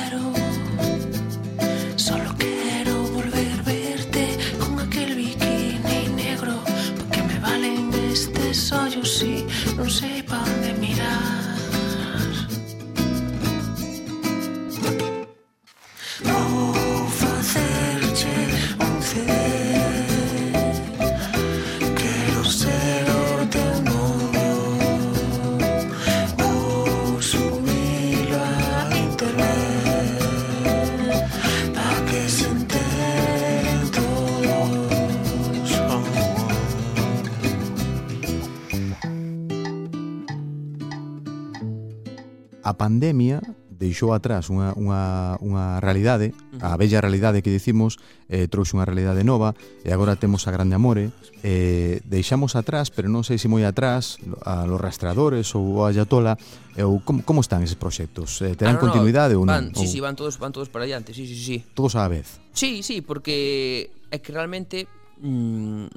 pandemia 42.80 43.44
ah. 43.44 43.52
deixou 43.68 44.16
atrás 44.16 44.48
unha, 44.48 44.72
unha, 44.72 45.36
unha 45.44 45.76
realidade, 45.84 46.32
a 46.64 46.76
bella 46.80 47.00
realidade 47.04 47.44
que 47.44 47.52
dicimos, 47.52 48.00
eh, 48.32 48.48
trouxe 48.48 48.72
unha 48.76 48.88
realidade 48.88 49.20
nova, 49.20 49.52
e 49.84 49.92
agora 49.92 50.16
temos 50.16 50.48
a 50.48 50.50
Grande 50.52 50.76
Amore, 50.76 51.12
eh, 51.44 52.00
deixamos 52.08 52.56
atrás, 52.56 52.88
pero 52.88 53.12
non 53.12 53.24
sei 53.24 53.36
se 53.36 53.48
moi 53.52 53.64
atrás, 53.68 54.16
a 54.44 54.64
los 54.64 54.80
rastradores 54.80 55.52
ou 55.52 55.84
a 55.84 55.92
Ayatola, 55.92 56.40
eh, 56.76 56.84
ou 56.84 57.04
como, 57.04 57.20
como 57.24 57.44
están 57.44 57.60
eses 57.60 57.76
proxectos? 57.76 58.40
Eh, 58.40 58.56
terán 58.56 58.76
ah, 58.76 58.80
no, 58.80 58.84
continuidade 58.88 59.36
no, 59.36 59.44
ou 59.44 59.48
non? 59.48 59.72
Van, 59.72 59.76
sí, 59.76 59.84
ou... 59.84 59.92
sí, 59.92 59.98
van 60.00 60.16
todos, 60.16 60.40
van 60.40 60.52
todos 60.52 60.72
para 60.72 60.88
adiante, 60.88 61.12
sí, 61.12 61.28
sí, 61.28 61.36
sí. 61.36 61.56
Todos 61.76 61.96
á 61.96 62.08
vez? 62.08 62.40
Sí, 62.56 62.80
sí, 62.80 63.04
porque 63.04 63.92
é 64.08 64.20
que 64.24 64.32
realmente... 64.32 64.88
Mm, 65.20 65.88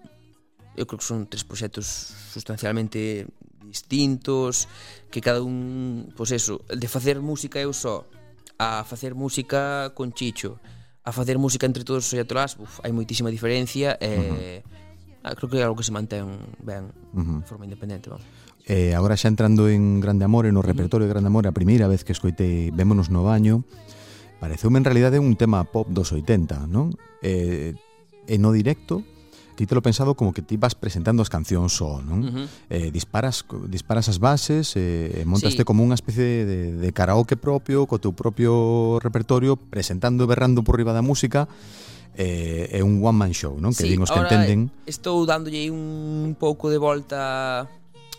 eu 0.75 0.85
creo 0.89 0.97
que 0.97 1.05
son 1.05 1.29
tres 1.29 1.45
proxectos 1.45 1.85
sustancialmente 2.33 3.29
distintos, 3.65 4.67
que 5.11 5.21
cada 5.21 5.41
un, 5.41 6.13
pois 6.15 6.31
eso, 6.31 6.61
de 6.67 6.87
facer 6.87 7.19
música 7.19 7.59
eu 7.59 7.73
só, 7.73 8.07
a 8.57 8.83
facer 8.83 9.15
música 9.15 9.91
con 9.95 10.13
Chicho, 10.13 10.59
a 11.03 11.11
facer 11.11 11.37
música 11.37 11.65
entre 11.65 11.83
todos 11.83 12.07
os 12.07 12.19
atrás, 12.19 12.55
uf, 12.59 12.79
hai 12.83 12.95
moitísima 12.95 13.27
diferencia 13.27 13.99
e 13.99 14.63
uh 14.63 14.63
ah, 15.23 15.31
-huh. 15.31 15.35
creo 15.35 15.49
que 15.51 15.57
é 15.59 15.63
algo 15.63 15.75
que 15.79 15.87
se 15.87 15.91
mantén 15.91 16.27
ben 16.63 16.91
uh 17.11 17.19
-huh. 17.19 17.39
de 17.43 17.47
forma 17.47 17.67
independente, 17.67 18.07
vamos. 18.07 18.23
Eh, 18.63 18.95
agora 18.95 19.19
xa 19.19 19.27
entrando 19.27 19.67
en 19.67 19.99
Grande 19.99 20.23
Amor, 20.23 20.47
no 20.47 20.63
repertorio 20.63 21.03
de 21.03 21.11
Grande 21.11 21.27
Amor, 21.27 21.43
a 21.47 21.51
primeira 21.51 21.91
vez 21.91 22.07
que 22.07 22.15
escoitei 22.15 22.71
Vémonos 22.71 23.11
no 23.11 23.27
baño, 23.27 23.67
pareceume 24.39 24.79
en 24.79 24.87
realidade 24.87 25.19
un 25.19 25.35
tema 25.35 25.67
pop 25.67 25.91
dos 25.91 26.15
80, 26.15 26.71
non? 26.71 26.95
Eh, 27.19 27.75
e 28.23 28.35
no 28.39 28.55
directo 28.55 29.03
ti 29.53 29.69
telo 29.69 29.81
pensado 29.81 30.17
como 30.17 30.33
que 30.33 30.41
ti 30.41 30.57
vas 30.57 30.75
presentando 30.75 31.21
as 31.21 31.29
cancións 31.29 31.71
só, 31.77 32.01
non? 32.01 32.19
Uh 32.19 32.29
-huh. 32.29 32.45
eh, 32.69 32.89
disparas 32.89 33.45
disparas 33.69 34.09
as 34.09 34.17
bases, 34.17 34.73
eh, 34.75 35.23
montaste 35.23 35.61
sí. 35.61 35.67
como 35.67 35.85
unha 35.85 35.95
especie 35.95 36.43
de, 36.43 36.59
de 36.75 36.89
karaoke 36.91 37.37
propio, 37.37 37.85
co 37.85 38.01
teu 38.01 38.11
propio 38.11 38.97
repertorio, 38.99 39.55
presentando 39.55 40.25
e 40.25 40.27
berrando 40.27 40.65
por 40.65 40.75
riba 40.75 40.91
da 40.91 41.05
música, 41.05 41.47
eh, 42.17 42.69
é 42.73 42.81
un 42.83 43.01
one 43.01 43.17
man 43.17 43.33
show, 43.33 43.57
non? 43.57 43.73
Que 43.73 43.85
sí, 43.85 43.93
din 43.93 44.01
os 44.01 44.11
que 44.11 44.19
entenden. 44.19 44.69
Estou 44.85 45.25
dándolle 45.25 45.69
un 45.69 46.35
pouco 46.37 46.69
de 46.69 46.77
volta, 46.77 47.69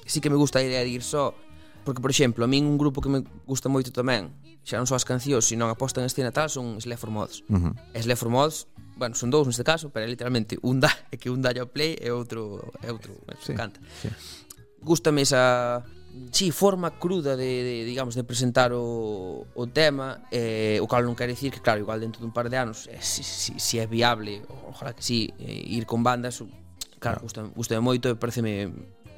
sí 0.06 0.18
que 0.22 0.30
me 0.30 0.38
gusta 0.38 0.58
a 0.58 0.66
idea 0.66 0.82
de 0.82 0.90
ir 0.90 1.02
só, 1.02 1.34
Porque, 1.84 2.00
por 2.00 2.10
exemplo, 2.10 2.44
a 2.44 2.48
min 2.48 2.64
un 2.64 2.80
grupo 2.80 3.04
que 3.04 3.12
me 3.12 3.20
gusta 3.44 3.68
moito 3.68 3.92
tamén, 3.92 4.32
xa 4.64 4.80
non 4.80 4.88
só 4.88 4.96
as 4.96 5.04
cancións, 5.04 5.44
sino 5.44 5.68
a 5.68 5.76
posta 5.76 6.00
en 6.00 6.08
escena 6.08 6.32
tal, 6.32 6.48
son 6.48 6.80
Slefor 6.80 7.12
Mods. 7.12 7.44
Uh 7.52 7.70
-huh. 7.70 7.72
Slefor 8.00 8.32
Mods, 8.32 8.66
bueno, 8.96 9.14
son 9.14 9.28
dous 9.28 9.44
neste 9.44 9.62
caso, 9.62 9.92
pero 9.92 10.06
é 10.06 10.08
literalmente 10.08 10.56
un 10.64 10.80
dá, 10.80 10.88
é 11.12 11.20
que 11.20 11.28
un 11.28 11.44
dá 11.44 11.52
ao 11.52 11.68
play 11.68 12.00
e 12.00 12.08
outro 12.08 12.72
é 12.80 12.88
outro 12.88 13.12
sí, 13.44 13.52
canta. 13.52 13.78
Sí. 14.00 14.08
Gústame 14.80 15.22
esa 15.22 15.84
sí, 16.30 16.50
forma 16.50 16.90
cruda 16.98 17.36
de, 17.36 17.44
de 17.44 17.84
digamos 17.84 18.14
de 18.14 18.24
presentar 18.24 18.72
o, 18.72 19.46
o 19.54 19.66
tema, 19.66 20.24
eh, 20.30 20.78
o 20.80 20.86
cal 20.86 21.04
non 21.04 21.18
quer 21.18 21.28
dicir 21.28 21.50
que 21.50 21.60
claro, 21.60 21.82
igual 21.82 22.00
dentro 22.00 22.22
dun 22.22 22.32
par 22.32 22.48
de 22.48 22.56
anos, 22.56 22.86
eh, 22.88 23.02
si, 23.02 23.26
si, 23.26 23.58
si 23.58 23.76
é 23.76 23.86
viable, 23.86 24.40
ojalá 24.70 24.94
que 24.94 25.02
si, 25.02 25.28
sí, 25.28 25.44
eh, 25.44 25.76
ir 25.76 25.84
con 25.84 26.06
bandas, 26.06 26.40
claro, 26.40 27.20
claro. 27.20 27.20
gustame, 27.26 27.48
gustame 27.52 27.82
moito 27.82 28.08
e 28.08 28.14
pareceme 28.14 28.72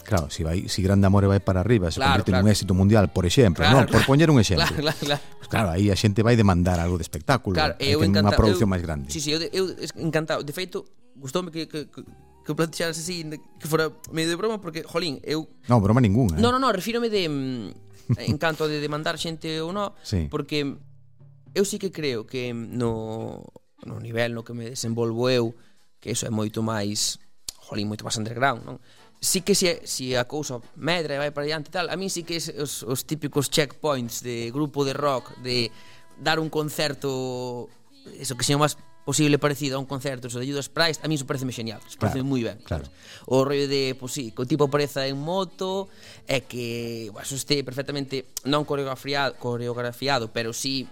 Claro, 0.06 0.30
si 0.30 0.46
vai, 0.46 0.70
si 0.70 0.86
Grande 0.86 1.10
Amore 1.10 1.26
vai 1.26 1.42
para 1.42 1.60
arriba, 1.60 1.90
se 1.90 1.98
claro, 1.98 2.22
convierte 2.22 2.30
claro. 2.30 2.46
nun 2.46 2.54
éxito 2.54 2.72
mundial, 2.78 3.10
por 3.10 3.26
exemplo, 3.26 3.66
claro, 3.66 3.74
non, 3.74 3.90
claro. 3.90 3.94
por 3.98 4.02
poñer 4.06 4.30
un 4.30 4.38
exemplo. 4.38 4.62
Claro, 4.62 4.94
claro, 4.94 4.98
claro. 5.02 5.22
Pues 5.42 5.48
claro, 5.50 5.68
aí 5.74 5.90
a 5.90 5.98
xente 5.98 6.22
vai 6.22 6.38
demandar 6.38 6.78
algo 6.78 6.94
de 6.94 7.02
espectáculo, 7.02 7.58
claro, 7.58 7.74
eu 7.82 8.06
encanta, 8.06 8.30
unha 8.30 8.38
produción 8.38 8.70
máis 8.70 8.86
grande. 8.86 9.10
Sí, 9.10 9.18
sí, 9.18 9.34
eu, 9.34 9.42
eu 9.50 9.74
encantado. 9.98 10.46
De 10.46 10.54
feito, 10.54 10.86
gustoume 11.18 11.50
que, 11.50 11.66
que, 11.66 11.90
que 11.90 12.06
que 12.46 12.54
plantearas 12.54 12.96
así 12.96 13.26
que 13.58 13.66
fora 13.66 13.90
medio 14.14 14.30
de 14.30 14.38
broma 14.38 14.62
porque 14.62 14.86
jolín, 14.86 15.18
eu 15.26 15.50
Non, 15.66 15.82
broma 15.82 15.98
ningunha. 15.98 16.38
Eh? 16.38 16.40
Non, 16.40 16.54
non, 16.54 16.62
non, 16.62 16.70
refírome 16.70 17.10
de 17.10 17.26
mm, 17.26 17.66
en 18.30 18.38
canto 18.38 18.70
de 18.70 18.78
demandar 18.78 19.18
xente 19.18 19.58
ou 19.58 19.74
non, 19.74 19.90
sí. 20.06 20.30
porque 20.30 20.78
eu 21.58 21.64
sí 21.66 21.82
que 21.82 21.90
creo 21.90 22.22
que 22.22 22.54
no 22.54 23.42
no 23.82 23.98
nivel 23.98 24.30
no 24.38 24.46
que 24.46 24.54
me 24.54 24.70
desenvolvo 24.70 25.26
eu, 25.26 25.58
que 25.98 26.14
eso 26.14 26.30
é 26.30 26.30
moito 26.30 26.62
máis 26.62 27.18
jolín, 27.58 27.90
moito 27.90 28.06
máis 28.06 28.14
underground, 28.14 28.62
non? 28.62 28.78
sí 29.20 29.40
que 29.40 29.54
se, 29.54 29.86
si 29.86 30.14
a 30.14 30.24
cousa 30.24 30.60
medra 30.76 31.16
e 31.16 31.22
vai 31.22 31.32
para 31.32 31.48
diante 31.48 31.72
tal, 31.72 31.88
a 31.88 31.96
mí 31.96 32.08
sí 32.12 32.22
que 32.22 32.36
es, 32.36 32.52
os, 32.52 32.84
os 32.84 33.04
típicos 33.04 33.48
checkpoints 33.48 34.22
de 34.22 34.50
grupo 34.52 34.84
de 34.84 34.92
rock, 34.92 35.36
de 35.40 35.70
dar 36.20 36.40
un 36.40 36.48
concerto, 36.48 37.68
eso 38.20 38.36
que 38.36 38.44
se 38.44 38.56
máis 38.56 38.76
posible 39.06 39.38
parecido 39.38 39.76
a 39.76 39.80
un 39.80 39.86
concerto 39.86 40.26
eso 40.26 40.42
de 40.42 40.50
Judas 40.50 40.68
Priest, 40.68 41.04
a 41.04 41.08
mí 41.08 41.14
iso 41.14 41.30
pareceme 41.30 41.54
xenial, 41.54 41.78
iso 41.86 41.94
pareceme 41.94 42.26
claro, 42.26 42.32
moi 42.34 42.42
ben. 42.42 42.58
Claro. 42.66 42.86
O 43.30 43.46
rollo 43.46 43.70
de, 43.70 43.94
pois 43.94 44.10
pues, 44.10 44.12
sí, 44.18 44.24
que 44.34 44.42
o 44.42 44.50
tipo 44.50 44.66
apareza 44.66 45.06
en 45.06 45.14
moto, 45.14 45.86
é 46.26 46.42
que, 46.42 47.08
bueno, 47.14 47.22
eso 47.22 47.38
este 47.38 47.62
perfectamente 47.62 48.26
non 48.42 48.66
coreografiado, 48.66 49.38
coreografiado 49.38 50.34
pero 50.34 50.50
sí 50.50 50.90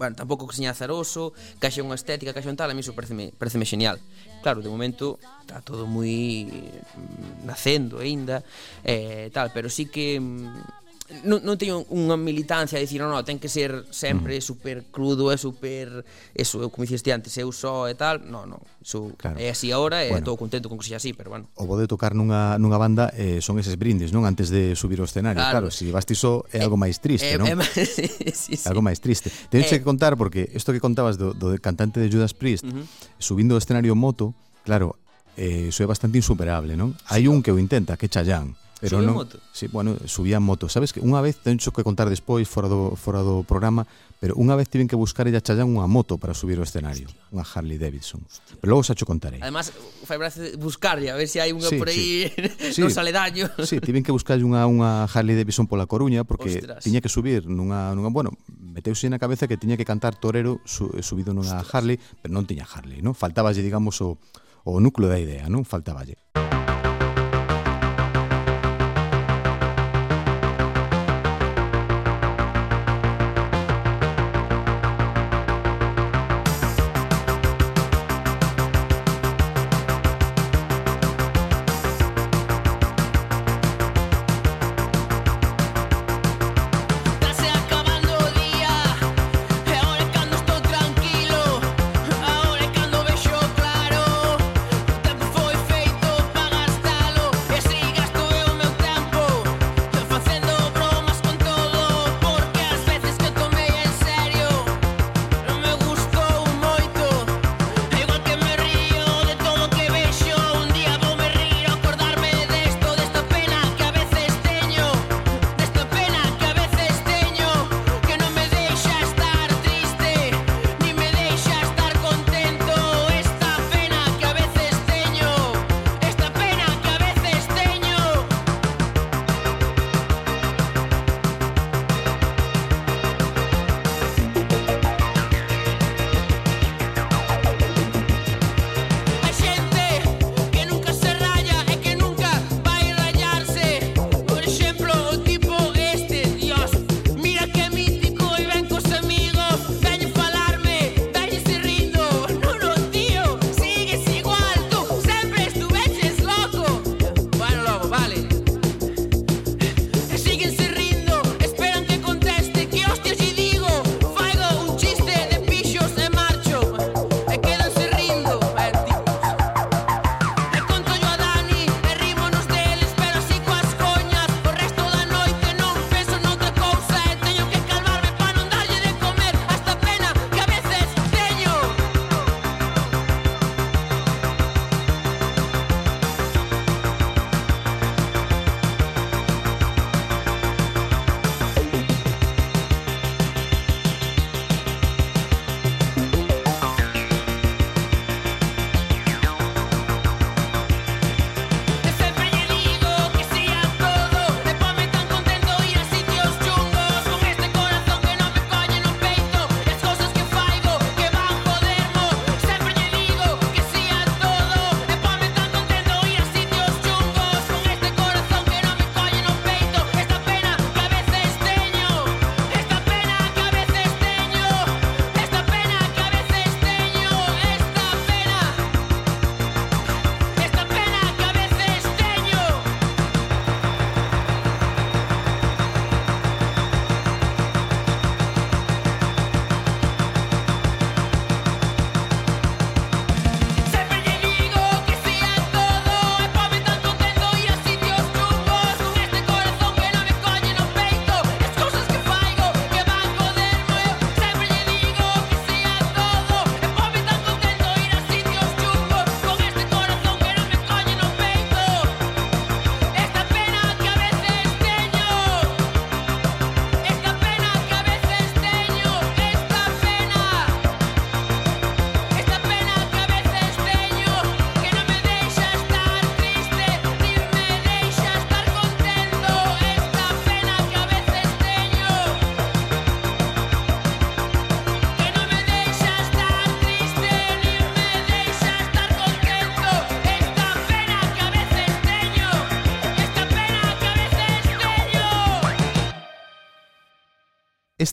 bueno, 0.00 0.16
tampouco 0.16 0.48
que 0.48 0.56
seña 0.56 0.72
azaroso, 0.72 1.36
que 1.60 1.68
haxa 1.68 1.84
unha 1.84 1.92
estética, 1.92 2.32
que 2.32 2.40
haxa 2.40 2.48
un 2.48 2.56
tal, 2.56 2.72
a 2.72 2.74
mí 2.74 2.80
iso 2.80 2.96
pareceme, 2.96 3.36
pareceme 3.36 3.68
genial. 3.68 4.00
Claro, 4.40 4.64
de 4.64 4.72
momento 4.72 5.20
está 5.44 5.60
todo 5.60 5.84
moi 5.84 6.48
mm, 6.48 7.44
nacendo 7.44 8.00
aínda, 8.00 8.40
eh, 8.80 9.28
tal, 9.28 9.52
pero 9.52 9.68
sí 9.68 9.92
que 9.92 10.16
mm, 10.16 10.79
non, 11.26 11.42
non 11.42 11.58
teño 11.58 11.82
unha 11.90 12.14
militancia 12.14 12.78
de 12.78 12.86
dicir, 12.86 13.02
non, 13.02 13.10
non, 13.10 13.26
ten 13.26 13.42
que 13.42 13.50
ser 13.50 13.86
sempre 13.90 14.38
mm. 14.38 14.44
super 14.44 14.76
crudo 14.88 15.34
e 15.34 15.36
super 15.36 16.06
eso, 16.32 16.62
eu 16.62 16.70
como 16.70 16.86
diciste 16.86 17.10
antes, 17.10 17.34
eu 17.36 17.50
só 17.50 17.90
e 17.90 17.94
tal, 17.98 18.22
non, 18.24 18.46
non, 18.46 18.60
eso 18.78 19.12
claro. 19.18 19.36
é 19.36 19.50
así 19.50 19.74
agora 19.74 20.06
e 20.06 20.14
bueno, 20.14 20.22
estou 20.22 20.38
contento 20.38 20.70
con 20.70 20.78
que 20.78 20.86
sexa 20.86 21.02
así, 21.02 21.10
pero 21.12 21.34
bueno. 21.34 21.50
O 21.58 21.66
bo 21.66 21.74
de 21.74 21.90
tocar 21.90 22.14
nunha, 22.14 22.56
nunha 22.62 22.78
banda 22.78 23.10
eh, 23.18 23.42
son 23.42 23.58
eses 23.58 23.74
brindes, 23.74 24.14
non? 24.14 24.22
Antes 24.22 24.48
de 24.48 24.78
subir 24.78 25.02
ao 25.02 25.08
escenario, 25.08 25.42
claro, 25.42 25.66
claro 25.66 25.74
se 25.74 25.86
si 25.86 25.90
vas 25.90 26.06
ti 26.06 26.14
só 26.14 26.46
é 26.54 26.62
algo 26.62 26.78
máis 26.78 27.02
triste, 27.02 27.34
eh, 27.34 27.40
non? 27.40 27.50
Eh, 27.50 27.58
sí, 28.34 28.54
sí. 28.54 28.66
Algo 28.70 28.84
máis 28.84 29.02
triste. 29.02 29.34
teño 29.50 29.66
eh, 29.66 29.70
que 29.80 29.82
contar 29.82 30.14
porque 30.14 30.46
isto 30.54 30.70
que 30.70 30.78
contabas 30.78 31.18
do, 31.18 31.34
do 31.34 31.56
cantante 31.58 31.98
de 31.98 32.06
Judas 32.06 32.36
Priest, 32.36 32.62
uh 32.62 32.70
-huh. 32.70 32.84
subindo 33.18 33.56
ao 33.56 33.60
escenario 33.60 33.98
moto, 33.98 34.36
claro, 34.62 35.00
eh, 35.34 35.72
iso 35.72 35.80
é 35.82 35.88
bastante 35.88 36.20
insuperable, 36.20 36.76
non? 36.76 36.92
Hai 37.08 37.26
un 37.26 37.40
que 37.40 37.50
o 37.50 37.58
intenta, 37.58 37.96
que 37.96 38.06
é 38.06 38.12
Chayanne 38.12 38.59
Pero 38.80 38.96
subía 38.96 39.06
non, 39.12 39.16
moto? 39.20 39.36
Sí, 39.52 39.68
bueno, 39.68 39.96
subía 40.08 40.40
moto. 40.40 40.72
Sabes 40.72 40.96
que 40.96 41.04
unha 41.04 41.20
vez, 41.20 41.36
tencho 41.36 41.68
que 41.68 41.84
contar 41.84 42.08
despois 42.08 42.48
fora 42.48 42.64
do, 42.64 42.96
fora 42.96 43.20
do 43.20 43.44
programa, 43.44 43.84
pero 44.16 44.32
unha 44.40 44.56
vez 44.56 44.72
tiven 44.72 44.88
que 44.88 44.96
buscar 44.96 45.28
ella 45.28 45.44
Chayán 45.44 45.68
unha 45.68 45.84
moto 45.84 46.16
para 46.16 46.32
subir 46.32 46.56
o 46.56 46.64
escenario, 46.64 47.12
Hostia. 47.12 47.28
unha 47.28 47.44
Harley 47.44 47.76
Davidson. 47.76 48.24
Hostia. 48.24 48.56
Pero 48.56 48.68
logo 48.72 48.80
xa 48.80 48.96
cho 48.96 49.04
contarei. 49.04 49.44
Además, 49.44 49.76
fai 50.08 50.16
brazo 50.16 50.40
buscarlle, 50.56 51.12
a 51.12 51.16
ver 51.20 51.28
se 51.28 51.36
si 51.36 51.44
hai 51.44 51.52
unha 51.52 51.68
sí, 51.68 51.76
por 51.76 51.92
aí 51.92 52.32
sí. 52.72 52.80
no 52.80 52.88
sí. 52.88 52.96
sale 52.96 53.12
daño. 53.12 53.52
Sí, 53.68 53.84
tiven 53.84 54.00
que 54.00 54.16
buscar 54.16 54.40
unha, 54.40 54.64
unha 54.64 55.04
Harley 55.04 55.36
Davidson 55.36 55.68
pola 55.68 55.84
Coruña 55.84 56.24
porque 56.24 56.48
Ostras. 56.48 56.80
tiña 56.80 57.04
que 57.04 57.12
subir 57.12 57.44
nunha, 57.44 57.92
nunha 57.92 58.08
bueno, 58.08 58.32
meteuse 58.48 59.12
na 59.12 59.20
cabeza 59.20 59.44
que 59.44 59.60
tiña 59.60 59.76
que 59.76 59.84
cantar 59.84 60.16
torero 60.16 60.64
su, 60.64 60.88
eh, 60.96 61.04
subido 61.04 61.36
nunha 61.36 61.60
Harley, 61.60 62.00
pero 62.24 62.32
non 62.32 62.48
tiña 62.48 62.64
Harley, 62.64 63.04
non? 63.04 63.12
Faltaballe, 63.12 63.60
digamos, 63.60 64.00
o, 64.00 64.16
o 64.64 64.80
núcleo 64.80 65.12
da 65.12 65.20
idea, 65.20 65.52
non? 65.52 65.68
Faltaballe. 65.68 66.16
Música 66.32 66.69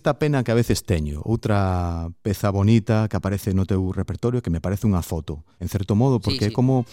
esta 0.07 0.19
pena 0.19 0.41
que 0.41 0.51
a 0.51 0.55
veces 0.55 0.85
teño. 0.87 1.19
Outra 1.27 2.07
peza 2.23 2.47
bonita 2.47 3.11
que 3.11 3.19
aparece 3.19 3.51
no 3.51 3.67
teu 3.67 3.91
repertorio 3.91 4.39
que 4.39 4.47
me 4.47 4.63
parece 4.63 4.87
unha 4.87 5.03
foto, 5.03 5.43
en 5.59 5.67
certo 5.67 5.99
modo, 5.99 6.23
porque 6.23 6.47
sí, 6.47 6.47
sí. 6.47 6.51
é 6.51 6.55
como 6.55 6.87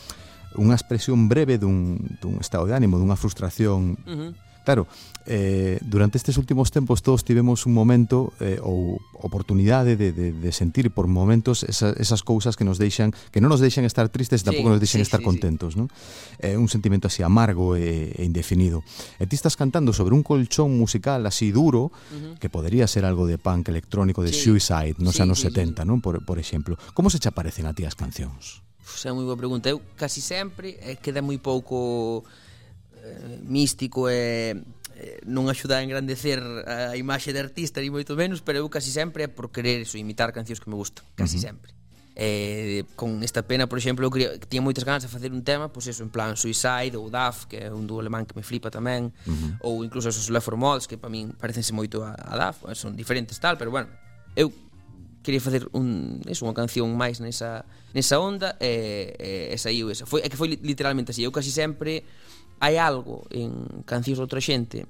unha 0.59 0.75
expresión 0.75 1.31
breve 1.31 1.55
dun, 1.63 1.95
dun 2.19 2.43
estado 2.43 2.67
de 2.67 2.75
ánimo, 2.75 2.99
dunha 2.99 3.15
frustración 3.15 3.95
uh 4.03 4.11
-huh. 4.11 4.31
Claro, 4.65 4.89
eh, 5.27 5.79
durante 5.85 6.19
estes 6.19 6.37
últimos 6.37 6.71
tempos 6.71 7.03
todos 7.03 7.25
tivemos 7.25 7.67
un 7.67 7.73
momento 7.73 8.33
eh, 8.41 8.61
ou 8.61 9.01
oportunidade 9.13 9.97
de, 9.97 10.13
de, 10.13 10.33
de 10.33 10.51
sentir 10.53 10.93
por 10.93 11.09
momentos 11.09 11.65
esa, 11.65 11.93
esas 11.97 12.21
cousas 12.25 12.57
que 12.57 12.65
nos 12.65 12.77
deixan 12.77 13.13
que 13.33 13.41
non 13.41 13.49
nos 13.49 13.61
deixan 13.61 13.89
estar 13.89 14.09
tristes 14.13 14.41
sí, 14.41 14.49
tampouco 14.49 14.73
nos 14.73 14.81
deixan 14.81 15.01
sí, 15.01 15.09
estar 15.09 15.21
sí, 15.21 15.27
contentos 15.29 15.77
sí. 15.77 15.81
Non? 15.81 15.89
Eh, 16.41 16.57
un 16.61 16.69
sentimento 16.69 17.09
así 17.09 17.25
amargo 17.25 17.77
e, 17.77 18.13
e 18.13 18.23
indefinido 18.25 18.85
e 19.21 19.25
ti 19.25 19.37
estás 19.37 19.57
cantando 19.57 19.93
sobre 19.97 20.13
un 20.13 20.25
colchón 20.25 20.77
musical 20.77 21.25
así 21.25 21.53
duro 21.53 21.89
uh 21.89 21.93
-huh. 21.93 22.41
que 22.41 22.53
podría 22.53 22.85
ser 22.89 23.05
algo 23.05 23.25
de 23.25 23.41
punk 23.41 23.69
electrónico 23.69 24.21
de 24.21 24.33
sí. 24.33 24.53
Suicide 24.53 25.01
nos 25.01 25.17
sí, 25.17 25.25
anos 25.25 25.41
sí, 25.41 25.49
70 25.49 25.85
sí. 25.85 25.89
non 25.89 26.05
por, 26.05 26.21
por 26.25 26.37
exemplo 26.37 26.77
como 26.93 27.09
se 27.09 27.17
che 27.21 27.29
aparecen 27.29 27.65
a 27.65 27.73
ti 27.73 27.89
as 27.89 27.97
cancións? 27.97 28.61
Uf, 28.85 29.09
é 29.09 29.13
moi 29.13 29.25
boa 29.25 29.41
pregunta 29.41 29.73
eu 29.73 29.81
casi 29.97 30.21
sempre 30.21 30.77
é 30.85 31.01
queda 31.01 31.25
moi 31.25 31.41
pouco 31.41 32.25
místico 33.43 34.09
e 34.09 34.63
non 35.27 35.51
axuda 35.51 35.81
a 35.81 35.85
engrandecer 35.85 36.39
a 36.41 36.95
imaxe 36.95 37.35
de 37.35 37.43
artista 37.43 37.83
ni 37.83 37.91
moito 37.91 38.15
menos, 38.15 38.41
pero 38.41 38.63
eu 38.63 38.69
casi 38.71 38.95
sempre 38.95 39.27
é 39.27 39.29
por 39.29 39.51
querer 39.51 39.83
eso, 39.83 39.99
imitar 39.99 40.31
cancións 40.31 40.63
que 40.63 40.71
me 40.71 40.79
gustan, 40.79 41.05
casi 41.19 41.37
uh 41.37 41.41
-huh. 41.41 41.47
sempre. 41.51 41.71
Eh, 42.15 42.85
con 42.95 43.25
esta 43.27 43.43
pena, 43.43 43.67
por 43.67 43.77
exemplo, 43.77 44.07
eu 44.07 44.11
quería, 44.15 44.39
tiña 44.39 44.63
moitas 44.63 44.87
ganas 44.87 45.03
de 45.03 45.11
facer 45.11 45.35
un 45.35 45.43
tema, 45.43 45.67
pois 45.67 45.91
pues 45.91 45.99
eso, 45.99 46.07
en 46.07 46.15
plan 46.15 46.39
Suicide 46.39 46.95
ou 46.95 47.11
DAF, 47.11 47.51
que 47.51 47.67
é 47.67 47.69
un 47.75 47.91
dúo 47.91 47.99
alemán 47.99 48.23
que 48.23 48.39
me 48.39 48.47
flipa 48.47 48.71
tamén, 48.71 49.11
uh 49.27 49.35
-huh. 49.35 49.67
ou 49.67 49.83
incluso 49.83 50.07
esos 50.07 50.31
Left 50.31 50.47
for 50.47 50.55
Mods, 50.55 50.87
que 50.87 50.95
para 50.95 51.11
min 51.11 51.35
parecense 51.35 51.75
moito 51.75 52.07
a, 52.07 52.15
a 52.15 52.39
DAF, 52.39 52.63
eh, 52.71 52.79
son 52.79 52.95
diferentes 52.95 53.35
tal, 53.43 53.59
pero 53.59 53.75
bueno, 53.75 53.91
eu 54.39 54.55
quería 55.27 55.41
facer 55.41 55.67
un, 55.75 56.23
eso, 56.31 56.47
unha 56.47 56.55
canción 56.55 56.87
máis 56.95 57.19
nesa, 57.19 57.67
nesa 57.91 58.23
onda 58.23 58.55
e, 58.63 59.17
e, 59.19 59.31
e 59.51 59.57
saiu 59.59 59.91
esa. 59.91 60.07
Foi, 60.07 60.23
é 60.23 60.31
que 60.31 60.39
foi 60.39 60.55
literalmente 60.61 61.11
así. 61.11 61.25
Eu 61.25 61.35
casi 61.35 61.51
sempre 61.51 62.07
hai 62.65 62.81
algo 62.81 63.29
en 63.29 63.85
cancións 63.85 64.17
de 64.17 64.25
outra 64.25 64.41
xente 64.41 64.89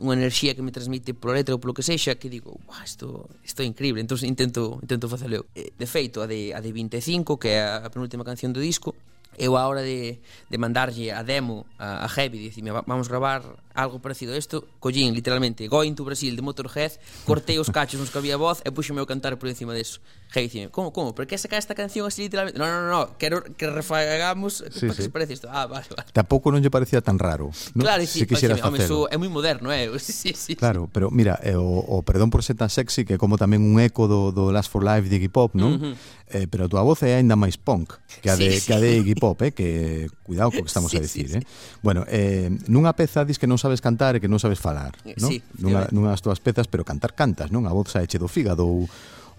unha 0.00 0.16
enerxía 0.16 0.56
que 0.56 0.64
me 0.64 0.72
transmite 0.72 1.12
pola 1.12 1.36
letra 1.36 1.56
ou 1.56 1.60
polo 1.60 1.76
que 1.76 1.84
sexa 1.84 2.16
que 2.16 2.32
digo, 2.32 2.56
"Buah, 2.64 2.84
isto, 2.84 3.28
isto 3.44 3.60
é 3.60 3.66
increíble." 3.68 4.00
Entón 4.00 4.20
intento 4.24 4.80
intento 4.80 5.08
facelo. 5.08 5.48
Eh, 5.56 5.72
de 5.76 5.86
feito, 5.88 6.24
a 6.24 6.26
de 6.28 6.56
a 6.56 6.60
de 6.60 6.72
25, 6.72 7.36
que 7.40 7.56
é 7.56 7.60
a 7.60 7.88
penúltima 7.92 8.24
canción 8.24 8.52
do 8.52 8.60
disco, 8.60 8.96
eu 9.36 9.56
a 9.56 9.68
hora 9.68 9.80
de, 9.84 10.20
de 10.48 10.56
mandarlle 10.58 11.12
a 11.12 11.22
demo 11.24 11.64
a, 11.78 12.04
a 12.04 12.08
Heavy, 12.08 12.40
dicime, 12.40 12.72
vamos 12.72 13.08
gravar 13.08 13.44
algo 13.82 13.98
parecido 14.00 14.34
a 14.34 14.38
isto, 14.38 14.68
collín 14.78 15.14
literalmente 15.14 15.68
Going 15.68 15.94
to 15.94 16.04
Brasil 16.04 16.36
de 16.36 16.42
Motorhead, 16.42 16.92
cortei 17.24 17.58
os 17.58 17.70
cachos 17.70 18.00
nos 18.00 18.10
que 18.10 18.18
había 18.18 18.36
voz 18.36 18.60
e 18.64 18.70
puxome 18.70 19.00
a 19.00 19.06
cantar 19.08 19.38
por 19.40 19.48
encima 19.48 19.72
deso. 19.72 20.00
E 20.30 20.46
dicime, 20.46 20.70
como, 20.70 20.92
como, 20.92 21.10
por 21.10 21.26
que 21.26 21.34
sacar 21.34 21.58
esta 21.58 21.74
canción 21.74 22.06
así 22.06 22.22
literalmente? 22.22 22.58
No, 22.58 22.66
no, 22.66 22.86
no, 22.86 23.18
quero 23.18 23.42
que 23.42 23.66
refagamos 23.66 24.62
sí, 24.70 24.86
para 24.86 24.92
sí. 24.92 24.96
que 24.96 25.02
se 25.02 25.10
parece 25.10 25.32
isto. 25.32 25.48
Ah, 25.50 25.66
vale, 25.66 25.86
vale. 25.90 26.06
Tampouco 26.14 26.54
non 26.54 26.62
lle 26.62 26.70
parecía 26.70 27.02
tan 27.02 27.18
raro. 27.18 27.50
No? 27.74 27.82
Claro, 27.82 28.06
sí, 28.06 28.22
si 28.22 28.26
quixeras 28.30 28.62
facelo. 28.62 28.86
So, 28.86 28.96
é 29.10 29.18
moi 29.18 29.26
moderno, 29.26 29.74
eh? 29.74 29.90
Sí, 29.98 30.12
sí, 30.12 30.32
sí, 30.34 30.52
claro, 30.54 30.86
sí. 30.86 30.90
pero 30.94 31.10
mira, 31.10 31.38
eh, 31.42 31.58
o, 31.58 31.82
o 31.82 32.02
Perdón 32.06 32.30
por 32.30 32.42
ser 32.42 32.56
tan 32.56 32.70
sexy 32.70 33.06
que 33.06 33.18
como 33.18 33.38
tamén 33.38 33.62
un 33.62 33.78
eco 33.78 34.10
do, 34.10 34.34
do 34.34 34.50
Last 34.50 34.70
for 34.70 34.82
Life 34.82 35.06
de 35.06 35.18
Iggy 35.18 35.30
Pop, 35.30 35.54
non? 35.54 35.72
Uh 35.74 35.78
-huh. 35.78 35.94
eh, 36.30 36.46
pero 36.50 36.66
a 36.66 36.68
tua 36.70 36.82
voz 36.82 37.02
é 37.06 37.18
aínda 37.18 37.38
máis 37.38 37.54
punk 37.54 37.94
que 38.18 38.30
a 38.30 38.34
de, 38.34 38.50
sí, 38.50 38.58
sí. 38.58 38.66
que 38.66 38.74
a 38.74 38.80
de 38.82 38.90
Iggy 38.98 39.14
Pop, 39.14 39.38
eh? 39.46 39.54
Que, 39.54 40.10
cuidado 40.26 40.50
co 40.50 40.58
que 40.58 40.70
estamos 40.70 40.90
sí, 40.90 40.98
a 40.98 41.02
dicir, 41.02 41.30
sí, 41.30 41.38
eh? 41.38 41.42
Bueno, 41.82 42.02
eh, 42.10 42.50
nunha 42.66 42.90
peza 42.98 43.22
dis 43.22 43.38
que 43.38 43.46
non 43.46 43.62
sabes 43.62 43.69
sabes 43.70 43.78
cantar 43.78 44.18
e 44.18 44.20
que 44.20 44.26
non 44.26 44.42
sabes 44.42 44.58
falar, 44.58 44.98
eh, 45.06 45.14
non? 45.22 45.30
Sí, 45.30 45.38
nunha, 45.62 45.86
nunha 45.94 46.10
das 46.10 46.20
túas 46.20 46.42
pezas, 46.42 46.66
pero 46.66 46.82
cantar 46.82 47.14
cantas, 47.14 47.54
non? 47.54 47.70
A 47.70 47.72
voz 47.72 47.94
saeche 47.94 48.18
do 48.18 48.26
fígado 48.26 48.66
ou 48.66 48.90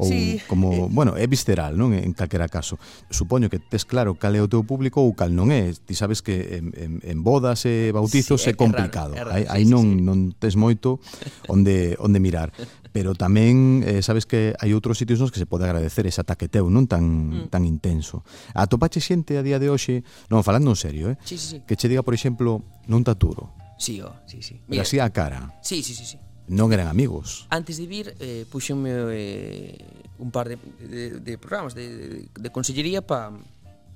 ou 0.02 0.08
sí. 0.08 0.42
como, 0.48 0.74
eh. 0.74 0.88
bueno, 0.90 1.16
é 1.18 1.28
visceral, 1.28 1.78
non? 1.78 1.94
En 1.94 2.18
calquera 2.18 2.50
caso. 2.50 2.82
Supoño 3.14 3.54
que 3.54 3.62
tes 3.62 3.86
claro 3.86 4.18
cal 4.18 4.34
é 4.34 4.42
o 4.42 4.50
teu 4.50 4.66
público 4.66 5.06
ou 5.06 5.14
cal 5.14 5.30
non 5.30 5.54
é. 5.54 5.78
Ti 5.78 5.94
sabes 5.94 6.26
que 6.26 6.58
en, 6.58 6.74
en, 6.74 6.92
en 7.06 7.18
bodas 7.22 7.70
e 7.70 7.94
bautizos 7.94 8.42
sí, 8.42 8.50
é, 8.50 8.54
é 8.54 8.56
complicado. 8.58 9.14
Raro, 9.14 9.30
é 9.30 9.30
raro, 9.30 9.38
aí, 9.38 9.44
sí, 9.46 9.50
aí 9.54 9.64
non 9.70 9.86
sí. 9.86 10.02
non 10.02 10.18
tes 10.34 10.58
moito 10.58 10.98
onde 11.46 11.94
onde 12.02 12.18
mirar. 12.18 12.50
Pero 12.92 13.16
tamén 13.16 13.86
eh, 13.88 14.02
sabes 14.04 14.26
que 14.26 14.58
hai 14.58 14.74
outros 14.74 14.98
sitios 14.98 15.22
nos 15.22 15.30
que 15.30 15.40
se 15.40 15.48
pode 15.48 15.64
agradecer 15.70 16.10
ese 16.10 16.20
ataque 16.26 16.50
teu, 16.50 16.68
non 16.68 16.90
tan 16.90 17.48
mm. 17.48 17.54
tan 17.54 17.64
intenso. 17.64 18.26
Atopache 18.58 19.00
xente 19.00 19.38
a 19.38 19.46
día 19.46 19.62
de 19.62 19.70
hoxe, 19.70 20.02
non 20.34 20.42
falando 20.42 20.74
en 20.74 20.80
serio, 20.80 21.06
eh, 21.14 21.16
sí, 21.22 21.38
sí. 21.38 21.62
que 21.64 21.78
che 21.78 21.86
diga, 21.86 22.02
por 22.02 22.18
exemplo, 22.18 22.66
non 22.90 23.06
taturo. 23.06 23.61
Sí, 23.82 23.98
oh, 24.00 24.14
sí, 24.30 24.46
sí. 24.46 24.62
pero 24.70 24.86
así 24.86 25.02
a 25.02 25.10
cara. 25.10 25.58
Sí, 25.66 25.82
sí, 25.82 25.98
sí, 25.98 26.06
sí. 26.06 26.22
Non 26.46 26.70
eran 26.70 26.86
amigos. 26.86 27.50
Antes 27.50 27.82
de 27.82 27.90
vir, 27.90 28.14
eh, 28.22 28.46
puxenme 28.46 28.94
eh, 29.10 29.74
un 30.22 30.30
par 30.30 30.46
de, 30.46 30.62
de, 30.78 31.18
de 31.18 31.34
programas 31.42 31.74
de, 31.74 31.90
de, 31.90 32.08
de 32.30 32.50
consellería 32.54 33.02
para 33.02 33.34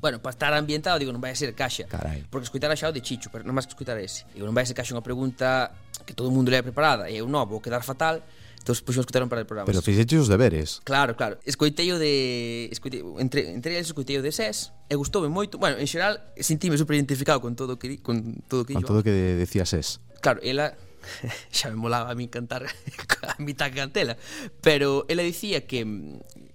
bueno, 0.01 0.21
para 0.21 0.31
estar 0.31 0.53
ambientado, 0.53 0.99
digo, 0.99 1.13
non 1.13 1.21
vai 1.21 1.33
a 1.33 1.37
ser 1.37 1.53
caixa. 1.53 1.85
Carai. 1.85 2.25
Porque 2.29 2.45
escoitara 2.45 2.73
xa 2.73 2.89
o 2.89 2.93
de 2.93 3.01
Chicho, 3.01 3.29
pero 3.29 3.45
non 3.45 3.53
máis 3.53 3.69
que 3.69 3.73
escoitar 3.77 3.97
ese. 4.01 4.25
Digo, 4.33 4.45
non 4.49 4.53
vai 4.53 4.65
a 4.65 4.69
ser 4.69 4.77
caixa 4.77 4.93
unha 4.93 5.05
pregunta 5.05 5.73
que 6.05 6.13
todo 6.13 6.29
o 6.29 6.33
mundo 6.33 6.49
lea 6.49 6.65
preparada, 6.65 7.09
e 7.09 7.17
eu 7.21 7.29
non, 7.29 7.45
vou 7.45 7.61
quedar 7.61 7.81
fatal, 7.81 8.21
Entón, 8.65 8.81
puxo 8.81 9.05
escutaron 9.05 9.29
para 9.29 9.41
el 9.41 9.47
programa. 9.47 9.69
Pero 9.69 9.85
fixeche 9.85 10.17
os 10.17 10.25
deberes. 10.25 10.81
Claro, 10.83 11.13
claro. 11.13 11.37
Escoitei 11.45 11.93
o 11.93 12.01
de... 12.01 12.65
Escoitei, 12.73 13.05
entre, 13.21 13.53
entre 13.53 13.77
eles 13.77 13.93
escoiteio 13.93 14.25
de 14.25 14.33
SES 14.33 14.73
e 14.89 14.97
gustoume 14.97 15.29
moito. 15.29 15.61
Bueno, 15.61 15.77
en 15.77 15.85
xeral, 15.85 16.33
sentime 16.41 16.73
super 16.73 16.97
identificado 16.97 17.37
con 17.45 17.53
todo 17.53 17.77
que, 17.77 18.01
con 18.01 18.41
todo 18.49 18.65
que 18.65 18.73
Con 18.73 18.81
todo 18.81 19.05
que 19.05 19.13
de, 19.13 19.37
decía 19.37 19.69
SES. 19.69 20.01
Claro, 20.17 20.41
ela 20.41 20.73
xa 21.53 21.69
me 21.69 21.77
molaba 21.77 22.09
a 22.09 22.17
mí 22.17 22.25
cantar 22.25 22.65
a 23.29 23.37
mitad 23.37 23.69
cantela, 23.69 24.17
pero 24.65 25.05
ela 25.13 25.21
dicía 25.21 25.69
que 25.69 25.85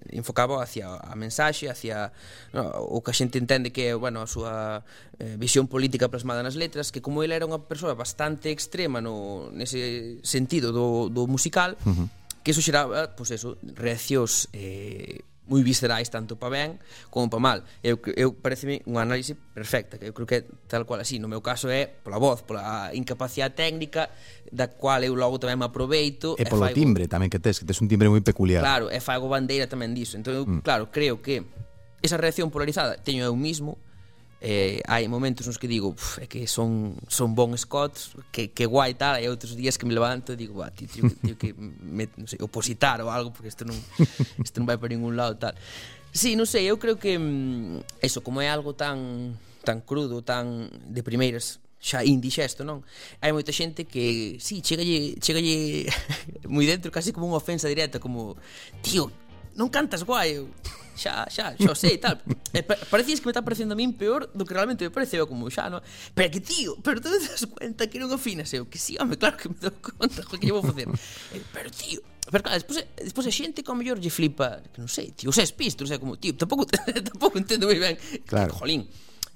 enfocaba 0.09 0.63
hacia 0.63 0.97
a 0.97 1.13
mensaxe, 1.15 1.69
hacia 1.69 2.11
no, 2.53 2.65
o 2.89 3.01
que 3.05 3.11
a 3.11 3.17
xente 3.17 3.37
entende 3.37 3.69
que 3.69 3.91
é, 3.91 3.95
bueno, 3.95 4.21
a 4.21 4.27
súa 4.27 4.81
eh, 5.21 5.37
visión 5.37 5.69
política 5.69 6.09
plasmada 6.09 6.41
nas 6.41 6.57
letras, 6.57 6.89
que 6.89 7.01
como 7.01 7.21
ela 7.21 7.37
era 7.37 7.45
unha 7.45 7.61
persoa 7.61 7.93
bastante 7.93 8.49
extrema 8.49 8.99
no 8.99 9.49
nese 9.53 10.17
sentido 10.25 10.73
do 10.73 11.07
do 11.13 11.29
musical, 11.29 11.77
uh 11.85 11.93
-huh. 11.93 12.07
que 12.41 12.51
eso 12.51 12.61
xeraba, 12.65 13.13
pois 13.13 13.29
pues 13.29 13.37
eso, 13.37 13.61
reaccións 13.77 14.49
eh 14.51 15.21
moi 15.51 15.67
viscerais 15.67 16.07
tanto 16.07 16.39
para 16.39 16.55
ben 16.55 16.69
como 17.11 17.27
para 17.27 17.43
mal. 17.43 17.59
Eu, 17.83 17.99
eu 18.15 18.31
pareceme 18.31 18.79
unha 18.87 19.03
análise 19.03 19.35
perfecta, 19.35 19.99
que 19.99 20.07
eu 20.07 20.15
creo 20.15 20.23
que 20.23 20.37
é 20.39 20.41
tal 20.71 20.87
cual 20.87 21.03
así. 21.03 21.19
No 21.19 21.27
meu 21.27 21.43
caso 21.43 21.67
é 21.67 21.91
pola 21.91 22.15
voz, 22.15 22.39
pola 22.47 22.95
incapacidade 22.95 23.59
técnica, 23.59 24.07
da 24.47 24.71
cual 24.71 25.03
eu 25.03 25.11
logo 25.11 25.35
tamén 25.43 25.59
me 25.59 25.67
aproveito. 25.67 26.39
E, 26.39 26.47
e 26.47 26.49
polo 26.49 26.71
faigo... 26.71 26.79
timbre 26.79 27.11
tamén 27.11 27.27
que 27.27 27.43
tes, 27.43 27.59
que 27.59 27.67
tes 27.67 27.83
un 27.83 27.91
timbre 27.91 28.07
moi 28.07 28.23
peculiar. 28.23 28.63
Claro, 28.63 28.87
e 28.87 29.03
fago 29.03 29.27
bandeira 29.27 29.67
tamén 29.67 29.91
diso. 29.91 30.15
Entón, 30.15 30.33
eu, 30.39 30.43
mm. 30.47 30.63
claro, 30.63 30.87
creo 30.87 31.19
que 31.19 31.43
esa 31.99 32.15
reacción 32.15 32.47
polarizada 32.47 32.95
teño 32.95 33.27
eu 33.27 33.35
mismo, 33.35 33.75
eh, 34.41 34.81
hai 34.89 35.05
momentos 35.05 35.45
nos 35.45 35.61
que 35.61 35.69
digo 35.69 35.93
puf, 35.93 36.17
é 36.17 36.25
que 36.25 36.49
son, 36.49 36.97
son 37.05 37.37
bon 37.37 37.53
Scott 37.55 37.93
que, 38.33 38.49
que 38.49 38.65
guai 38.65 38.97
tal, 38.97 39.21
e 39.21 39.29
outros 39.29 39.53
días 39.53 39.77
que 39.77 39.85
me 39.85 39.93
levanto 39.93 40.33
e 40.33 40.37
digo, 40.37 40.59
bah, 40.59 40.73
tío, 40.73 40.89
tío, 40.89 41.05
tío 41.21 41.37
que 41.37 41.53
me, 41.55 42.09
non 42.17 42.25
sei, 42.25 42.41
opositar 42.41 42.97
ou 43.05 43.13
algo 43.13 43.29
porque 43.29 43.53
isto 43.53 43.63
non, 43.63 43.77
isto 44.41 44.57
non 44.57 44.65
vai 44.65 44.81
para 44.81 44.89
ningún 44.89 45.13
lado 45.13 45.37
tal 45.37 45.53
Sí, 46.11 46.35
non 46.35 46.43
sei, 46.43 46.67
eu 46.67 46.75
creo 46.75 46.99
que 46.99 47.15
mm, 47.15 48.03
eso, 48.03 48.19
como 48.19 48.43
é 48.43 48.51
algo 48.51 48.75
tan 48.75 49.39
tan 49.63 49.79
crudo, 49.79 50.25
tan 50.25 50.67
de 50.91 51.05
primeiras 51.05 51.61
xa 51.79 52.03
indigesto, 52.03 52.67
non? 52.67 52.83
Hai 53.23 53.31
moita 53.31 53.55
xente 53.55 53.87
que, 53.87 54.35
si, 54.37 54.59
sí, 54.59 54.65
chegalle, 54.65 55.15
chegalle 55.23 55.87
moi 56.51 56.67
dentro 56.67 56.91
casi 56.91 57.15
como 57.15 57.31
unha 57.31 57.39
ofensa 57.39 57.71
directa, 57.71 57.97
como, 57.97 58.35
tío, 58.83 59.07
non 59.55 59.71
cantas 59.71 60.03
guai, 60.03 60.35
eu 60.35 60.51
xa, 60.95 61.25
xa, 61.29 61.55
xa 61.55 61.73
sei 61.75 61.97
tal. 61.97 62.19
E 62.53 62.61
pa 62.63 62.75
parecías 62.89 63.19
que 63.19 63.27
me 63.27 63.33
está 63.33 63.41
parecendo 63.41 63.73
a 63.73 63.77
min 63.79 63.95
peor 63.95 64.29
do 64.33 64.43
que 64.43 64.53
realmente 64.53 64.83
me 64.83 64.91
pareceu 64.91 65.27
como 65.27 65.47
xa, 65.49 65.69
no? 65.69 65.83
Pero 66.13 66.29
que 66.31 66.41
tío, 66.41 66.75
pero 66.83 66.99
tú 66.99 67.09
te 67.09 67.19
das 67.19 67.45
cuenta 67.47 67.87
que 67.87 67.97
non 67.99 68.11
afinas 68.11 68.51
eu, 68.51 68.67
que 68.67 68.79
si, 68.79 68.95
sí, 68.95 68.99
home, 68.99 69.15
claro 69.15 69.37
que 69.37 69.47
me 69.49 69.57
dou 69.59 69.73
conta, 69.79 70.21
jo, 70.23 70.35
que 70.37 70.45
lle 70.47 70.55
vou 70.55 70.63
facer. 70.65 70.87
Eh, 71.31 71.39
pero 71.53 71.71
tío, 71.71 72.01
Pero 72.29 72.43
claro, 72.43 72.59
despois, 72.59 72.85
despois 72.95 73.25
a 73.27 73.33
xente 73.33 73.63
como 73.63 73.81
mellor 73.81 73.97
lle 73.97 74.13
flipa, 74.13 74.61
que 74.71 74.79
non 74.79 74.91
sei, 74.91 75.11
tío, 75.15 75.33
xa 75.33 75.41
espisto, 75.41 75.83
xa 75.83 75.97
como, 75.97 76.15
tío, 76.15 76.37
tampouco, 76.37 76.67
tampouco 77.09 77.39
entendo 77.39 77.65
moi 77.65 77.79
ben. 77.79 77.97
Claro. 78.29 78.53
Que, 78.53 78.59
jolín, 78.59 78.81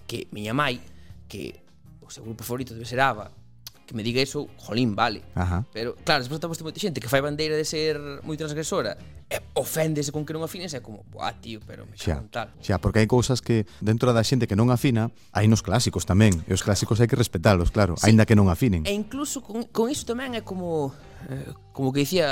que 0.06 0.30
miña 0.32 0.54
mai, 0.54 0.80
que 1.26 1.66
o 2.06 2.10
seu 2.14 2.22
grupo 2.22 2.46
favorito 2.46 2.78
debe 2.78 2.86
ser 2.86 3.02
Ava, 3.02 3.34
que 3.86 3.94
me 3.94 4.04
diga 4.04 4.22
eso, 4.22 4.48
jolín, 4.58 4.96
vale. 4.96 5.22
Ajá. 5.36 5.66
Pero, 5.74 5.96
claro, 6.04 6.24
despois 6.24 6.40
atopos 6.42 6.62
moita 6.66 6.82
xente 6.82 7.00
que 7.00 7.08
fai 7.08 7.22
bandeira 7.22 7.54
de 7.54 7.64
ser 7.64 8.02
moi 8.26 8.34
transgresora 8.36 8.98
e 9.30 9.38
oféndese 9.54 10.10
con 10.10 10.26
que 10.26 10.34
non 10.34 10.42
afines 10.42 10.74
e 10.74 10.82
como, 10.82 11.06
buah, 11.14 11.38
tío, 11.38 11.62
pero 11.66 11.86
me 11.86 11.94
xa, 11.98 12.26
tal. 12.34 12.50
Xa, 12.62 12.82
porque 12.82 13.06
hai 13.06 13.10
cousas 13.10 13.42
que 13.42 13.70
dentro 13.82 14.10
da 14.10 14.26
xente 14.26 14.50
que 14.50 14.58
non 14.58 14.74
afina, 14.74 15.14
hai 15.34 15.46
nos 15.46 15.62
clásicos 15.62 16.10
tamén, 16.10 16.34
e 16.50 16.52
os 16.54 16.66
clásicos 16.66 16.98
hai 16.98 17.08
que 17.08 17.18
respetalos, 17.18 17.70
claro, 17.70 17.94
sí. 17.98 18.10
aínda 18.10 18.26
que 18.26 18.34
non 18.34 18.50
afinen. 18.50 18.86
E 18.90 18.94
incluso 18.94 19.46
con, 19.46 19.70
con 19.70 19.90
iso 19.94 20.10
tamén 20.10 20.34
é 20.34 20.42
como 20.42 20.90
eh, 21.30 21.54
como 21.70 21.94
que 21.94 22.02
dicía 22.02 22.26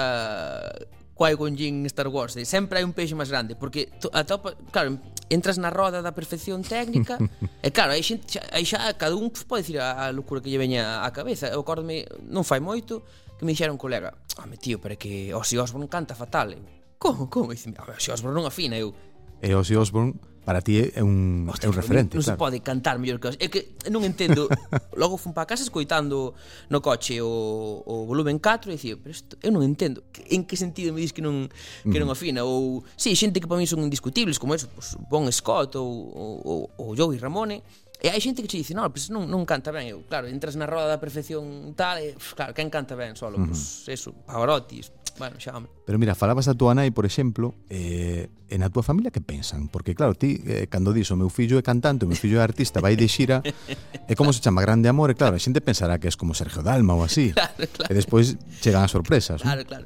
Qui-Gon 1.24 1.56
Jinn 1.56 1.76
en 1.82 1.86
Star 1.88 2.12
Wars, 2.12 2.36
de 2.36 2.44
sempre 2.44 2.84
hai 2.84 2.84
un 2.84 2.92
peixe 2.92 3.16
máis 3.16 3.32
grande, 3.32 3.56
porque 3.56 3.88
atopa, 4.12 4.60
claro, 4.76 5.00
entras 5.32 5.56
na 5.56 5.72
roda 5.72 6.04
da 6.04 6.12
perfección 6.12 6.68
técnica, 6.68 7.16
e 7.64 7.72
claro, 7.72 7.96
aí 7.96 8.04
xa, 8.04 8.20
aí 8.52 8.68
xa 8.68 8.92
cada 9.00 9.16
un 9.16 9.32
pues, 9.32 9.48
pode 9.48 9.64
dicir 9.64 9.80
a, 9.80 10.04
a 10.04 10.12
locura 10.12 10.44
que 10.44 10.52
lle 10.52 10.60
veña 10.60 11.00
á 11.00 11.08
cabeza. 11.16 11.48
Eu 11.48 11.64
acordome, 11.64 12.04
non 12.28 12.44
fai 12.44 12.60
moito, 12.60 13.08
que 13.40 13.48
me 13.48 13.56
dixeron 13.56 13.80
un 13.80 13.82
colega, 13.82 14.12
home 14.36 14.60
tío, 14.60 14.84
pero 14.84 15.00
que 15.00 15.32
Ozzy 15.32 15.56
Osbourne 15.56 15.88
canta 15.88 16.12
fatal. 16.12 16.52
Eu, 16.60 16.68
como, 17.00 17.32
como? 17.32 17.52
E 17.52 17.56
dicime, 17.56 17.80
Ozzy 17.80 18.12
Osbourne 18.12 18.36
non 18.36 18.44
afina, 18.44 18.76
eu. 18.76 18.92
E 19.40 19.56
Ozzy 19.56 19.80
Osbourne 19.80 20.20
para 20.44 20.62
ti 20.62 20.92
é 20.94 21.02
un, 21.02 21.48
Hostia, 21.48 21.68
é 21.68 21.70
un 21.72 21.76
referente. 21.76 22.16
Non, 22.16 22.20
non 22.20 22.28
claro. 22.28 22.38
se 22.38 22.44
pode 22.44 22.58
cantar 22.60 23.00
mellor 23.00 23.20
que... 23.20 23.32
É 23.40 23.48
que 23.48 23.80
non 23.88 24.04
entendo. 24.04 24.52
Logo 25.02 25.16
fun 25.16 25.32
para 25.32 25.48
casa 25.48 25.64
escoitando 25.64 26.36
no 26.68 26.80
coche 26.84 27.24
o, 27.24 27.84
o 27.88 28.04
volumen 28.04 28.40
4 28.44 28.70
e 28.70 28.76
dicía, 28.76 28.96
pero 29.00 29.12
isto, 29.16 29.40
eu 29.40 29.56
non 29.56 29.64
entendo. 29.64 30.04
En 30.28 30.44
que 30.44 30.60
sentido 30.60 30.92
me 30.92 31.00
dis 31.00 31.16
que 31.16 31.24
non, 31.24 31.48
que 31.88 32.00
non 32.00 32.12
afina? 32.12 32.44
Ou, 32.44 32.84
sí, 33.00 33.16
xente 33.16 33.40
que 33.40 33.48
para 33.48 33.60
mí 33.60 33.68
son 33.68 33.80
indiscutibles, 33.84 34.36
como 34.36 34.52
eso, 34.52 34.68
pues, 34.76 35.00
Bon 35.08 35.24
Scott 35.32 35.80
ou, 35.80 35.88
ou, 35.88 36.60
ou 36.76 36.88
Joey 36.94 37.18
Ramone, 37.18 37.64
E 38.04 38.12
hai 38.12 38.20
xente 38.20 38.44
que 38.44 38.52
te 38.52 38.60
dice, 38.60 38.76
non, 38.76 38.92
pues 38.92 39.08
non, 39.08 39.32
non 39.32 39.48
canta 39.48 39.72
ben. 39.72 39.88
Eu, 39.88 40.04
claro, 40.12 40.28
entras 40.28 40.60
na 40.60 40.68
roda 40.68 40.92
da 40.92 41.00
perfección 41.00 41.72
tal, 41.72 42.04
e, 42.04 42.12
pues, 42.20 42.36
claro, 42.36 42.52
quen 42.52 42.68
canta 42.68 43.00
ben 43.00 43.16
solo? 43.16 43.40
Uh 43.40 43.48
-huh. 43.48 43.56
Pues, 43.56 43.88
eso, 43.88 44.12
Pavarotti, 44.28 44.84
Bueno, 45.18 45.38
xáame. 45.38 45.68
Pero 45.86 46.00
mira, 46.00 46.16
falabas 46.16 46.50
da 46.50 46.58
túa 46.58 46.74
nai, 46.74 46.90
por 46.90 47.06
exemplo, 47.06 47.54
eh, 47.70 48.30
e 48.50 48.56
na 48.58 48.74
túa 48.74 48.82
familia 48.82 49.14
que 49.14 49.22
pensan? 49.22 49.70
Porque 49.70 49.94
claro, 49.94 50.18
ti, 50.18 50.42
eh, 50.46 50.66
cando 50.66 50.90
dis 50.90 51.10
o 51.14 51.18
meu 51.18 51.30
fillo 51.30 51.62
é 51.62 51.64
cantante, 51.64 52.06
o 52.06 52.10
meu 52.10 52.18
fillo 52.18 52.42
é 52.42 52.44
artista, 52.44 52.82
vai 52.82 52.98
de 52.98 53.06
xira, 53.06 53.42
e 54.10 54.14
como 54.18 54.34
se 54.34 54.42
chama 54.42 54.66
Grande 54.66 54.90
Amor, 54.90 55.14
e 55.14 55.16
claro, 55.16 55.38
a 55.38 55.42
xente 55.42 55.62
pensará 55.62 56.02
que 56.02 56.10
es 56.10 56.18
como 56.18 56.34
Sergio 56.34 56.66
Dalma 56.66 56.98
ou 56.98 57.06
así. 57.06 57.30
claro, 57.38 57.54
claro. 57.70 57.90
E 57.90 57.94
despois 57.94 58.34
chegan 58.62 58.82
as 58.82 58.90
sorpresas. 58.90 59.46
Claro, 59.46 59.62
¿no? 59.62 59.70
claro. 59.70 59.86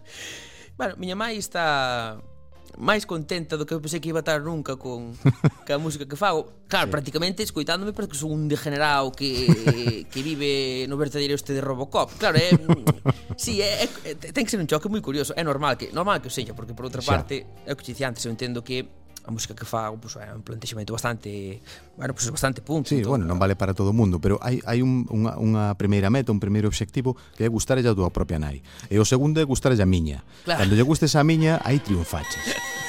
Bueno, 0.80 0.96
miña 0.96 1.18
mãe 1.20 1.36
está 1.36 2.22
máis 2.78 3.10
contenta 3.10 3.58
do 3.58 3.66
que 3.66 3.74
eu 3.74 3.82
pensei 3.82 4.00
que 4.00 4.10
iba 4.14 4.22
a 4.22 4.26
estar 4.26 4.40
nunca 4.42 4.78
con 4.78 5.18
ca 5.66 5.82
música 5.82 6.06
que 6.06 6.16
fago. 6.16 6.66
Claro, 6.70 6.88
sí. 6.88 6.92
prácticamente 6.94 7.42
escoitándome 7.42 7.92
parece 7.92 8.14
que 8.14 8.20
sou 8.22 8.30
un 8.30 8.46
degenerado 8.48 9.12
que 9.12 10.06
que 10.08 10.22
vive 10.22 10.86
no 10.86 10.96
verdadeiro 10.96 11.34
este 11.34 11.58
de 11.58 11.62
Robocop. 11.62 12.14
Claro, 12.22 12.38
é 12.38 12.54
mm, 12.54 13.38
Sí, 13.38 13.62
é, 13.62 13.86
é, 13.86 14.16
ten 14.16 14.46
que 14.46 14.52
ser 14.54 14.62
un 14.62 14.70
choque 14.70 14.90
moi 14.90 15.02
curioso, 15.02 15.34
é 15.38 15.44
normal 15.46 15.78
que 15.78 15.90
normal 15.94 16.22
que 16.22 16.30
o 16.30 16.34
sexa, 16.34 16.54
porque 16.54 16.74
por 16.74 16.86
outra 16.86 17.02
parte, 17.02 17.46
é 17.66 17.74
o 17.74 17.78
que 17.78 17.86
te 17.86 17.94
dicía 17.94 18.10
antes, 18.10 18.26
eu 18.26 18.34
entendo 18.34 18.62
que 18.62 19.07
a 19.28 19.32
música 19.32 19.54
que 19.54 19.68
fago 19.68 20.00
pues, 20.00 20.16
é 20.16 20.32
un 20.32 20.42
plantexamento 20.42 20.96
bastante 20.96 21.60
bueno, 22.00 22.16
pues, 22.16 22.32
bastante 22.32 22.62
punto. 22.64 22.90
Sí, 22.90 23.04
bueno, 23.04 23.28
non 23.28 23.36
vale 23.36 23.60
para 23.60 23.76
todo 23.76 23.92
o 23.92 23.96
mundo, 23.96 24.24
pero 24.24 24.40
hai, 24.40 24.64
hai 24.64 24.80
un, 24.80 25.04
unha, 25.12 25.36
unha 25.36 25.76
primeira 25.76 26.08
meta, 26.08 26.32
un 26.32 26.40
primeiro 26.40 26.72
obxectivo 26.72 27.20
que 27.36 27.44
é 27.44 27.50
gustar 27.52 27.76
a 27.76 27.94
tua 27.94 28.10
propia 28.10 28.40
nai. 28.40 28.64
E 28.88 28.96
o 28.96 29.06
segundo 29.06 29.44
é 29.44 29.46
gustar 29.46 29.76
a 29.76 29.88
miña. 29.88 30.24
Claro. 30.48 30.64
Cando 30.64 30.74
lle 30.80 30.88
gustes 30.88 31.14
a 31.20 31.28
miña, 31.28 31.60
aí 31.68 31.84
triunfaches. 31.84 32.56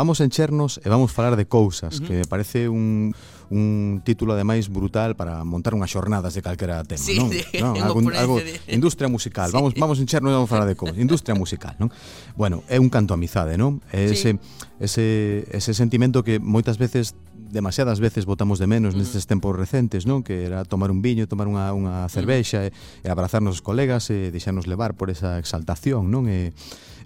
Vamos 0.00 0.22
a 0.22 0.24
enchernos 0.24 0.80
e 0.80 0.88
vamos 0.88 1.12
falar 1.12 1.36
de 1.36 1.44
cousas, 1.44 2.00
uh 2.00 2.00
-huh. 2.00 2.06
que 2.08 2.14
me 2.14 2.24
parece 2.24 2.72
un, 2.72 3.12
un 3.52 4.00
título 4.02 4.32
ademais 4.32 4.72
brutal 4.72 5.12
para 5.12 5.44
montar 5.44 5.76
unhas 5.76 5.92
xornadas 5.92 6.32
de 6.32 6.40
calquera 6.40 6.80
tema, 6.88 7.04
sí, 7.04 7.20
non? 7.20 7.28
Sí, 7.28 7.44
non? 7.60 7.76
Algo, 7.76 8.00
algo, 8.16 8.40
de... 8.40 8.56
industria 8.72 9.12
musical, 9.12 9.52
sí. 9.52 9.60
vamos 9.60 9.76
vamos 9.76 10.00
enchernos 10.00 10.32
e 10.32 10.40
vamos 10.40 10.48
falar 10.48 10.64
de 10.64 10.72
cousas, 10.72 10.96
industria 10.96 11.36
musical, 11.36 11.76
non? 11.76 11.92
Bueno, 12.32 12.64
é 12.72 12.80
un 12.80 12.88
canto 12.88 13.12
a 13.12 13.20
amizade, 13.20 13.60
non? 13.60 13.84
É 13.92 14.08
ese, 14.08 14.40
sí. 14.40 14.40
ese, 14.80 15.44
ese 15.52 15.76
sentimento 15.76 16.24
que 16.24 16.40
moitas 16.40 16.80
veces 16.80 17.12
demasiadas 17.50 18.00
veces 18.00 18.24
votamos 18.24 18.58
de 18.58 18.66
menos 18.66 18.94
mm. 18.94 18.98
nestes 18.98 19.26
tempos 19.26 19.52
recentes, 19.52 20.06
non? 20.06 20.22
Que 20.22 20.46
era 20.46 20.62
tomar 20.64 20.88
un 20.94 21.02
viño, 21.02 21.26
tomar 21.26 21.50
unha, 21.50 21.74
unha 21.74 22.06
mm. 22.06 22.10
cervexa 22.10 22.58
e, 22.64 22.72
e 23.02 23.08
abrazarnos 23.10 23.60
os 23.60 23.62
colegas 23.62 24.08
e 24.08 24.30
deixarnos 24.30 24.70
levar 24.70 24.94
por 24.94 25.10
esa 25.10 25.36
exaltación, 25.42 26.08
non? 26.08 26.30
E, 26.30 26.54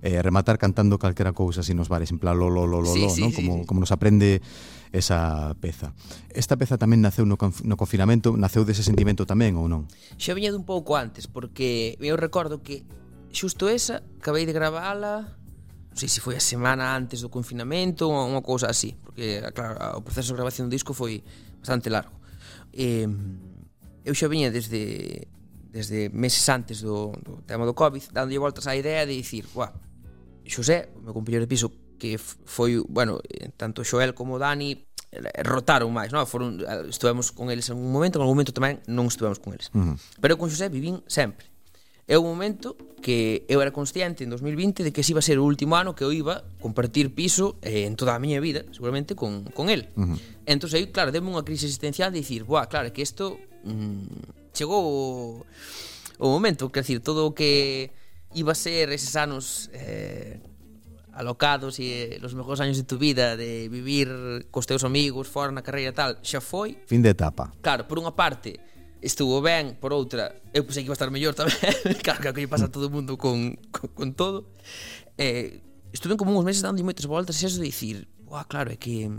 e 0.05 0.20
rematar 0.20 0.61
cantando 0.61 1.01
calquera 1.01 1.32
cousa 1.32 1.64
así 1.64 1.72
nos 1.72 1.88
bares, 1.88 2.12
en 2.12 2.20
plan 2.20 2.36
lo, 2.36 2.53
lo, 2.53 2.68
lo, 2.68 2.84
lo, 2.84 2.92
sí, 2.92 3.01
lo 3.01 3.11
sí, 3.11 3.20
non? 3.24 3.32
Sí, 3.32 3.40
como, 3.40 3.53
sí. 3.61 3.66
como 3.66 3.78
nos 3.80 3.90
aprende 3.90 4.45
esa 4.92 5.57
peza. 5.59 5.97
Esta 6.30 6.55
peza 6.55 6.78
tamén 6.78 7.03
naceu 7.03 7.26
no, 7.26 7.34
no 7.40 7.76
confinamento, 7.80 8.38
naceu 8.38 8.62
dese 8.62 8.86
sentimento 8.86 9.26
tamén 9.26 9.59
ou 9.59 9.66
non? 9.66 9.90
Xa 10.20 10.36
viña 10.36 10.55
dun 10.55 10.62
pouco 10.62 10.95
antes, 10.95 11.26
porque 11.26 11.99
eu 11.99 12.14
recordo 12.14 12.62
que 12.62 12.86
xusto 13.34 13.66
esa, 13.66 14.07
acabei 14.22 14.47
de 14.47 14.55
gravala 14.55 15.34
non 15.95 16.03
sei 16.03 16.11
se 16.11 16.18
foi 16.18 16.34
a 16.34 16.42
semana 16.42 16.90
antes 16.99 17.22
do 17.22 17.30
confinamento 17.30 18.11
ou 18.11 18.26
unha 18.26 18.42
cousa 18.42 18.66
así, 18.66 18.99
porque 18.99 19.38
claro, 19.55 19.78
o 19.95 20.03
proceso 20.03 20.34
de 20.34 20.42
grabación 20.42 20.66
do 20.66 20.74
disco 20.74 20.90
foi 20.90 21.22
bastante 21.62 21.86
largo. 21.86 22.18
E, 22.74 23.07
eu 24.03 24.11
xa 24.11 24.26
viña 24.26 24.51
desde 24.51 25.30
desde 25.70 26.11
meses 26.11 26.42
antes 26.51 26.82
do, 26.82 27.14
do 27.22 27.47
tema 27.47 27.62
do 27.62 27.78
Covid, 27.78 28.11
dándolle 28.11 28.42
voltas 28.42 28.66
á 28.66 28.74
idea 28.74 29.07
de 29.07 29.14
dicir, 29.14 29.47
"Buah, 29.55 29.70
Xosé, 30.42 30.90
o 30.99 31.07
meu 31.07 31.14
compañero 31.14 31.47
de 31.47 31.51
piso 31.51 31.70
que 31.95 32.18
foi, 32.18 32.82
bueno, 32.90 33.22
eh, 33.30 33.55
tanto 33.55 33.86
Xoel 33.86 34.18
como 34.18 34.42
Dani 34.42 34.74
eh, 35.14 35.47
rotaron 35.47 35.95
máis, 35.95 36.11
non? 36.11 36.26
Foron 36.26 36.59
eh, 36.59 36.90
estuvemos 36.90 37.30
con 37.30 37.55
eles 37.55 37.70
en 37.70 37.78
un 37.78 37.95
momento, 37.95 38.18
en 38.18 38.26
algún 38.26 38.34
momento 38.34 38.51
tamén 38.51 38.82
non 38.90 39.07
estuvemos 39.07 39.38
con 39.38 39.55
eles. 39.55 39.70
Uh 39.70 39.95
-huh. 39.95 39.97
Pero 40.18 40.34
con 40.34 40.51
Xosé 40.51 40.66
vivín 40.66 41.07
sempre 41.07 41.53
É 42.07 42.20
o 42.20 42.22
momento 42.22 42.76
que 43.00 43.44
eu 43.48 43.61
era 43.64 43.72
consciente 43.72 44.24
en 44.24 44.30
2020 44.30 44.84
de 44.84 44.92
que 44.92 45.00
ese 45.00 45.12
iba 45.12 45.20
a 45.20 45.24
ser 45.24 45.40
o 45.40 45.44
último 45.44 45.76
ano 45.76 45.96
que 45.96 46.05
eu 46.05 46.12
iba 46.12 46.44
compartir 46.61 47.16
piso 47.16 47.57
eh, 47.64 47.88
en 47.88 47.96
toda 47.96 48.12
a 48.12 48.20
miña 48.20 48.40
vida, 48.44 48.64
seguramente, 48.72 49.16
con, 49.16 49.44
con 49.57 49.72
él. 49.72 49.88
Uh 49.96 50.12
-huh. 50.12 50.18
Entón, 50.44 50.68
aí, 50.76 50.92
claro, 50.92 51.12
deme 51.12 51.32
unha 51.32 51.44
crise 51.44 51.64
existencial 51.64 52.12
de 52.12 52.20
dicir, 52.20 52.44
buah, 52.44 52.68
claro, 52.68 52.92
que 52.92 53.00
isto 53.00 53.40
mm, 53.64 54.52
chegou 54.52 54.84
o, 54.84 55.00
o 56.20 56.26
momento, 56.28 56.68
quer 56.68 56.84
decir, 56.84 57.00
todo 57.00 57.24
o 57.24 57.32
que 57.32 57.88
iba 58.36 58.52
a 58.52 58.59
ser 58.59 58.92
eses 58.92 59.16
anos 59.16 59.72
eh, 59.72 60.40
alocados 61.14 61.78
e 61.80 62.18
eh, 62.18 62.26
os 62.26 62.34
mellores 62.34 62.61
anos 62.61 62.76
de 62.76 62.84
tu 62.84 62.98
vida 62.98 63.36
de 63.36 63.68
vivir 63.72 64.11
cos 64.50 64.66
teus 64.66 64.84
amigos, 64.84 65.28
fora 65.30 65.55
na 65.55 65.62
carreira 65.62 65.90
e 65.90 65.96
tal, 65.96 66.11
xa 66.20 66.44
foi. 66.44 66.76
Fin 66.84 67.00
de 67.00 67.14
etapa. 67.14 67.48
Claro, 67.64 67.88
por 67.88 67.96
unha 67.96 68.12
parte, 68.12 68.61
estuvo 69.05 69.44
ben, 69.44 69.76
por 69.76 69.92
outra, 69.92 70.32
eu 70.57 70.64
pensei 70.64 70.80
que 70.82 70.88
iba 70.88 70.96
a 70.96 70.98
estar 70.98 71.12
mellor 71.12 71.36
tamén, 71.36 71.52
claro 72.05 72.24
que 72.24 72.32
que 72.32 72.48
pasa 72.48 72.66
a 72.66 72.72
todo 72.72 72.88
o 72.88 72.92
mundo 72.92 73.20
con, 73.20 73.61
con, 73.68 73.92
con 73.92 74.09
todo. 74.16 74.48
Eh, 75.20 75.61
estuve 75.92 76.16
como 76.16 76.32
uns 76.32 76.48
meses 76.48 76.64
dando 76.64 76.80
moitas 76.80 77.05
voltas 77.05 77.36
e 77.38 77.46
eso 77.46 77.61
de 77.61 77.68
dicir, 77.68 78.09
"Buah, 78.24 78.48
claro, 78.48 78.72
é 78.72 78.80
que 78.80 79.12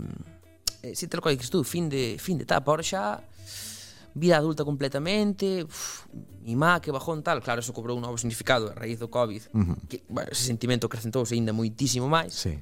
eh, 0.82 0.94
si 0.98 1.06
te 1.06 1.16
cual 1.22 1.38
que 1.38 1.46
estuve 1.46 1.62
fin 1.62 1.86
de 1.88 2.18
fin 2.18 2.36
de 2.36 2.44
etapa, 2.44 2.74
ahora 2.74 2.82
xa 2.82 3.22
vida 4.16 4.38
adulta 4.38 4.64
completamente, 4.64 5.64
uf, 5.64 6.06
mi 6.40 6.56
má 6.56 6.80
que 6.80 6.90
bajón 6.90 7.22
tal, 7.22 7.42
claro, 7.42 7.60
eso 7.60 7.76
cobrou 7.76 7.96
un 7.96 8.02
novo 8.02 8.16
significado 8.16 8.72
a 8.72 8.74
raíz 8.74 8.98
do 8.98 9.12
Covid, 9.12 9.42
uh 9.52 9.60
-huh. 9.60 9.76
que, 9.88 10.02
bueno, 10.08 10.32
ese 10.32 10.48
sentimento 10.48 10.88
acrecentouse 10.88 11.36
aínda 11.36 11.52
moitísimo 11.52 12.08
máis. 12.08 12.32
Sí. 12.32 12.56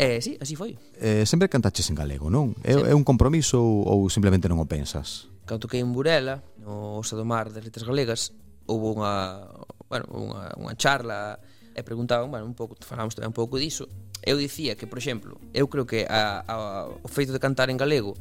Eh, 0.00 0.24
sí, 0.24 0.38
así 0.40 0.56
foi. 0.56 0.80
Eh, 0.96 1.28
sempre 1.28 1.52
cantaches 1.52 1.92
en 1.92 1.96
galego, 1.98 2.32
non? 2.32 2.56
É, 2.64 2.72
é 2.72 2.94
un 2.96 3.04
compromiso 3.04 3.60
ou, 3.60 4.08
ou 4.08 4.08
simplemente 4.08 4.48
non 4.48 4.56
o 4.56 4.64
pensas? 4.64 5.28
Cando 5.44 5.68
toquei 5.68 5.84
en 5.84 5.92
Burela, 5.92 6.40
no 6.64 6.98
Osa 6.98 7.14
do 7.14 7.28
Mar 7.28 7.52
das 7.52 7.60
Letras 7.60 7.84
Galegas 7.84 8.32
houve 8.64 8.96
unha, 8.96 9.44
bueno, 9.92 10.08
unha, 10.08 10.56
unha 10.56 10.74
charla 10.74 11.36
e 11.76 11.84
preguntaban, 11.84 12.32
bueno, 12.32 12.48
un 12.48 12.56
pouco, 12.56 12.80
falamos 12.80 13.12
tamén 13.12 13.30
un 13.30 13.36
pouco 13.36 13.60
diso. 13.60 13.84
Eu 14.24 14.40
dicía 14.40 14.72
que, 14.72 14.88
por 14.88 14.96
exemplo, 14.96 15.36
eu 15.52 15.68
creo 15.68 15.84
que 15.84 16.08
a, 16.08 16.40
a, 16.40 16.54
o 16.88 17.08
feito 17.12 17.36
de 17.36 17.40
cantar 17.42 17.68
en 17.68 17.76
galego 17.76 18.16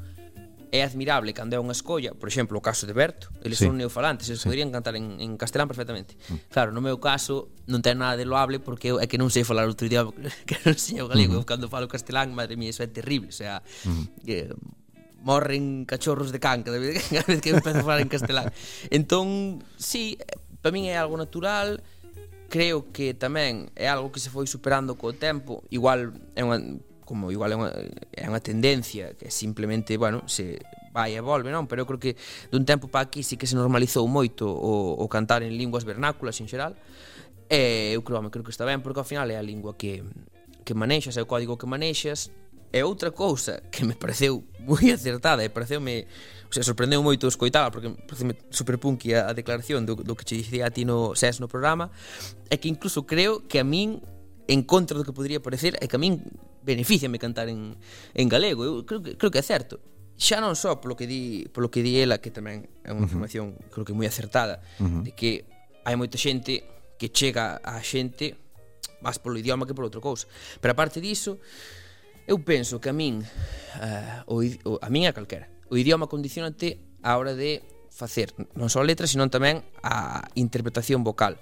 é 0.74 0.82
admirable 0.82 1.38
cando 1.38 1.54
é 1.54 1.62
unha 1.62 1.78
escolla, 1.78 2.18
por 2.18 2.26
exemplo, 2.26 2.58
o 2.58 2.64
caso 2.66 2.90
de 2.90 2.98
Berto, 2.98 3.30
eles 3.46 3.62
sí. 3.62 3.70
son 3.70 3.78
neofalantes, 3.78 4.26
eles 4.26 4.42
sí. 4.42 4.50
poderían 4.50 4.74
cantar 4.74 4.98
en, 4.98 5.22
en 5.22 5.38
castelán 5.38 5.70
perfectamente. 5.70 6.18
Mm. 6.28 6.50
Claro, 6.50 6.74
no 6.74 6.82
meu 6.82 6.98
caso 6.98 7.54
non 7.70 7.86
ten 7.86 8.02
nada 8.02 8.18
de 8.18 8.26
loable 8.26 8.58
porque 8.58 8.90
eu 8.90 8.98
é 8.98 9.06
que 9.06 9.22
non 9.22 9.30
sei 9.30 9.46
falar 9.46 9.70
outro 9.70 9.86
idioma 9.86 10.12
que 10.50 10.58
non 10.66 10.74
sei 10.74 10.98
o 11.00 11.06
galego, 11.06 11.38
mm. 11.38 11.40
eu 11.40 11.46
cando 11.46 11.70
falo 11.70 11.86
castelán, 11.86 12.34
madre 12.34 12.58
mía, 12.58 12.74
iso 12.74 12.82
é 12.82 12.90
terrible, 12.90 13.30
o 13.30 13.38
sea, 13.38 13.62
mm. 13.86 14.04
eh, 14.26 14.50
morren 15.24 15.86
cachorros 15.86 16.32
de 16.32 16.40
can 16.40 16.64
cada 16.64 16.78
vez, 16.78 17.08
cada 17.10 17.26
vez 17.26 17.42
que 17.42 17.50
empezo 17.50 17.80
a 17.80 17.84
falar 17.84 18.02
en 18.02 18.12
castelán. 18.12 18.52
Entón, 18.92 19.64
sí, 19.80 20.20
para 20.62 20.76
min 20.76 20.92
é 20.92 21.00
algo 21.00 21.16
natural, 21.16 21.82
creo 22.52 22.92
que 22.92 23.18
tamén 23.18 23.74
é 23.74 23.90
algo 23.90 24.12
que 24.12 24.22
se 24.22 24.30
foi 24.30 24.46
superando 24.46 25.00
co 25.00 25.16
tempo, 25.16 25.64
igual 25.74 26.14
é 26.38 26.44
unha 26.44 26.60
como 27.04 27.32
igual 27.34 27.52
é 27.52 27.58
unha, 27.58 27.72
é 28.16 28.30
unha 28.30 28.40
tendencia 28.40 29.18
que 29.18 29.28
simplemente, 29.28 29.98
bueno, 30.00 30.24
se 30.30 30.62
vai 30.94 31.18
e 31.18 31.22
volve, 31.24 31.50
non? 31.50 31.66
Pero 31.66 31.84
eu 31.84 31.88
creo 31.90 32.00
que 32.00 32.14
dun 32.54 32.64
tempo 32.64 32.88
para 32.88 33.10
aquí 33.10 33.26
sí 33.26 33.36
que 33.36 33.50
se 33.50 33.58
normalizou 33.58 34.06
moito 34.06 34.46
o, 34.46 34.94
o 34.94 35.06
cantar 35.10 35.42
en 35.42 35.58
linguas 35.58 35.84
vernáculas 35.84 36.38
en 36.40 36.48
xeral. 36.48 36.78
E 37.50 37.92
eu 37.92 38.06
creo, 38.06 38.22
home, 38.22 38.30
creo 38.30 38.46
que 38.46 38.54
está 38.54 38.64
ben 38.64 38.80
porque 38.86 39.02
ao 39.02 39.08
final 39.08 39.28
é 39.34 39.36
a 39.36 39.44
lingua 39.44 39.76
que 39.76 40.06
que 40.64 40.74
manexas, 40.74 41.18
é 41.18 41.22
o 41.22 41.28
código 41.28 41.60
que 41.60 41.68
manexas, 41.68 42.32
E 42.74 42.82
outra 42.82 43.14
cousa 43.14 43.62
que 43.70 43.86
me 43.86 43.94
pareceu 43.94 44.42
moi 44.66 44.90
acertada 44.90 45.46
e 45.46 45.50
pareceume, 45.54 46.10
o 46.50 46.54
sea, 46.54 46.66
sorprendeu 46.66 47.06
moito 47.06 47.30
escoitaba 47.30 47.70
porque 47.70 47.94
pareceme 48.10 48.34
super 48.50 48.82
punky 48.82 49.14
a, 49.14 49.30
a 49.30 49.34
declaración 49.38 49.86
do, 49.86 49.94
do 49.94 50.18
que 50.18 50.26
che 50.26 50.34
dicía 50.34 50.66
a 50.66 50.74
ti 50.74 50.82
no 50.82 51.14
SES 51.14 51.38
no 51.38 51.46
programa, 51.46 51.94
é 52.50 52.58
que 52.58 52.66
incluso 52.66 53.06
creo 53.06 53.46
que 53.46 53.62
a 53.62 53.66
min 53.66 54.02
en 54.50 54.66
contra 54.66 54.98
do 54.98 55.06
que 55.06 55.14
podría 55.14 55.38
parecer 55.38 55.78
é 55.78 55.86
que 55.86 55.96
a 55.96 56.02
min 56.02 56.26
beneficiame 56.66 57.22
cantar 57.22 57.46
en, 57.46 57.78
en 58.18 58.26
galego. 58.26 58.66
Eu 58.66 58.82
creo 58.90 59.06
que, 59.06 59.14
creo 59.22 59.30
que 59.30 59.38
é 59.38 59.46
certo. 59.46 59.78
Xa 60.18 60.42
non 60.42 60.58
só 60.58 60.82
polo 60.82 60.98
que 60.98 61.06
di, 61.06 61.46
polo 61.54 61.70
que 61.70 61.86
di 61.86 62.02
ela, 62.02 62.18
que 62.18 62.34
tamén 62.34 62.66
é 62.82 62.90
unha 62.90 63.06
información 63.06 63.54
uh 63.54 63.62
-huh. 63.62 63.70
creo 63.70 63.86
que 63.86 63.94
moi 63.94 64.10
acertada, 64.10 64.66
uh 64.82 64.90
-huh. 64.90 65.02
de 65.06 65.14
que 65.14 65.46
hai 65.86 65.94
moita 65.94 66.18
xente 66.18 66.66
que 66.98 67.14
chega 67.14 67.62
á 67.62 67.78
xente 67.86 68.34
máis 69.04 69.20
polo 69.20 69.36
idioma 69.36 69.68
que 69.68 69.76
por 69.76 69.86
outra 69.86 70.00
cousa. 70.00 70.26
Pero 70.58 70.72
aparte 70.74 71.04
diso, 71.04 71.38
Eu 72.28 72.40
penso 72.40 72.80
que 72.80 72.90
a 72.90 72.96
min 72.96 73.20
uh, 73.22 74.22
o, 74.28 74.44
o, 74.68 74.72
a 74.80 74.88
min 74.88 75.08
a 75.08 75.14
calquera. 75.14 75.52
O 75.68 75.76
idioma 75.76 76.08
condicionante 76.08 76.80
a 77.04 77.18
hora 77.20 77.36
de 77.36 77.64
facer 77.92 78.32
non 78.56 78.72
só 78.72 78.82
a 78.82 78.88
letra, 78.88 79.06
senón 79.06 79.30
tamén 79.30 79.62
a 79.84 80.26
interpretación 80.40 81.04
vocal. 81.04 81.36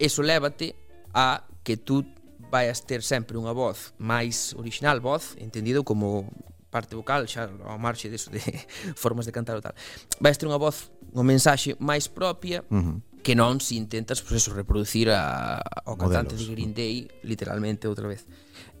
Eso 0.00 0.24
lévate 0.24 0.74
a 1.12 1.46
que 1.62 1.76
tú 1.76 2.08
vaias 2.50 2.86
ter 2.88 3.04
sempre 3.04 3.36
unha 3.36 3.52
voz 3.52 3.92
máis 4.00 4.56
original, 4.56 4.98
voz, 5.04 5.36
entendido 5.36 5.84
como 5.84 6.30
parte 6.72 6.98
vocal, 6.98 7.30
xa 7.30 7.46
ao 7.68 7.78
marxe 7.78 8.10
deso 8.10 8.32
de 8.34 8.42
formas 8.98 9.28
de 9.28 9.32
cantar 9.34 9.54
ou 9.54 9.62
tal. 9.62 9.76
Vais 10.18 10.40
ter 10.40 10.48
unha 10.48 10.58
voz, 10.58 10.90
unha 11.14 11.26
mensaxe 11.26 11.78
máis 11.78 12.10
propia, 12.10 12.64
uh 12.72 12.80
-huh 12.80 12.98
que 13.24 13.32
non 13.32 13.56
se 13.58 13.80
intentas, 13.80 14.20
pues, 14.20 14.44
eso, 14.44 14.52
reproducir 14.52 15.08
a, 15.08 15.56
ao 15.88 15.96
cantante 15.96 16.36
Modelos. 16.36 16.44
de 16.44 16.52
Green 16.52 16.72
Day, 16.76 17.08
literalmente, 17.24 17.88
outra 17.88 18.04
vez. 18.06 18.28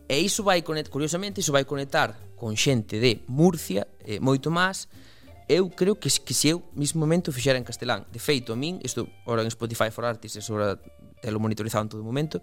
E 0.08 0.20
iso 0.20 0.44
vai 0.44 0.60
conectar, 0.60 0.92
curiosamente, 0.92 1.40
iso 1.40 1.52
vai 1.52 1.64
conectar 1.64 2.12
con 2.36 2.56
xente 2.56 3.00
de 3.00 3.24
Murcia, 3.28 3.88
eh, 4.04 4.20
moito 4.20 4.52
máis, 4.52 4.88
eu 5.48 5.68
creo 5.72 5.96
que, 5.96 6.08
que 6.08 6.34
se 6.34 6.48
eu 6.52 6.64
mismo 6.76 7.00
momento 7.00 7.32
fixera 7.32 7.56
en 7.56 7.64
castelán. 7.64 8.04
De 8.12 8.20
feito, 8.20 8.52
a 8.52 8.56
min, 8.56 8.80
isto 8.84 9.08
ora 9.24 9.40
en 9.40 9.48
Spotify 9.48 9.88
for 9.88 10.04
Artists, 10.04 10.40
eso 10.40 10.56
ora 10.56 10.76
telo 11.20 11.40
monitorizado 11.40 11.84
en 11.84 11.88
todo 11.88 12.04
momento, 12.04 12.40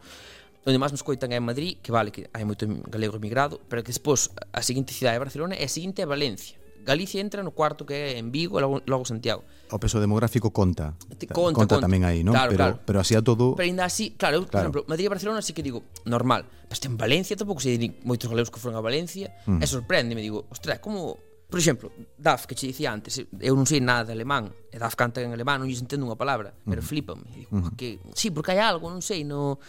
onde 0.66 0.78
máis 0.78 0.94
nos 0.94 1.02
coitan 1.02 1.34
é 1.34 1.38
en 1.38 1.46
Madrid, 1.46 1.82
que 1.82 1.90
vale 1.90 2.14
que 2.14 2.30
hai 2.34 2.46
moito 2.46 2.70
galego 2.90 3.18
emigrado, 3.18 3.58
pero 3.66 3.82
que 3.82 3.90
despois 3.90 4.30
a 4.54 4.62
seguinte 4.62 4.94
cidade 4.94 5.18
é 5.18 5.22
Barcelona 5.22 5.58
e 5.58 5.66
a 5.66 5.70
seguinte 5.70 6.02
é 6.02 6.06
Valencia. 6.06 6.61
Galicia 6.84 7.22
entra 7.22 7.44
no 7.44 7.52
cuarto 7.52 7.86
que 7.86 7.94
é 7.94 8.20
en 8.20 8.32
Vigo 8.34 8.58
e 8.58 8.62
logo, 8.62 8.82
logo 8.86 9.06
Santiago. 9.06 9.46
O 9.72 9.80
peso 9.80 10.02
demográfico 10.02 10.52
conta. 10.52 10.98
Te, 11.16 11.30
conta, 11.30 11.56
conta, 11.56 11.78
conta. 11.78 11.86
tamén 11.86 12.04
aí, 12.04 12.26
non? 12.26 12.34
Claro, 12.34 12.52
pero, 12.52 12.64
claro. 12.66 12.76
pero 12.84 12.98
así 13.00 13.14
a 13.16 13.22
todo... 13.24 13.56
Pero 13.56 13.66
ainda 13.66 13.86
así, 13.86 14.18
claro, 14.18 14.42
eu, 14.42 14.44
claro. 14.44 14.74
por 14.74 14.82
exemplo, 14.82 14.82
Madrid 14.90 15.06
e 15.08 15.12
Barcelona 15.14 15.40
sí 15.46 15.54
que 15.54 15.64
digo, 15.64 15.86
normal. 16.04 16.44
Pero 16.68 16.80
en 16.92 16.96
Valencia 16.98 17.38
tampouco 17.38 17.62
sei 17.64 17.78
moitos 18.04 18.28
galegos 18.28 18.50
que 18.50 18.60
foron 18.60 18.76
a 18.76 18.84
Valencia. 18.84 19.32
Mm. 19.48 19.62
E 19.62 19.66
sorprende, 19.70 20.18
me 20.18 20.24
digo, 20.26 20.50
ostras, 20.50 20.82
como... 20.84 21.18
Por 21.52 21.60
exemplo, 21.60 21.92
Daf, 22.16 22.48
que 22.48 22.56
che 22.56 22.64
dicía 22.72 22.96
antes, 22.96 23.28
eu 23.28 23.54
non 23.60 23.68
sei 23.68 23.84
nada 23.84 24.08
de 24.08 24.16
alemán, 24.16 24.56
e 24.72 24.80
Daf 24.80 24.96
canta 24.96 25.20
en 25.20 25.36
alemán, 25.36 25.60
non 25.60 25.68
lles 25.68 25.84
entendo 25.84 26.08
unha 26.08 26.16
palabra, 26.16 26.56
pero 26.64 26.80
mm. 26.80 26.88
flipame. 26.88 27.28
Digo, 27.28 27.52
mm. 27.52 27.76
que... 27.76 28.00
Sí, 28.16 28.32
porque 28.32 28.56
hai 28.56 28.64
algo, 28.64 28.88
non 28.88 29.04
sei, 29.04 29.28
no 29.28 29.60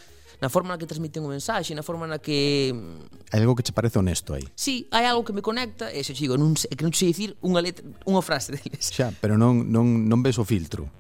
na 0.43 0.51
forma 0.51 0.74
na 0.74 0.78
que 0.78 0.90
transmiten 0.90 1.22
o 1.22 1.30
mensaxe, 1.30 1.70
na 1.70 1.86
forma 1.86 2.11
na 2.11 2.18
que 2.18 2.74
mm, 2.74 3.30
Hai 3.30 3.47
algo 3.47 3.55
que 3.55 3.62
che 3.62 3.70
parece 3.70 4.03
honesto 4.03 4.34
aí. 4.34 4.43
Sí, 4.59 4.90
hai 4.90 5.07
algo 5.07 5.22
que 5.22 5.30
me 5.30 5.38
conecta, 5.38 5.95
e 5.95 6.03
se 6.03 6.18
digo, 6.18 6.34
non 6.34 6.59
sei, 6.59 6.74
que 6.74 6.82
non 6.82 6.90
sei 6.90 7.14
dicir 7.14 7.38
unha 7.47 7.62
letra, 7.62 7.86
unha 8.11 8.18
frase 8.26 8.51
deles. 8.59 8.90
Xa, 8.90 9.14
pero 9.22 9.38
non 9.38 9.70
non 9.70 10.11
non 10.11 10.18
ves 10.18 10.43
o 10.43 10.45
filtro. 10.45 10.90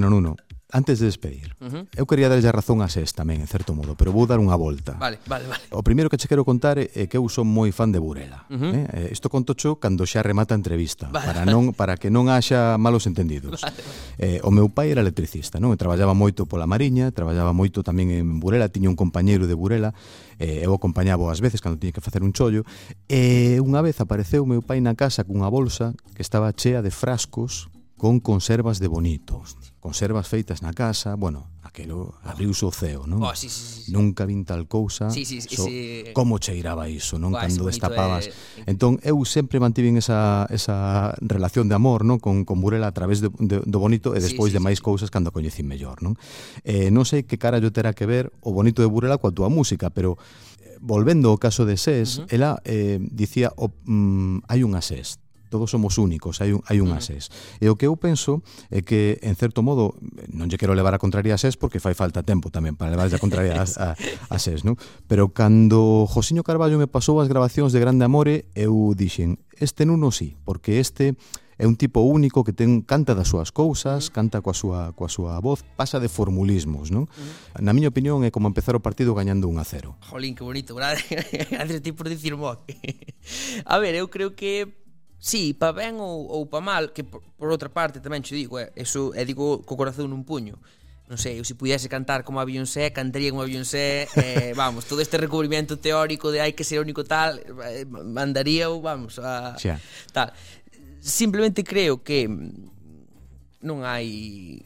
Bueno, 0.00 0.16
Nuno, 0.16 0.36
antes 0.72 0.98
de 0.98 1.04
despedir, 1.04 1.54
uh 1.60 1.66
-huh. 1.66 1.88
eu 1.94 2.06
quería 2.06 2.32
darlle 2.32 2.48
a 2.48 2.56
razón 2.56 2.80
a 2.80 2.88
SES 2.88 3.12
tamén, 3.12 3.44
en 3.44 3.48
certo 3.52 3.76
modo, 3.76 4.00
pero 4.00 4.16
vou 4.16 4.24
dar 4.24 4.40
unha 4.40 4.56
volta. 4.56 4.96
Vale, 4.96 5.20
vale, 5.28 5.44
vale. 5.44 5.60
O 5.76 5.84
primeiro 5.84 6.08
que 6.08 6.16
che 6.16 6.24
quero 6.24 6.40
contar 6.40 6.80
é 6.80 7.04
que 7.04 7.20
eu 7.20 7.28
son 7.28 7.44
moi 7.52 7.68
fan 7.68 7.92
de 7.92 8.00
Burela. 8.00 8.48
Uh 8.48 8.56
eh? 8.56 8.56
-huh. 8.56 8.96
eh? 8.96 9.08
Isto 9.12 9.28
conto 9.28 9.52
cho 9.52 9.76
cando 9.76 10.08
xa 10.08 10.24
remata 10.24 10.56
a 10.56 10.58
entrevista, 10.62 11.12
vale, 11.12 11.28
para 11.28 11.44
non 11.44 11.76
para 11.76 12.00
que 12.00 12.08
non 12.08 12.32
haxa 12.32 12.80
malos 12.80 13.04
entendidos. 13.04 13.60
Vale. 13.60 13.76
Eh, 14.16 14.40
o 14.40 14.48
meu 14.48 14.72
pai 14.72 14.88
era 14.88 15.04
electricista, 15.04 15.60
non? 15.60 15.68
E 15.68 15.76
traballaba 15.76 16.16
moito 16.16 16.48
pola 16.48 16.64
Mariña, 16.64 17.12
traballaba 17.12 17.52
moito 17.52 17.84
tamén 17.84 18.08
en 18.08 18.40
Burela, 18.40 18.72
tiña 18.72 18.88
un 18.88 18.96
compañeiro 18.96 19.44
de 19.44 19.52
Burela, 19.52 19.92
eh, 20.40 20.64
eu 20.64 20.72
acompañaba 20.72 21.28
ás 21.28 21.44
veces 21.44 21.60
cando 21.60 21.76
tiña 21.76 21.92
que 21.92 22.00
facer 22.00 22.24
un 22.24 22.32
chollo, 22.32 22.64
e 23.04 23.60
eh, 23.60 23.60
unha 23.60 23.84
vez 23.84 24.00
apareceu 24.00 24.48
meu 24.48 24.64
pai 24.64 24.80
na 24.80 24.96
casa 24.96 25.28
cunha 25.28 25.52
bolsa 25.52 25.92
que 26.16 26.24
estaba 26.24 26.48
chea 26.56 26.80
de 26.80 26.88
frascos 26.88 27.68
con 28.00 28.18
conservas 28.20 28.78
de 28.78 28.88
bonito. 28.88 29.40
Hostia. 29.40 29.74
Conservas 29.78 30.26
feitas 30.26 30.62
na 30.62 30.72
casa, 30.72 31.16
bueno, 31.16 31.52
aquelo 31.60 32.16
abriuse 32.24 32.64
o 32.64 32.72
ceo, 32.72 33.04
non? 33.04 33.20
Oh, 33.20 33.36
sí, 33.36 33.52
sí, 33.52 33.84
sí. 33.84 33.92
Nunca 33.92 34.24
vin 34.24 34.48
tal 34.48 34.64
cousa. 34.64 35.12
Sí, 35.12 35.28
sí, 35.28 35.44
so, 35.44 35.68
ese... 35.68 36.16
Como 36.16 36.40
cheiraba 36.40 36.88
iso, 36.88 37.20
non? 37.20 37.36
Buah, 37.36 37.44
Cando 37.44 37.68
destapabas. 37.68 38.32
É... 38.64 38.72
Entón, 38.72 38.96
eu 39.04 39.20
sempre 39.28 39.60
mantiven 39.60 40.00
esa, 40.00 40.48
esa 40.48 41.12
relación 41.20 41.68
de 41.68 41.76
amor, 41.76 42.08
non? 42.08 42.16
Con, 42.24 42.48
con 42.48 42.64
Burela 42.64 42.88
a 42.88 42.96
través 42.96 43.20
de, 43.20 43.28
de, 43.36 43.60
do 43.68 43.76
bonito 43.76 44.16
e 44.16 44.20
despois 44.24 44.48
sí, 44.48 44.56
sí, 44.56 44.56
de 44.56 44.64
máis 44.64 44.80
sí. 44.80 44.84
cousas 44.88 45.12
cando 45.12 45.28
a 45.28 45.36
coñecín 45.36 45.68
mellor, 45.68 46.00
non? 46.00 46.16
Eh, 46.64 46.88
non 46.88 47.04
sei 47.04 47.28
que 47.28 47.36
cara 47.36 47.60
yo 47.60 47.68
terá 47.68 47.92
que 47.92 48.08
ver 48.08 48.32
o 48.40 48.56
bonito 48.56 48.80
de 48.80 48.88
Burela 48.88 49.20
coa 49.20 49.28
túa 49.28 49.52
música, 49.52 49.92
pero 49.92 50.16
eh, 50.64 50.80
volvendo 50.80 51.28
ao 51.28 51.36
caso 51.36 51.68
de 51.68 51.76
SES, 51.76 52.24
uh 52.24 52.24
-huh. 52.24 52.32
ela 52.32 52.50
eh, 52.64 52.96
dicía, 52.96 53.52
oh, 53.60 53.76
mm, 53.84 54.48
hai 54.48 54.64
unha 54.64 54.80
SES, 54.80 55.20
todos 55.50 55.68
somos 55.68 55.98
únicos, 55.98 56.38
hai 56.40 56.54
un, 56.54 56.62
hai 56.70 56.78
un 56.78 56.94
mm. 56.94 56.98
asés. 57.02 57.28
E 57.58 57.66
o 57.66 57.74
que 57.74 57.90
eu 57.90 57.98
penso 57.98 58.46
é 58.70 58.80
que, 58.86 59.18
en 59.20 59.34
certo 59.34 59.60
modo, 59.66 59.98
non 60.30 60.46
lle 60.46 60.56
quero 60.56 60.72
levar 60.72 60.94
a 60.94 61.02
contraria 61.02 61.34
a 61.34 61.40
SES 61.42 61.58
porque 61.58 61.82
fai 61.82 61.98
falta 61.98 62.22
tempo 62.22 62.48
tamén 62.54 62.78
para 62.78 62.94
levar 62.94 63.10
a 63.10 63.20
contraria 63.20 63.58
a, 63.58 63.66
a, 63.66 63.88
a 64.30 64.36
SES, 64.38 64.62
non? 64.62 64.78
Pero 65.10 65.34
cando 65.34 66.06
Josiño 66.06 66.46
Carballo 66.46 66.78
me 66.78 66.86
pasou 66.86 67.18
as 67.18 67.26
grabacións 67.26 67.74
de 67.74 67.82
Grande 67.82 68.06
Amore, 68.06 68.46
eu 68.54 68.94
dixen, 68.94 69.42
este 69.58 69.84
nuno 69.84 70.14
sí, 70.14 70.38
porque 70.46 70.78
este 70.78 71.18
é 71.60 71.66
un 71.66 71.76
tipo 71.76 72.00
único 72.00 72.42
que 72.42 72.56
ten 72.56 72.80
canta 72.80 73.12
das 73.12 73.28
súas 73.28 73.52
cousas, 73.52 74.08
mm. 74.08 74.12
canta 74.16 74.40
coa 74.40 74.56
súa 74.56 74.96
coa 74.96 75.12
súa 75.12 75.36
voz, 75.44 75.60
pasa 75.76 76.00
de 76.00 76.08
formulismos, 76.08 76.88
non? 76.88 77.04
Mm. 77.04 77.60
Na 77.60 77.76
miña 77.76 77.92
opinión 77.92 78.24
é 78.24 78.32
como 78.32 78.48
empezar 78.48 78.72
o 78.72 78.80
partido 78.80 79.12
gañando 79.12 79.44
1 79.44 79.60
a 79.60 79.66
0. 79.68 80.00
Jolín, 80.08 80.32
que 80.32 80.40
bonito, 80.40 80.72
verdade? 80.72 81.04
Gracias 81.52 81.84
tipo 81.84 82.00
de 82.00 82.16
dicir 82.16 82.32
mo. 82.40 82.56
a 82.56 83.76
ver, 83.76 83.92
eu 83.92 84.08
creo 84.08 84.32
que 84.32 84.79
Sí, 85.20 85.52
pa 85.52 85.76
ben 85.76 86.00
ou, 86.00 86.24
ou 86.32 86.48
pa 86.48 86.64
mal 86.64 86.96
Que 86.96 87.04
por, 87.04 87.20
por 87.36 87.52
outra 87.52 87.68
parte 87.68 88.00
tamén 88.00 88.24
che 88.24 88.32
digo 88.32 88.56
eh, 88.56 88.72
Eso 88.72 89.12
é 89.12 89.28
digo 89.28 89.60
co 89.68 89.76
corazón 89.76 90.08
nun 90.08 90.24
puño 90.24 90.56
Non 91.12 91.20
sei, 91.20 91.36
eu 91.36 91.44
se 91.44 91.52
pudiese 91.52 91.92
cantar 91.92 92.24
como 92.24 92.40
a 92.40 92.48
Beyoncé 92.48 92.88
Cantaría 92.88 93.28
como 93.28 93.44
a 93.44 93.48
Beyoncé 93.48 94.08
eh, 94.16 94.56
Vamos, 94.56 94.88
todo 94.88 95.04
este 95.04 95.20
recubrimento 95.20 95.76
teórico 95.76 96.32
De 96.32 96.40
hai 96.40 96.56
que 96.56 96.64
ser 96.64 96.80
único 96.80 97.04
tal 97.04 97.36
eh, 97.68 97.84
Mandaría 97.84 98.72
ou 98.72 98.80
vamos 98.80 99.20
a, 99.20 99.60
Xa. 99.60 99.76
Tal 100.08 100.32
Simplemente 101.04 101.68
creo 101.68 102.00
que 102.00 102.24
Non 103.60 103.84
hai 103.84 104.64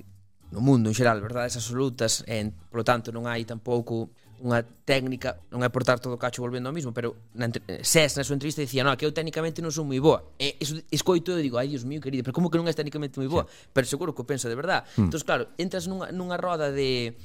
no 0.55 0.63
mundo 0.63 0.87
en 0.87 0.95
xeral 0.95 1.19
verdades 1.19 1.59
absolutas 1.59 2.23
e, 2.31 2.47
polo 2.71 2.87
tanto 2.87 3.11
non 3.11 3.27
hai 3.27 3.43
tampouco 3.43 4.15
unha 4.45 4.61
técnica, 4.84 5.40
non 5.49 5.64
é 5.64 5.72
por 5.72 5.88
todo 5.88 5.97
todo 5.97 6.20
cacho 6.20 6.45
volvendo 6.45 6.68
ao 6.68 6.76
mismo, 6.76 6.92
pero 6.92 7.16
na 7.32 7.49
SES 7.49 8.12
eh, 8.12 8.16
na 8.20 8.24
súa 8.28 8.36
entrevista 8.36 8.61
dicía, 8.61 8.84
"No, 8.84 8.92
que 8.92 9.09
eu 9.09 9.12
técnicamente 9.16 9.64
non 9.64 9.72
son 9.72 9.88
moi 9.88 9.97
boa". 10.05 10.20
E 10.36 10.61
iso 10.61 10.84
escoito 10.92 11.32
e 11.32 11.40
digo, 11.40 11.57
"Ai, 11.57 11.72
Dios 11.72 11.88
mío, 11.88 12.05
querido, 12.05 12.28
pero 12.28 12.36
como 12.36 12.53
que 12.53 12.61
non 12.61 12.68
és 12.68 12.76
técnicamente 12.76 13.16
moi 13.16 13.32
boa?" 13.32 13.49
Sí. 13.49 13.72
Pero 13.72 13.84
seguro 13.88 14.12
que 14.12 14.20
o 14.20 14.28
pensa 14.28 14.53
de 14.53 14.57
verdade. 14.61 14.84
Mm. 15.01 15.09
Entón, 15.09 15.24
claro, 15.24 15.45
entras 15.57 15.88
nunha 15.88 16.12
nunha 16.12 16.36
roda 16.36 16.68
de 16.68 17.16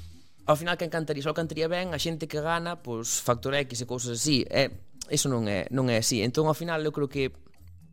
ao 0.48 0.56
final 0.56 0.80
que 0.80 0.88
encantaría, 0.88 1.20
só 1.20 1.36
cantaría 1.36 1.68
ben 1.68 1.92
a 1.92 2.00
xente 2.00 2.26
que 2.32 2.40
gana, 2.40 2.80
pois 2.80 3.20
factor 3.20 3.52
X 3.68 3.84
e 3.84 3.86
cousas 3.86 4.16
así. 4.16 4.48
É, 4.48 4.72
eso 5.12 5.28
non 5.28 5.44
é 5.52 5.68
non 5.76 5.92
é 5.92 6.00
así. 6.00 6.24
Entón, 6.24 6.48
ao 6.48 6.56
final 6.56 6.80
eu 6.88 6.96
creo 6.96 7.12
que 7.12 7.36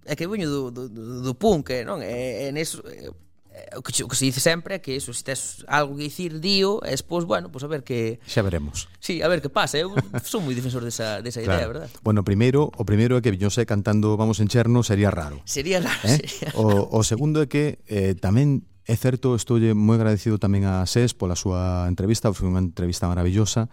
é 0.06 0.14
que 0.14 0.30
veño 0.30 0.46
do, 0.46 0.70
do, 0.70 0.86
do, 0.86 1.02
do 1.26 1.32
punk, 1.34 1.74
non? 1.82 1.98
É, 1.98 2.46
é, 2.46 2.54
neso, 2.54 2.78
é, 2.86 3.10
Eh, 3.56 3.76
o 3.76 3.80
que, 3.80 4.04
o 4.04 4.08
que 4.08 4.16
se 4.16 4.28
dice 4.28 4.40
sempre 4.40 4.76
é 4.76 4.80
que 4.84 5.00
eso, 5.00 5.16
se 5.16 5.24
tes 5.24 5.64
algo 5.64 5.96
que 5.96 6.04
dicir, 6.04 6.44
dío, 6.44 6.84
e 6.84 6.92
despois, 6.92 7.24
bueno, 7.24 7.48
pues 7.48 7.64
a 7.64 7.68
ver 7.72 7.88
que... 7.88 8.20
Xa 8.28 8.44
veremos. 8.44 8.92
Sí, 9.00 9.24
a 9.24 9.28
ver 9.32 9.40
que 9.40 9.48
pasa. 9.48 9.80
Eu 9.80 9.96
son 10.28 10.44
moi 10.44 10.52
defensor 10.52 10.84
desa, 10.84 11.24
desa 11.24 11.40
idea, 11.40 11.64
verdad? 11.64 11.88
Bueno, 12.04 12.20
primeiro, 12.20 12.68
o 12.68 12.84
primeiro 12.84 13.16
é 13.16 13.24
que 13.24 13.32
Beyoncé 13.32 13.64
cantando 13.64 14.20
Vamos 14.20 14.44
en 14.44 14.52
Cherno 14.52 14.84
sería 14.84 15.08
raro. 15.08 15.40
Sería 15.48 15.80
raro, 15.80 16.04
eh? 16.04 16.20
sería 16.20 16.52
raro. 16.52 16.92
O, 16.92 17.00
o 17.00 17.00
segundo 17.00 17.40
é 17.40 17.48
que 17.48 17.80
eh, 17.88 18.12
tamén 18.12 18.68
É 18.86 18.94
certo, 18.94 19.34
estou 19.34 19.58
moi 19.74 19.98
agradecido 19.98 20.38
tamén 20.38 20.62
a 20.62 20.86
SES 20.86 21.10
pola 21.18 21.34
súa 21.34 21.90
entrevista, 21.90 22.30
foi 22.30 22.46
unha 22.46 22.62
entrevista 22.62 23.10
maravillosa, 23.10 23.66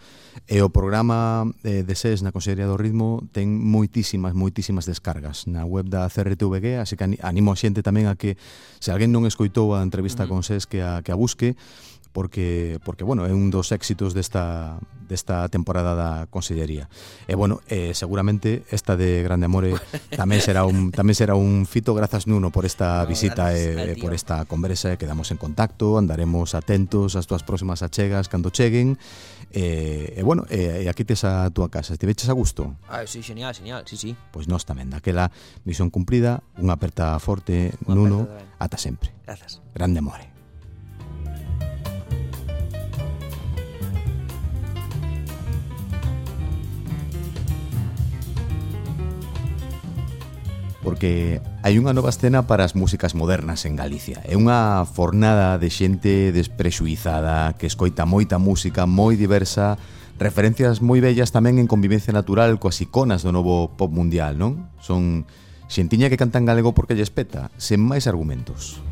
e 0.49 0.57
o 0.65 0.73
programa 0.73 1.45
eh, 1.61 1.85
de 1.85 1.93
SES 1.93 2.25
na 2.25 2.33
Consellería 2.33 2.65
do 2.65 2.81
Ritmo 2.81 3.21
ten 3.29 3.45
moitísimas, 3.45 4.33
moitísimas 4.33 4.89
descargas 4.89 5.45
na 5.45 5.69
web 5.69 5.85
da 5.85 6.09
CRTVG, 6.09 6.81
así 6.81 6.97
que 6.97 7.05
animo 7.21 7.53
a 7.53 7.59
xente 7.61 7.85
tamén 7.85 8.09
a 8.09 8.17
que, 8.17 8.41
se 8.81 8.89
alguén 8.89 9.13
non 9.13 9.29
escoitou 9.29 9.77
a 9.77 9.85
entrevista 9.85 10.25
con 10.25 10.41
SES, 10.41 10.65
que 10.65 10.81
a, 10.81 11.05
que 11.05 11.13
a 11.13 11.19
busque, 11.21 11.53
porque 12.13 12.79
porque 12.85 13.03
bueno, 13.03 13.25
é 13.25 13.33
un 13.33 13.49
dos 13.49 13.73
éxitos 13.73 14.13
desta 14.13 14.77
desta 15.09 15.49
temporada 15.49 15.97
da 15.97 16.11
Consellería. 16.29 16.87
E 17.27 17.35
bueno, 17.35 17.59
eh, 17.67 17.91
seguramente 17.93 18.63
esta 18.69 18.95
de 18.95 19.21
Grande 19.25 19.49
Amore 19.49 19.75
tamén 20.15 20.39
será 20.39 20.63
un 20.63 20.93
tamén 20.93 21.17
será 21.17 21.35
un 21.35 21.65
fito 21.65 21.91
grazas 21.97 22.29
Nuno 22.29 22.53
por 22.53 22.63
esta 22.63 23.03
no, 23.03 23.09
visita 23.09 23.51
e 23.51 23.93
eh, 23.93 23.95
por 23.99 24.13
esta 24.13 24.45
conversa, 24.45 24.95
quedamos 24.95 25.33
en 25.33 25.41
contacto, 25.41 25.97
andaremos 25.97 26.53
atentos 26.53 27.17
ás 27.17 27.25
túas 27.27 27.43
próximas 27.43 27.81
achegas 27.81 28.29
cando 28.29 28.53
cheguen. 28.53 28.95
E, 29.53 30.17
eh, 30.17 30.21
eh, 30.21 30.23
bueno, 30.25 30.49
e 30.49 30.85
eh, 30.85 30.89
aquí 30.89 31.05
tes 31.05 31.21
a 31.25 31.49
túa 31.53 31.69
casa, 31.69 31.93
estiveches 31.93 32.25
a 32.29 32.33
gusto? 32.33 32.73
Ah, 32.89 33.05
sí, 33.05 33.21
genial, 33.21 33.53
genial, 33.53 33.85
sí, 33.85 33.97
sí. 33.97 34.17
Pois 34.33 34.49
nós 34.49 34.65
tamén, 34.65 34.89
daquela 34.89 35.29
misión 35.61 35.93
cumprida, 35.93 36.41
unha 36.57 36.73
aperta 36.73 37.13
forte, 37.21 37.73
Nuno, 37.85 38.25
ata 38.57 38.81
sempre. 38.81 39.13
Grazas. 39.29 39.61
Grande 39.77 40.01
amore. 40.01 40.32
porque 50.83 51.39
hai 51.63 51.79
unha 51.79 51.95
nova 51.95 52.11
escena 52.11 52.43
para 52.43 52.67
as 52.67 52.75
músicas 52.75 53.15
modernas 53.15 53.63
en 53.63 53.79
Galicia. 53.79 54.19
É 54.27 54.35
unha 54.35 54.83
fornada 54.83 55.55
de 55.55 55.71
xente 55.71 56.35
desprexuizada 56.35 57.55
que 57.55 57.65
escoita 57.65 58.03
moita 58.03 58.35
música 58.35 58.83
moi 58.83 59.15
diversa, 59.15 59.79
referencias 60.19 60.83
moi 60.83 60.99
bellas 60.99 61.31
tamén 61.31 61.57
en 61.57 61.71
convivencia 61.71 62.11
natural 62.11 62.59
coas 62.59 62.83
iconas 62.83 63.23
do 63.23 63.31
novo 63.31 63.71
pop 63.79 63.89
mundial, 63.89 64.35
non? 64.35 64.67
Son 64.83 65.23
xentiña 65.71 66.11
que 66.11 66.19
cantan 66.19 66.43
galego 66.43 66.75
porque 66.75 66.93
lle 66.93 67.07
espeta, 67.07 67.49
sen 67.55 67.79
máis 67.79 68.05
argumentos. 68.05 68.83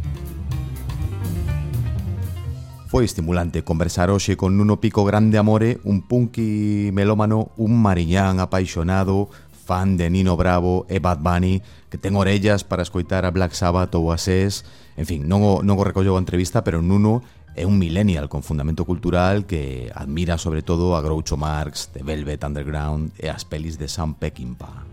Foi 2.91 3.07
estimulante 3.07 3.63
conversar 3.63 4.11
hoxe 4.11 4.35
con 4.35 4.59
Nuno 4.59 4.83
Pico 4.83 5.07
Grande 5.07 5.39
Amore, 5.39 5.79
un 5.87 6.03
punky 6.03 6.91
melómano, 6.91 7.55
un 7.55 7.79
mariñán 7.79 8.43
apaixonado, 8.43 9.31
fan 9.71 9.95
de 9.95 10.09
Nino 10.09 10.35
Bravo 10.35 10.85
e 10.89 10.99
Bad 10.99 11.23
Bunny, 11.23 11.63
que 11.87 11.95
ten 11.95 12.19
orellas 12.19 12.67
para 12.67 12.83
escoitar 12.83 13.23
a 13.23 13.31
Black 13.31 13.55
Sabbath 13.55 13.95
ou 13.95 14.11
a 14.11 14.19
SES, 14.19 14.67
en 14.99 15.07
fin, 15.07 15.23
non 15.31 15.47
o, 15.47 15.63
non 15.63 15.79
o 15.79 15.87
recollo 15.87 16.19
a 16.19 16.19
entrevista, 16.19 16.59
pero 16.59 16.83
Nuno 16.83 17.23
é 17.55 17.63
un 17.63 17.79
millennial 17.79 18.27
con 18.27 18.43
fundamento 18.43 18.83
cultural 18.83 19.47
que 19.47 19.87
admira 19.95 20.35
sobre 20.35 20.59
todo 20.59 20.99
a 20.99 20.99
Groucho 20.99 21.39
Marx, 21.39 21.87
The 21.95 22.03
Velvet 22.03 22.43
Underground 22.43 23.15
e 23.15 23.31
as 23.31 23.47
pelis 23.47 23.79
de 23.79 23.87
Sam 23.87 24.19
Peckinpah. 24.19 24.83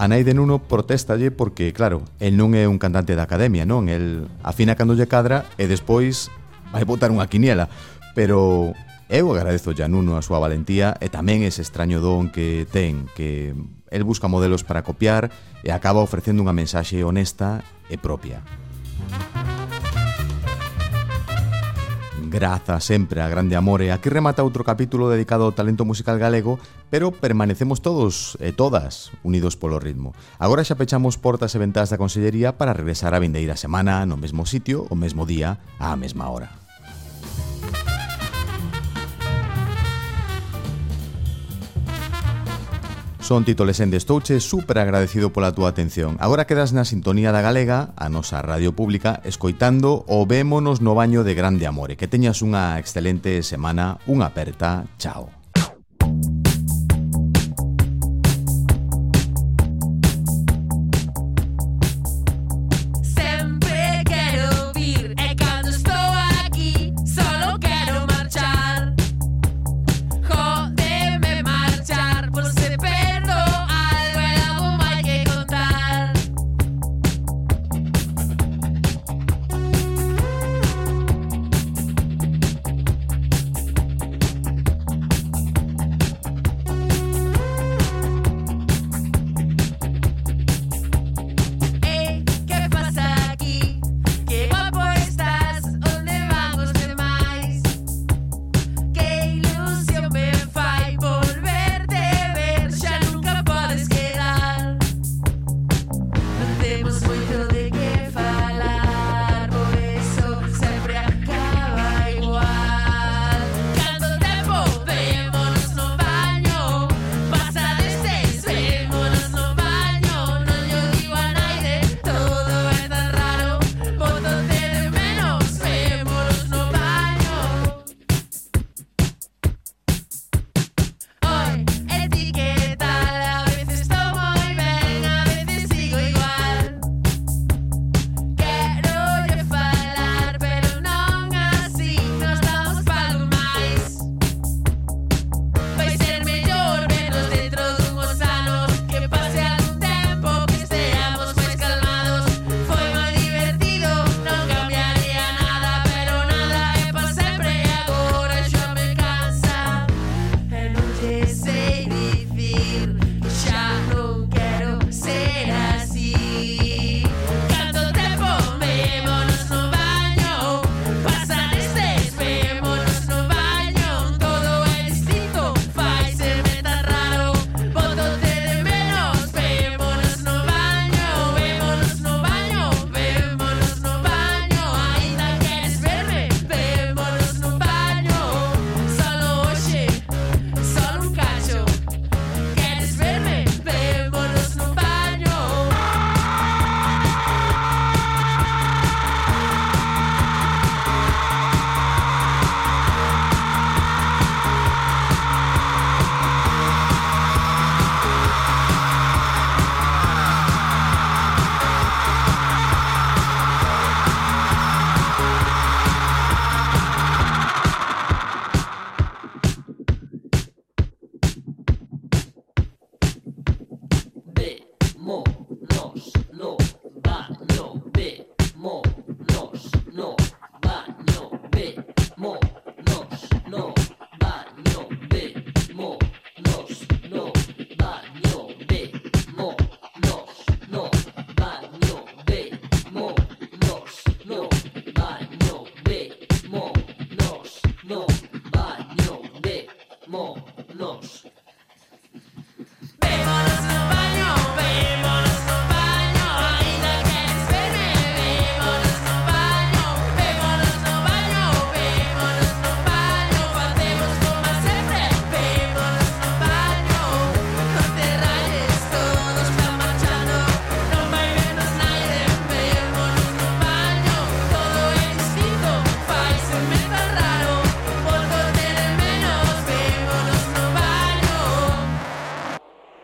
A 0.00 0.08
nai 0.08 0.24
de 0.24 0.32
Nuno 0.32 0.64
protéstalle 0.64 1.28
porque, 1.28 1.76
claro, 1.76 2.08
el 2.24 2.40
non 2.40 2.56
é 2.56 2.64
un 2.64 2.80
cantante 2.80 3.12
da 3.12 3.28
academia, 3.28 3.68
non? 3.68 3.92
El 3.92 4.32
afina 4.40 4.80
cando 4.80 4.96
lle 4.96 5.12
cadra 5.12 5.44
e 5.60 5.68
despois 5.68 6.32
vai 6.72 6.88
botar 6.88 7.12
unha 7.12 7.28
quiniela. 7.28 7.68
Pero 8.16 8.72
Eu 9.08 9.30
agradezo 9.30 9.70
a 9.70 9.86
Nuno 9.86 10.18
a 10.18 10.22
súa 10.22 10.42
valentía 10.42 10.98
e 10.98 11.06
tamén 11.06 11.46
ese 11.46 11.62
extraño 11.62 12.02
don 12.02 12.26
que 12.26 12.66
ten, 12.66 13.06
que 13.14 13.54
el 13.94 14.02
busca 14.02 14.26
modelos 14.26 14.66
para 14.66 14.82
copiar 14.82 15.30
e 15.62 15.70
acaba 15.70 16.02
ofrecendo 16.02 16.42
unha 16.42 16.50
mensaxe 16.50 17.06
honesta 17.06 17.62
e 17.86 18.02
propia. 18.02 18.42
Graza 22.26 22.82
sempre 22.82 23.22
a 23.22 23.30
grande 23.30 23.54
amore, 23.54 23.94
aquí 23.94 24.10
remata 24.10 24.42
outro 24.42 24.66
capítulo 24.66 25.06
dedicado 25.06 25.46
ao 25.46 25.54
talento 25.54 25.86
musical 25.86 26.18
galego, 26.18 26.58
pero 26.90 27.14
permanecemos 27.14 27.78
todos 27.78 28.34
e 28.42 28.50
todas 28.50 29.14
unidos 29.22 29.54
polo 29.54 29.78
ritmo. 29.78 30.18
Agora 30.42 30.66
xa 30.66 30.74
pechamos 30.74 31.14
portas 31.14 31.54
e 31.54 31.62
ventás 31.62 31.94
da 31.94 32.00
Consellería 32.02 32.58
para 32.58 32.74
regresar 32.74 33.14
a 33.14 33.22
vindeira 33.22 33.54
semana 33.54 34.02
no 34.02 34.18
mesmo 34.18 34.50
sitio, 34.50 34.90
o 34.90 34.98
mesmo 34.98 35.30
día, 35.30 35.62
á 35.78 35.94
mesma 35.94 36.26
hora. 36.26 36.65
Son 43.26 43.44
títulos 43.44 43.80
en 43.80 43.90
Destouche, 43.90 44.38
super 44.38 44.78
agradecido 44.78 45.34
pola 45.34 45.50
túa 45.50 45.74
atención. 45.74 46.14
Agora 46.22 46.46
quedas 46.46 46.70
na 46.70 46.86
sintonía 46.86 47.34
da 47.34 47.42
Galega, 47.42 47.90
a 47.98 48.06
nosa 48.06 48.38
radio 48.38 48.70
pública, 48.70 49.18
escoitando 49.26 50.06
o 50.06 50.30
vémonos 50.30 50.78
no 50.78 50.94
baño 50.94 51.26
de 51.26 51.34
grande 51.34 51.66
amore. 51.66 51.98
Que 51.98 52.06
teñas 52.06 52.38
unha 52.38 52.78
excelente 52.78 53.42
semana, 53.42 53.98
unha 54.06 54.30
aperta, 54.30 54.86
chao. 55.02 55.26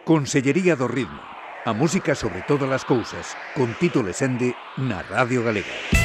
Consellería 0.05 0.75
do 0.75 0.89
Ritmo, 0.89 1.23
a 1.65 1.71
música 1.71 2.19
sobre 2.19 2.43
todas 2.43 2.67
as 2.75 2.83
cousas, 2.83 3.39
con 3.55 3.71
Tito 3.79 4.03
Lesende 4.03 4.51
na 4.75 4.99
Radio 5.07 5.47
Galega. 5.47 6.02